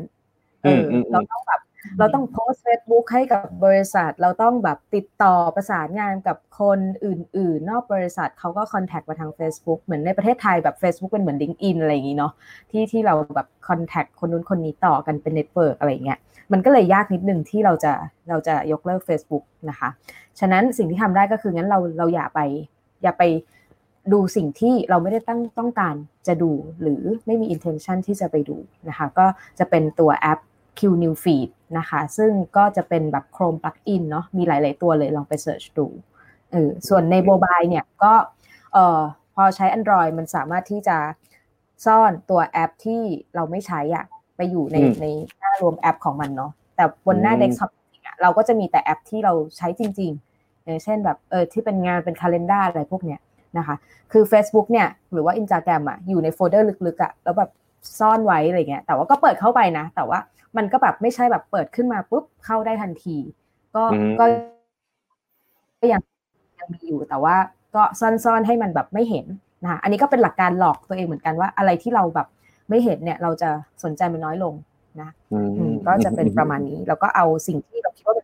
[0.63, 1.61] เออเราต้องแบบ
[1.99, 12.33] เราต้องโพสต์เฟซบุ๊กให้กับบริษัท เราต้องแบบติดต่อประสานงานกับคนอื่น ๆ นอกบริษัทเขาก็ contact มาทาง Facebook เหมือนในประเทศไทยแบบ Facebook เป็นเหมือน LinkedIn อะไรอย่างนี้เนาะ
[12.71, 16.19] ที่ที่เราแบบ contact คนนู้นคนนี้ต่อกันเป็น network อะไรเงี้ย
[16.51, 17.93] มันก็เลยยากนิดนึงที่เราจะ
[18.29, 19.89] เราจะยกเลิก Facebook นะคะ
[20.39, 22.39] ฉะนั้นสิ่งที่ทำได้ก็คืองั้นเราเราอย่าไป
[23.03, 23.23] อย่าไป
[24.13, 25.95] ดูสิ่งที่เราไม่ได้ตั้งต้องการ
[26.27, 28.57] จะดูหรือไม่มี intention ที่จะไปดู
[28.89, 29.25] นะคะ ก็
[29.59, 30.39] จะเป็นตัวแอป
[30.79, 35.87] Q New Feed นะคะ ซึ่งก็จะเป็นแบบ Chrome plugin เนาะมีหลาย ๆ ตัวเลยลองไปเสิร์ชดู
[36.51, 38.13] เออส่วนในโมบายเนี่ยก็
[38.73, 39.01] เอ่อ
[39.35, 40.97] พอใช้ Android มันสามารถที่จะ
[41.85, 43.01] ซ่อนตัวแอปที่
[43.35, 44.05] เราไม่ใช้อะ
[44.35, 45.05] ไปอยู่ในอืมใน
[45.39, 47.71] หน้ารวมแอปของมันเนาะแต่บนหน้าอืมเดสก์ท็อป
[48.21, 53.19] เราก็จะมีแต่แอปที่เราใช้จริง ๆ อย่างเช่นแบบเออที่เป็นงานเป็นคาล endar อะไรพวกเนี้ย
[53.57, 53.75] นะคะ
[54.11, 57.49] คือ Facebook เนี่ยหรือว่า Instagram อะอยู่ในโฟลเดอร์ลึกๆอะแล้วแบบ
[57.99, 60.19] ซ่อนไว้อะไรเงี้ยแต่ว่าก็เปิดเข้าไปนะ แต่ว่า
[60.57, 63.17] มันก็แบบไม่ใช่แบบเปิดขึ้นมาปุ๊บเข้าได้ทันที
[63.75, 64.25] ก็อืมก็
[65.79, 66.01] ก็ยัง
[66.59, 67.35] ยังมีอยู่แต่ว่า
[67.75, 69.25] ก็ซ่อนๆให้มันแบบไม่เห็น
[69.63, 72.27] นะคะอันนี้ก็เป็นหลักการหลอกตัวเองเหมือนกันว่าอะไรที่เราแบบ
[72.69, 73.49] ไม่เห็นเนี่ย เราจะ
[73.83, 74.53] สนใจมันน้อยลง
[75.01, 78.15] นะอืมอืมก็จะเป็นประมาณนี้แล้วก็เอาสิ่งที่เราคิดว่า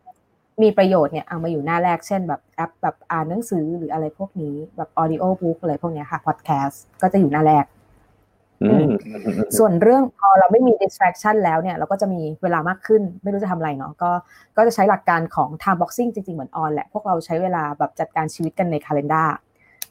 [0.62, 7.73] มีประโยชน์เนี่ยเอามาอยู่หน้าแรกเช่นแบบแอปแบบอ่านหนังสือหรืออะไรพวกนี้แบบ audio book อะไรพวกเนี้ยค่ะ podcast ก็จะอยู่หน้าแรกอืม
[9.58, 14.10] ส่วนเรื่องพอเราไม่มี distraction แล้วเนี่ย เราก็จะมีเวลามากขึ้น ไม่รู้จะทำอะไรเนาะก็
[14.56, 19.28] ก็จะใช้หลักการของ time boxing จริง ๆ เหมือนออนแหละ พวกเราใช้เวลาแบบจัดการชีวิตกันใน calendar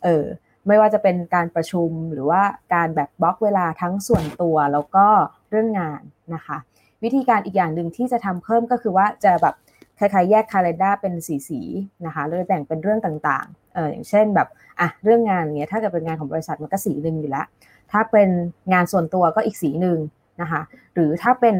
[0.03, 0.23] เออ
[0.67, 2.41] ไม่ว่าจะเป็นการประชุมหรือว่า
[2.73, 5.05] การแบบบล็อกเวลาทั้งส่วนตัวแล้วก็
[5.49, 6.01] เรื่องงาน
[6.35, 6.57] นะคะ
[7.03, 9.55] วิธีการอีกอย่างหนึ่งที่จะทำเพิ่มก็คือว่าจะแบบ
[9.99, 11.13] คล้ายๆแยก calendar เป็น
[11.47, 14.47] สีๆนะคะเลยแบ่งเป็นเรื่องต่างๆเอออย่างเช่นแบบ
[14.79, 17.45] อะเรื่องงานเนี้ยถ้าเกิดเป็นงานของบริษัทมันก็สีหนึ่งอยู่แล้ว
[17.93, 18.29] ถ้าเป็น
[18.73, 19.97] งานส่วนตัวก็อีกสีหนึ่ง
[20.41, 20.61] นะคะ
[20.93, 21.55] หรือถ้าเป็น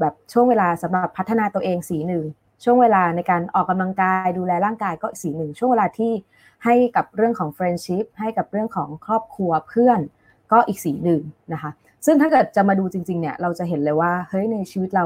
[0.00, 2.24] แบบช่วงเวลาสำหรับพัฒนาตัวเองสีหนึ่ง
[2.64, 6.12] ช่วงเวลาในการออกกำลังกายดูแลร่างกายก็สีหนึ่ง ช่วงเวลาที่
[6.64, 10.00] ให้กับเรื่องของ friendship ให้กับเรื่องของครอบครัวเพื่อน
[10.52, 11.20] ก็อีกสีหนึ่ง
[11.52, 11.70] นะคะ
[12.06, 15.04] ซึ่งถ้าเกิดจะมาดูจริงๆ เนี่ย เราจะเห็นเลยว่า เฮ้ย ในชีวิตเรา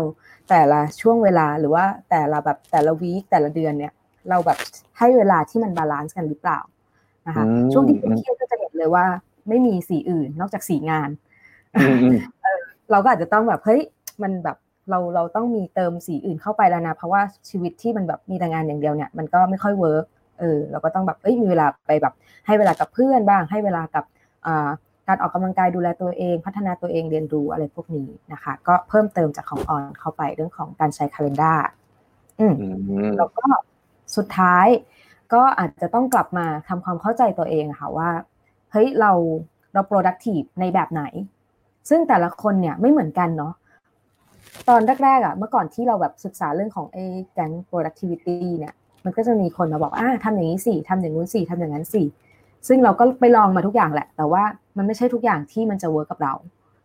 [0.50, 3.92] แต่ละช่วงเวลาหรือว่าแต่ละแบบแต่ละ week แต่ละเดือนเนี่ย
[4.28, 4.58] เราแบบ
[4.98, 6.58] ให้เวลาที่มัน balance กันหรือเปล่า
[7.26, 9.06] นะคะอืมช่วงที่เครียดก็จะเห็นเลยว่า
[9.48, 11.10] ไม่มีสีอื่น นอกจากสีงาน
[11.74, 12.18] อืมอืม
[12.90, 13.80] เราก็อาจจะต้องแบบเฮ้ย
[14.22, 14.56] มันแบบ
[14.90, 20.04] เราเราต้องมีเติมสีอื่นเข้าไปแล้วนะเพราะว่าชีวิตที่มันแบบมีแต่งานอย่างเดียวเนี่ยมันก็ไม่ค่อย work
[20.40, 22.14] เออเราก็ต้องแบบเอ้ยมีเวลาไปแบบ
[22.46, 24.04] ให้เวลากับเพื่อนบ้าง ให้เวลากับ
[24.46, 24.68] อ่า
[25.08, 31.58] การออกกำลังกายดูแลตัวเอง พัฒนาตัวเองเรียนรู้อะไรพวกนี้นะคะ ก็เพิ่มเติมจากของออนเข้าไปเรื่องของการใช้ calendar
[32.40, 32.68] อืมอื
[33.08, 33.44] มแล้วก็
[34.16, 34.66] สุดท้าย
[35.32, 38.10] ก็อาจจะต้องกลับมาทำความเข้าใจตัวเองอะค่ะว่า
[38.72, 39.12] เฮ้ยเรา
[39.72, 41.02] เรา productive ในแบบไหน
[41.88, 43.52] ซึ่งแต่ละคนเนี่ยไม่เหมือนกันเนาะ
[44.68, 47.04] ตอนแรกๆอะเมื่อก่อนที่เราแบบศึกษาเรื่องของไอ้
[47.34, 52.02] แก๊ง productivity เนี่ย มันก็จะมีคนมาบอกอ่าทำอย่างนี้สิทำอย่างนู้นสิทำอย่างนั้นสิ
[52.68, 54.42] ซึ่งเราก็ไปลองมาทุกอย่างแหละ แต่ว่า
[54.76, 56.34] มันไม่ใช่ทุกอย่างที่มันจะเวิร์กกับเรา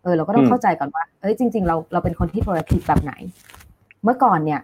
[0.04, 3.14] เออเราก็ต้องอืมเข้าใจก่อนว่าเอ้ยจริง ๆ เราเราเป็นคนที่ productive แบบไหน
[4.04, 4.62] เมื่อก่อนเนี่ย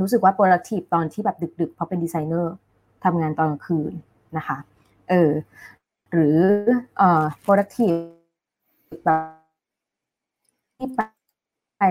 [0.00, 2.54] รู้สึกว่า productive ตอนที่แบบดึกๆเพราะเป็นดีไซเนอร์
[3.04, 3.92] ทำงานตอนกลางคืน
[4.36, 4.56] นะคะ
[5.10, 5.30] เออ
[6.12, 6.40] หรือ
[6.98, 7.98] เอ่อ productive
[9.04, 9.20] แบบ
[10.78, 11.00] ที่ไป
[11.78, 11.82] ไป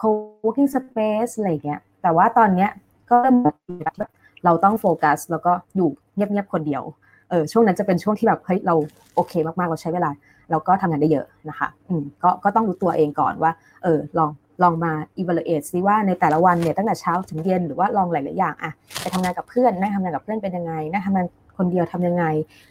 [0.00, 2.70] co-working space อะไรเงี้ย แต่ว่าตอนเนี้ย
[3.10, 4.10] ก็เริ่มแบบ
[4.44, 6.82] เราต้องโฟกัส แล้วก็อยู่เงียบๆคนเดียว
[7.30, 8.74] เออช่วงนั้นจะเป็นช่วงที่แบบเฮ้ยเรา
[9.14, 10.10] โอเคมากๆ เราใช้เวลา
[10.50, 13.52] เราก็ทำงานได้เยอะนะคะ อืมก็ก็ต้องรู้ตัวเองก่อนว่า
[13.82, 14.30] เออลอง
[14.62, 21.26] ลองมา evaluate ซิว่าในแต่ละวันเนี่ยตั้งแต่เช้าถึงเย็นหรือว่าลองหลาย ๆ อย่างอะไปทำงานกับเพื่อนนั่งทำงานกับเพื่อนเป็นยังไงนั่งทำงาน
[21.58, 22.24] คนเดียวทำยังไง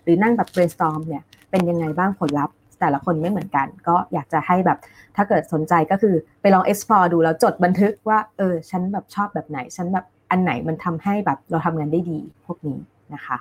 [0.04, 4.78] หรือนั่งแบบ brainstorm เนี่ยเป็นยังไงบ้างผลลัพธ์ แต่ละคนไม่เหมือนกัน ก็อยากจะให้แบบ
[5.16, 12.80] ถ้าเกิดสนใจก็คือไปลอง explore ดูแล้วจดบันทึกว่าเออฉันแบบชอบแบบไหน ฉันแบบอันไหนมันทำให้แบบเราทำงานได้ดีพวกนี้
[13.14, 13.38] นะคะ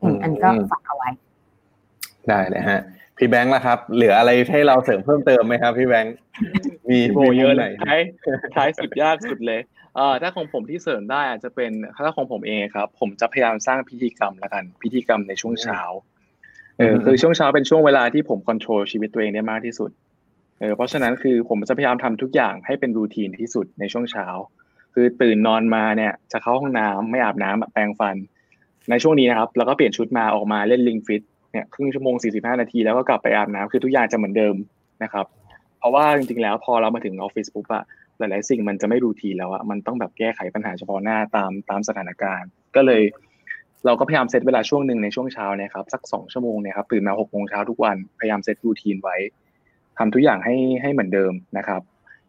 [0.00, 1.10] อืมอันนี้ก็ฝากเอาไว้
[2.28, 2.80] ได้เลยฮะ
[3.16, 6.14] พี่แบงค์ล่ะครับ เหลืออะไรให้เราเสริมเพิ่มเติมไหมครับ พี่แบงค์
[6.90, 8.00] มีโบเยอะมีมุมเลไหนยท้าย
[8.54, 9.60] ท้ายสุดยากสุดเลย
[9.94, 11.70] เอ่อถ้าของผมที่เสริมได้อาจจะเป็น
[12.04, 15.80] ถ้าของผมเองครับ ผมจะพยายามสร้างพิธีกรรมละกัน พิธีกรรมในช่วงเช้า
[16.78, 19.90] เออคือช่วงเช้าเป็นช่วงเวลาที่ผมคอนโทรลชีวิตตัวเองได้มากที่สุด
[20.60, 24.26] เออเพราะฉะนั้นคือผมจะพยายามทำทุกอย่างให้เป็นรูทีนที่สุดในช่วงเช้า
[24.94, 28.16] คือตื่นนอนมาเนี่ย จะเข้าห้องน้ำไม่อาบน้ำแปรงฟัน
[28.90, 31.22] ในช่วงนี้นะครับ แล้วก็เปลี่ยนชุดมาออกมาเล่นลิงฟิต
[31.52, 34.54] เนี่ยครึ่งชั่วโมง 45 นาทีแล้วก็กลับไปอาบน้ำคือทุกอย่างจะเหมือนเดิม
[35.02, 35.26] นะครับ
[35.78, 37.84] เพราะว่าจริงๆแล้วพอเรามาถึงออฟฟิศปุ๊บอะ
[38.18, 43.02] หลาย ๆ สิ่งมันจะไม่รูทีนแล้วอะมันต้องแบบแก้ไขปัญหาเฉพาะหน้าตามตามสถานการณ์ ก็เลย
[43.86, 49.16] เราก็พยายามเซตเวลาช่วงหนึ่งในช่วงเช้าเนี่ยครับสักสองชั่วโมงเนี่ยครับตื่นมาหกโมงเช้าทุกวันพยายามเซตรูทีนไว้
[49.98, 51.80] ทำทุกอย่างให้ให้เหมือนเดิมนะครับ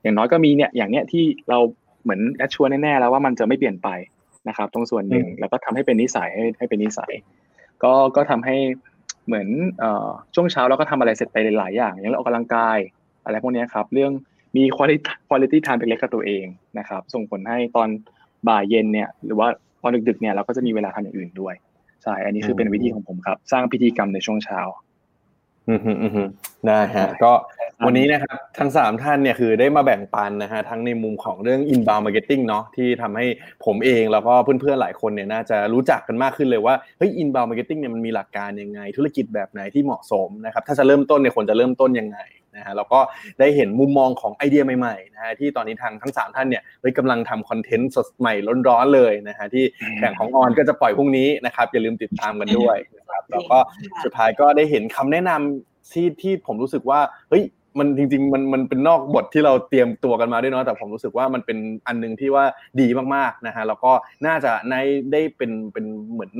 [0.02, 1.60] อย่างน้อยก็มีเนี่ยอย่างเนี้ยที่เรา
[2.04, 3.90] เหมือนแอดชัวร์แน่ๆแล้วว่ามันจะไม่เปลี่ยนไป
[4.48, 7.12] นะครับ ตรงส่วนหนึ่งแล้วก็ทำให้เป็นนิสัยให้ให้เป็นนิสัย
[7.84, 8.56] ก็ก็ทำให้
[9.26, 9.48] เหมือน
[9.80, 12.78] เอ่อช่วงเช้าเราก็ทำอะไรเสร็จไปหลายๆอย่างอย่างเราออกกำลังกาย
[13.26, 14.12] อะไรพวกเนี้ยครับ เรื่อง
[14.56, 16.46] มี quality quality time เล็กๆกับตัวเอง
[16.80, 17.90] นะครับ ส่งผลให้ตอน
[18.48, 19.48] บ่ายเย็นเนี่ย หรือว่า
[19.82, 21.54] ตอนดึกๆเนี่ยเราก็จะมีเวลาทำอย่างอื่นด้วย
[22.04, 24.62] ใช่อันนี้คือเป็นวิธีของผมครับ สร้างพิธีกรรมในช่วงเช้า
[25.70, 26.28] อืมฮึอืม
[26.68, 27.34] ได้ฮะ ก็
[27.86, 33.26] วันนี้นะครับทั้งสามท่านเนี่ยคือได้มาแบ่งปันนะฮะทั้งในมุมของเรื่อง inbound marketing เนาะที่ทำให้
[33.66, 42.20] ผมเองแล้วก็เพื่อนๆหลายคนเนี่ยน่าจะรู้จักกันมากขึ้นเลยว่าเฮ้ย inbound marketing เนี่ยมันมีหลักการยังไง ธุรกิจแบบไหนที่เหมาะสมนะครับถ้าจะเริ่มต้นเนี่ยควรจะเริ่มต้นยังไง
[42.56, 43.00] นะฮะแล้วก็
[43.40, 48.34] ได้เห็นมุมมองของไอเดียใหม่ๆนะฮะที่ตอนนี้ทางทั้ง 3 ท่านเนี่ยเฮ้ยกำลังทำคอนเทนต์สดใหม่
[48.68, 49.64] ร้อนๆเลยนะฮะที่
[49.98, 53.58] แข่งของออนก็จะปล่อยพรุ่งนี้นะครับอย่าลืมติดตามกันด้วยนะครับแล้วก็
[54.04, 57.00] สุดท้ายก็ได้เห็นคำแนะนำที่ที่ผมรู้สึกว่า
[57.30, 57.44] เฮ้ย
[57.80, 62.46] มันจริงๆมันมันเป็นนอกบทที่เราเตรียมตัวกันมาด้วยเนาะแต่ผมรู้สึกว่ามันเป็นอันนึงที่ว่า
[62.82, 63.92] ดีมากๆนะฮะแล้วก็
[64.26, 64.76] น่าจะใน
[65.12, 66.32] ได้เป็นเป็นเหมือน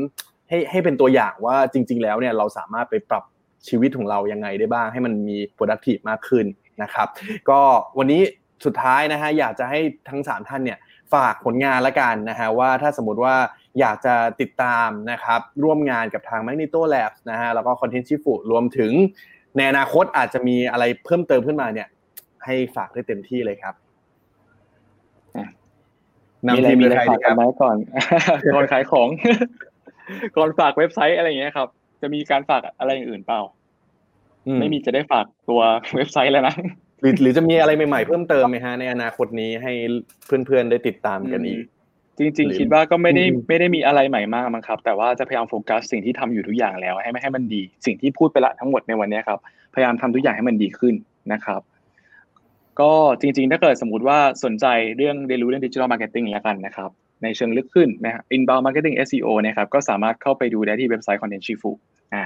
[0.50, 3.24] ให้ให้เป็นตัวอย่างว่าจริง ๆ แล้วเนี่ยเราสามารถไปปรับ
[3.68, 6.46] ชีวิตของเรายังไงได้บ้าง ให้มันมี productive มากขึ้น
[6.84, 7.08] นะครับ
[7.50, 7.62] ก็
[7.98, 8.22] วันนี้
[8.66, 10.80] สุดท้ายนะฮะอยากจะให้ทั้ง 3 ท่านเนี่ย
[11.14, 13.36] ฝากผลงานละกันนะฮะว่าถ้าสมมติว่า
[13.80, 18.92] อยากจะติดตามนะครับร่วมงานกับทาง Magneto Labs นะฮะแล้วก็ Content Chief รวมถึง
[19.58, 21.88] ในอนาคตอาจจะมีอะไรเพิ่มเติมขึ้นมาเนี่ย
[22.46, 23.76] ให้ฝากได้เต็มที่เลยครับ
[26.48, 27.78] นำทีมเลยใครดีครับก่อน
[28.56, 29.08] ก่อนขายของ
[30.38, 31.68] ก่อนฝากเว็บไซต์อะไรอย่างเงี้ยครับ
[32.04, 33.42] จะมีการฝากอะไรอย่างอื่นเปล่า
[34.60, 35.62] ไม่มีจะได้ฝากตัว
[35.96, 36.56] เว็บไซต์แล้วนะ
[37.02, 39.72] หรือหรือจะมีอะไรใหม่ๆเพิ่มเติมไหมฮะในอนาคตนี้ให้
[40.26, 41.60] เพื่อนๆได้ติดตามกันอีก
[42.18, 49.40] จริง ๆ คิดว่าก็ไม่ได้ไม่ได้มีอะไรใหม่มากมั้งครับ แต่ว่าจะพยายามโฟกัสสิ่งที่ทำอยู่ทุกอย่างแล้วให้ไม่ให้มันดี สิ่งที่พูดไปละทั้งหมดในวันนี้ครับ
[49.74, 50.96] พยายามทำทุกอย่างให้มันดีขึ้น
[51.34, 51.62] นะครับ
[52.80, 52.92] ก็
[53.22, 54.66] จริง ๆ ถ้าเกิดสมมติว่าสนใจ
[54.98, 56.90] เรื่องเรียนรู้เรื่อง digital marketing แล้วกันนะครับ
[57.24, 61.72] ในเชิงลึกขึ้นนะครั inbound marketing SEO นะครับก็สามารถเข้าไปดูได้ที่เว็บไซต์ Content Shifu
[62.14, 62.24] อ่า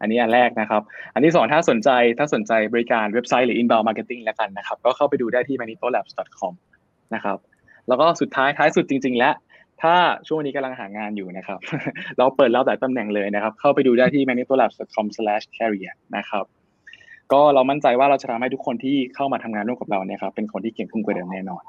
[0.00, 0.82] อันนี้อันแรกนะครับ
[1.14, 6.52] อันที่สองถ้าสนใจถ้าสนใจบริการเว็บไซต์หรือ inbound marketing แล้วกันนะครับ ก็เข้าไปดูได้ที่ manitolabs.com
[7.14, 7.38] นะครับ
[7.88, 9.30] แล้วก็สุดท้ายท้ายสุดจริง ๆ และ
[9.82, 9.94] ถ้า
[10.28, 11.58] ช่วงนี้กำลังหางานอยู่นะครับ
[12.18, 16.44] เราเปิดรับหลายตำแหน่งเลยนะครับ เข้าไปดูได้ที่ manitolabs.com/career นะครับ
[17.32, 21.62] ก็เรามั่นใจว่าเราจะทำให้ทุกคนที่เข้ามาทำงานร่วมกับเราเนี่ยครับเป็นคนที่เก่งขึ้นกว่าเดิมแน่นอน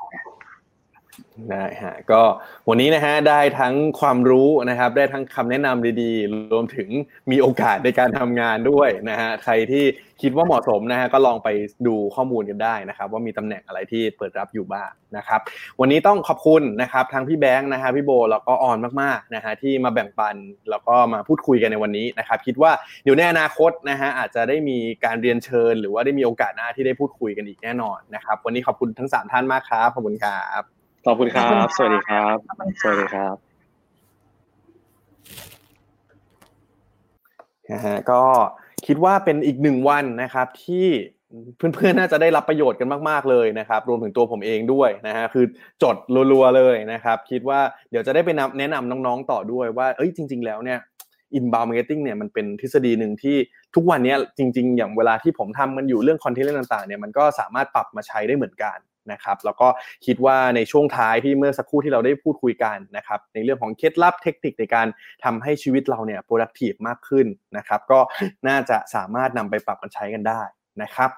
[1.52, 2.22] ได้ฮะก็
[2.70, 6.90] วันนี้นะฮะได้ทั้งความรู้นะครับ ได้ทั้งคำแนะนำดีๆ รวมถึง
[7.32, 9.86] มีโอกาสในการทำงานด้วยนะฮะใครที่
[10.22, 11.50] คิดว่าเหมาะสมนะฮะก็ลองไป
[11.88, 15.40] ดูข้อมูลกันได้นะครับ ว่ามีตำแหน่งอะไรที่เปิดรับอยู่บ้างนะครับ
[15.80, 20.36] วันนี้ต้องขอบคุณนะครับทั้งพี่แบงค์นะฮะพี่โบแล้วก็ออนมากๆนะฮะที่มาแบ่งปัน
[20.70, 22.72] แล้วก็มาพูดคุยกันในวันนี้นะครับ คิดว่า
[23.04, 30.75] เดี๋ยวในอนาคตนะฮะอาจจะได้มีการเรียนเชิญ หรือว่าได้มีโอกาสหน้าที่ได้พูดคุยกันอีกแน่นอนนะครับ วันนี้ขอบคุณทั้ง 3 ท่านมากครับขอบคุณครับ
[31.08, 32.38] ขอบคุณครับ สวัสดีครับ
[32.82, 33.36] สวัสดีครับ
[37.72, 38.22] นะฮะก็
[38.88, 40.88] คิดว่าเป็นอีกหนึ่งวันนะครับที่
[41.58, 45.46] เพื่อนๆ น่าจะได้รับประโยชน์กันมากๆเลยนะครับ รวมถึงตัวผมเองด้วยนะฮะคือ
[45.84, 45.96] จด
[46.32, 50.80] รัวๆเลยนะครับ คิดว่าเดี๋ยวจะได้ไปนแนะนำน้องๆต่อด้วยว่าเอ้ยจริง ๆ แล้วเนี่ย
[51.38, 53.38] inbound marketing เนี่ยมันเป็นทฤษฎีหนึ่งที่
[53.76, 58.78] ทุกวันนี้จริง ๆ อย่างเวลาที่ผมทำมันอยู่เรื่องคอนเทนต์ต่างๆเนี่ยมันก็สามารถปรับมาใช้ได้เหมือนกัน
[59.12, 59.68] นะครับแล้วก็
[60.06, 64.88] คิดว่าในช่วงท้ายที่เมื่อสักครู่ที่เราได้พูดคุยกันนะครับในเรื่องของเคล็ดลับเทคนิคในการ
[65.24, 67.28] ทำให้ชีวิตเราเนี่ย productive มากขึ้น
[67.58, 68.00] นะครับก็
[68.48, 70.44] น่าจะสามารถนำไปปรับมาใช้กันได้
[70.84, 71.10] นะครับ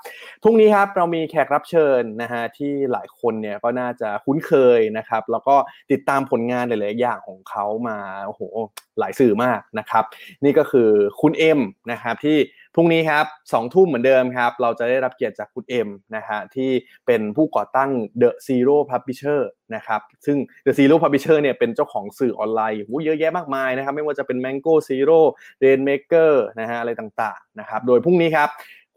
[0.43, 5.55] พรุ่งนี้ครับเรามีแขกรับเชิญนะฮะที่หลายคนเนี่ยก็น่าจะคุ้นเคยนะครับ แล้วก็
[5.91, 8.41] ติดตามผลงานหลายๆอย่างของเขามาโอ้โห
[8.99, 10.03] หลายสื่อมากนะครับ
[10.43, 10.89] นี่ก็คือ
[11.21, 11.59] คุณเอ็ม
[11.91, 12.37] นะครับที่
[12.79, 16.69] พรุ่งนี้ครับสองทุ่มเหมือนเดิมครับ เราจะได้รับเกียรติจากคุณเอ็มนะฮะที่
[17.07, 17.89] เป็นผู้ก่อตั้ง
[18.21, 19.39] The Zero Publisher
[19.75, 25.19] นะครับซึ่ง The Zero Publisher เนี่ยเป็นเจ้าของสื่อออนไลน์เยอะแยะมากมายนะครับ ไม่ว่าจะเป็น Mango Zero
[25.63, 28.49] Rainmaker นะฮะอะไรต่างๆนะครับโดยพรุ่งนี้ครับ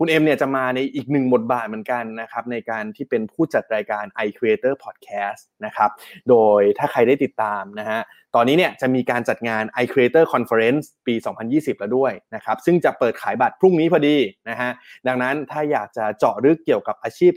[0.02, 5.90] คุณเอ็มเนี่ยจะมาในอีกหนึ่งบทบาทเหมือนกันนะครับในการที่เป็นผู้จัดรายการ i Creator Podcast นะครับ
[6.28, 8.00] โดยถ้าใครได้ติดตามนะฮะ
[8.34, 11.14] ตอนนี้เนี่ยจะมีการจัดงาน i Creator Conference ปี
[11.48, 14.16] 2020 แล้วด้วยนะครับซึ่งจะเปิดขายบัตรพรุ่งนี้พอดี
[14.50, 14.70] นะฮะ
[15.06, 17.32] ดังนั้นถ้าอยากจะเจาะลึกเกี่ยวกับอาชีพ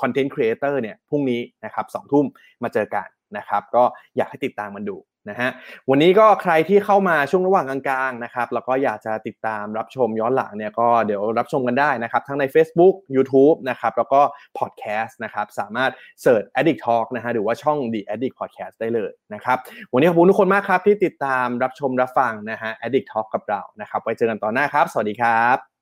[0.00, 2.26] Content Creator เนี่ยพรุ่งนี้นะครับสองทุ่ม
[2.62, 3.06] มาเจอกัน
[3.36, 3.84] นะครับก็
[4.16, 4.96] อยากให้ติดตามมันดู
[5.30, 5.50] นะฮะ
[5.90, 14.20] วันนี้ก็ใครที่เข้ามาช่วงระหว่างกลางๆนะครับแล้วก็อยากจะติดตามรับชมย้อนหลังเนี่ยก็เดี๋ยวรับชมกันได้นะครับ ทั้งใน Facebook YouTube นะครับแล้วก็
[14.58, 15.90] พอดแคสต์นะครับสามารถ
[16.22, 19.58] เสิร์ช Addict Talk นะฮะหรือว่าช่อง The Addict Podcast ได้เลยนะครับ
[19.92, 25.73] วันนี้ขอบคุณทุกคนมากครับที่ติดตามรับชมรับฟังนะฮะ Addict Talk กับเรานะครับไว้เจอกันตอนหน้าครับ สวัสดีครับ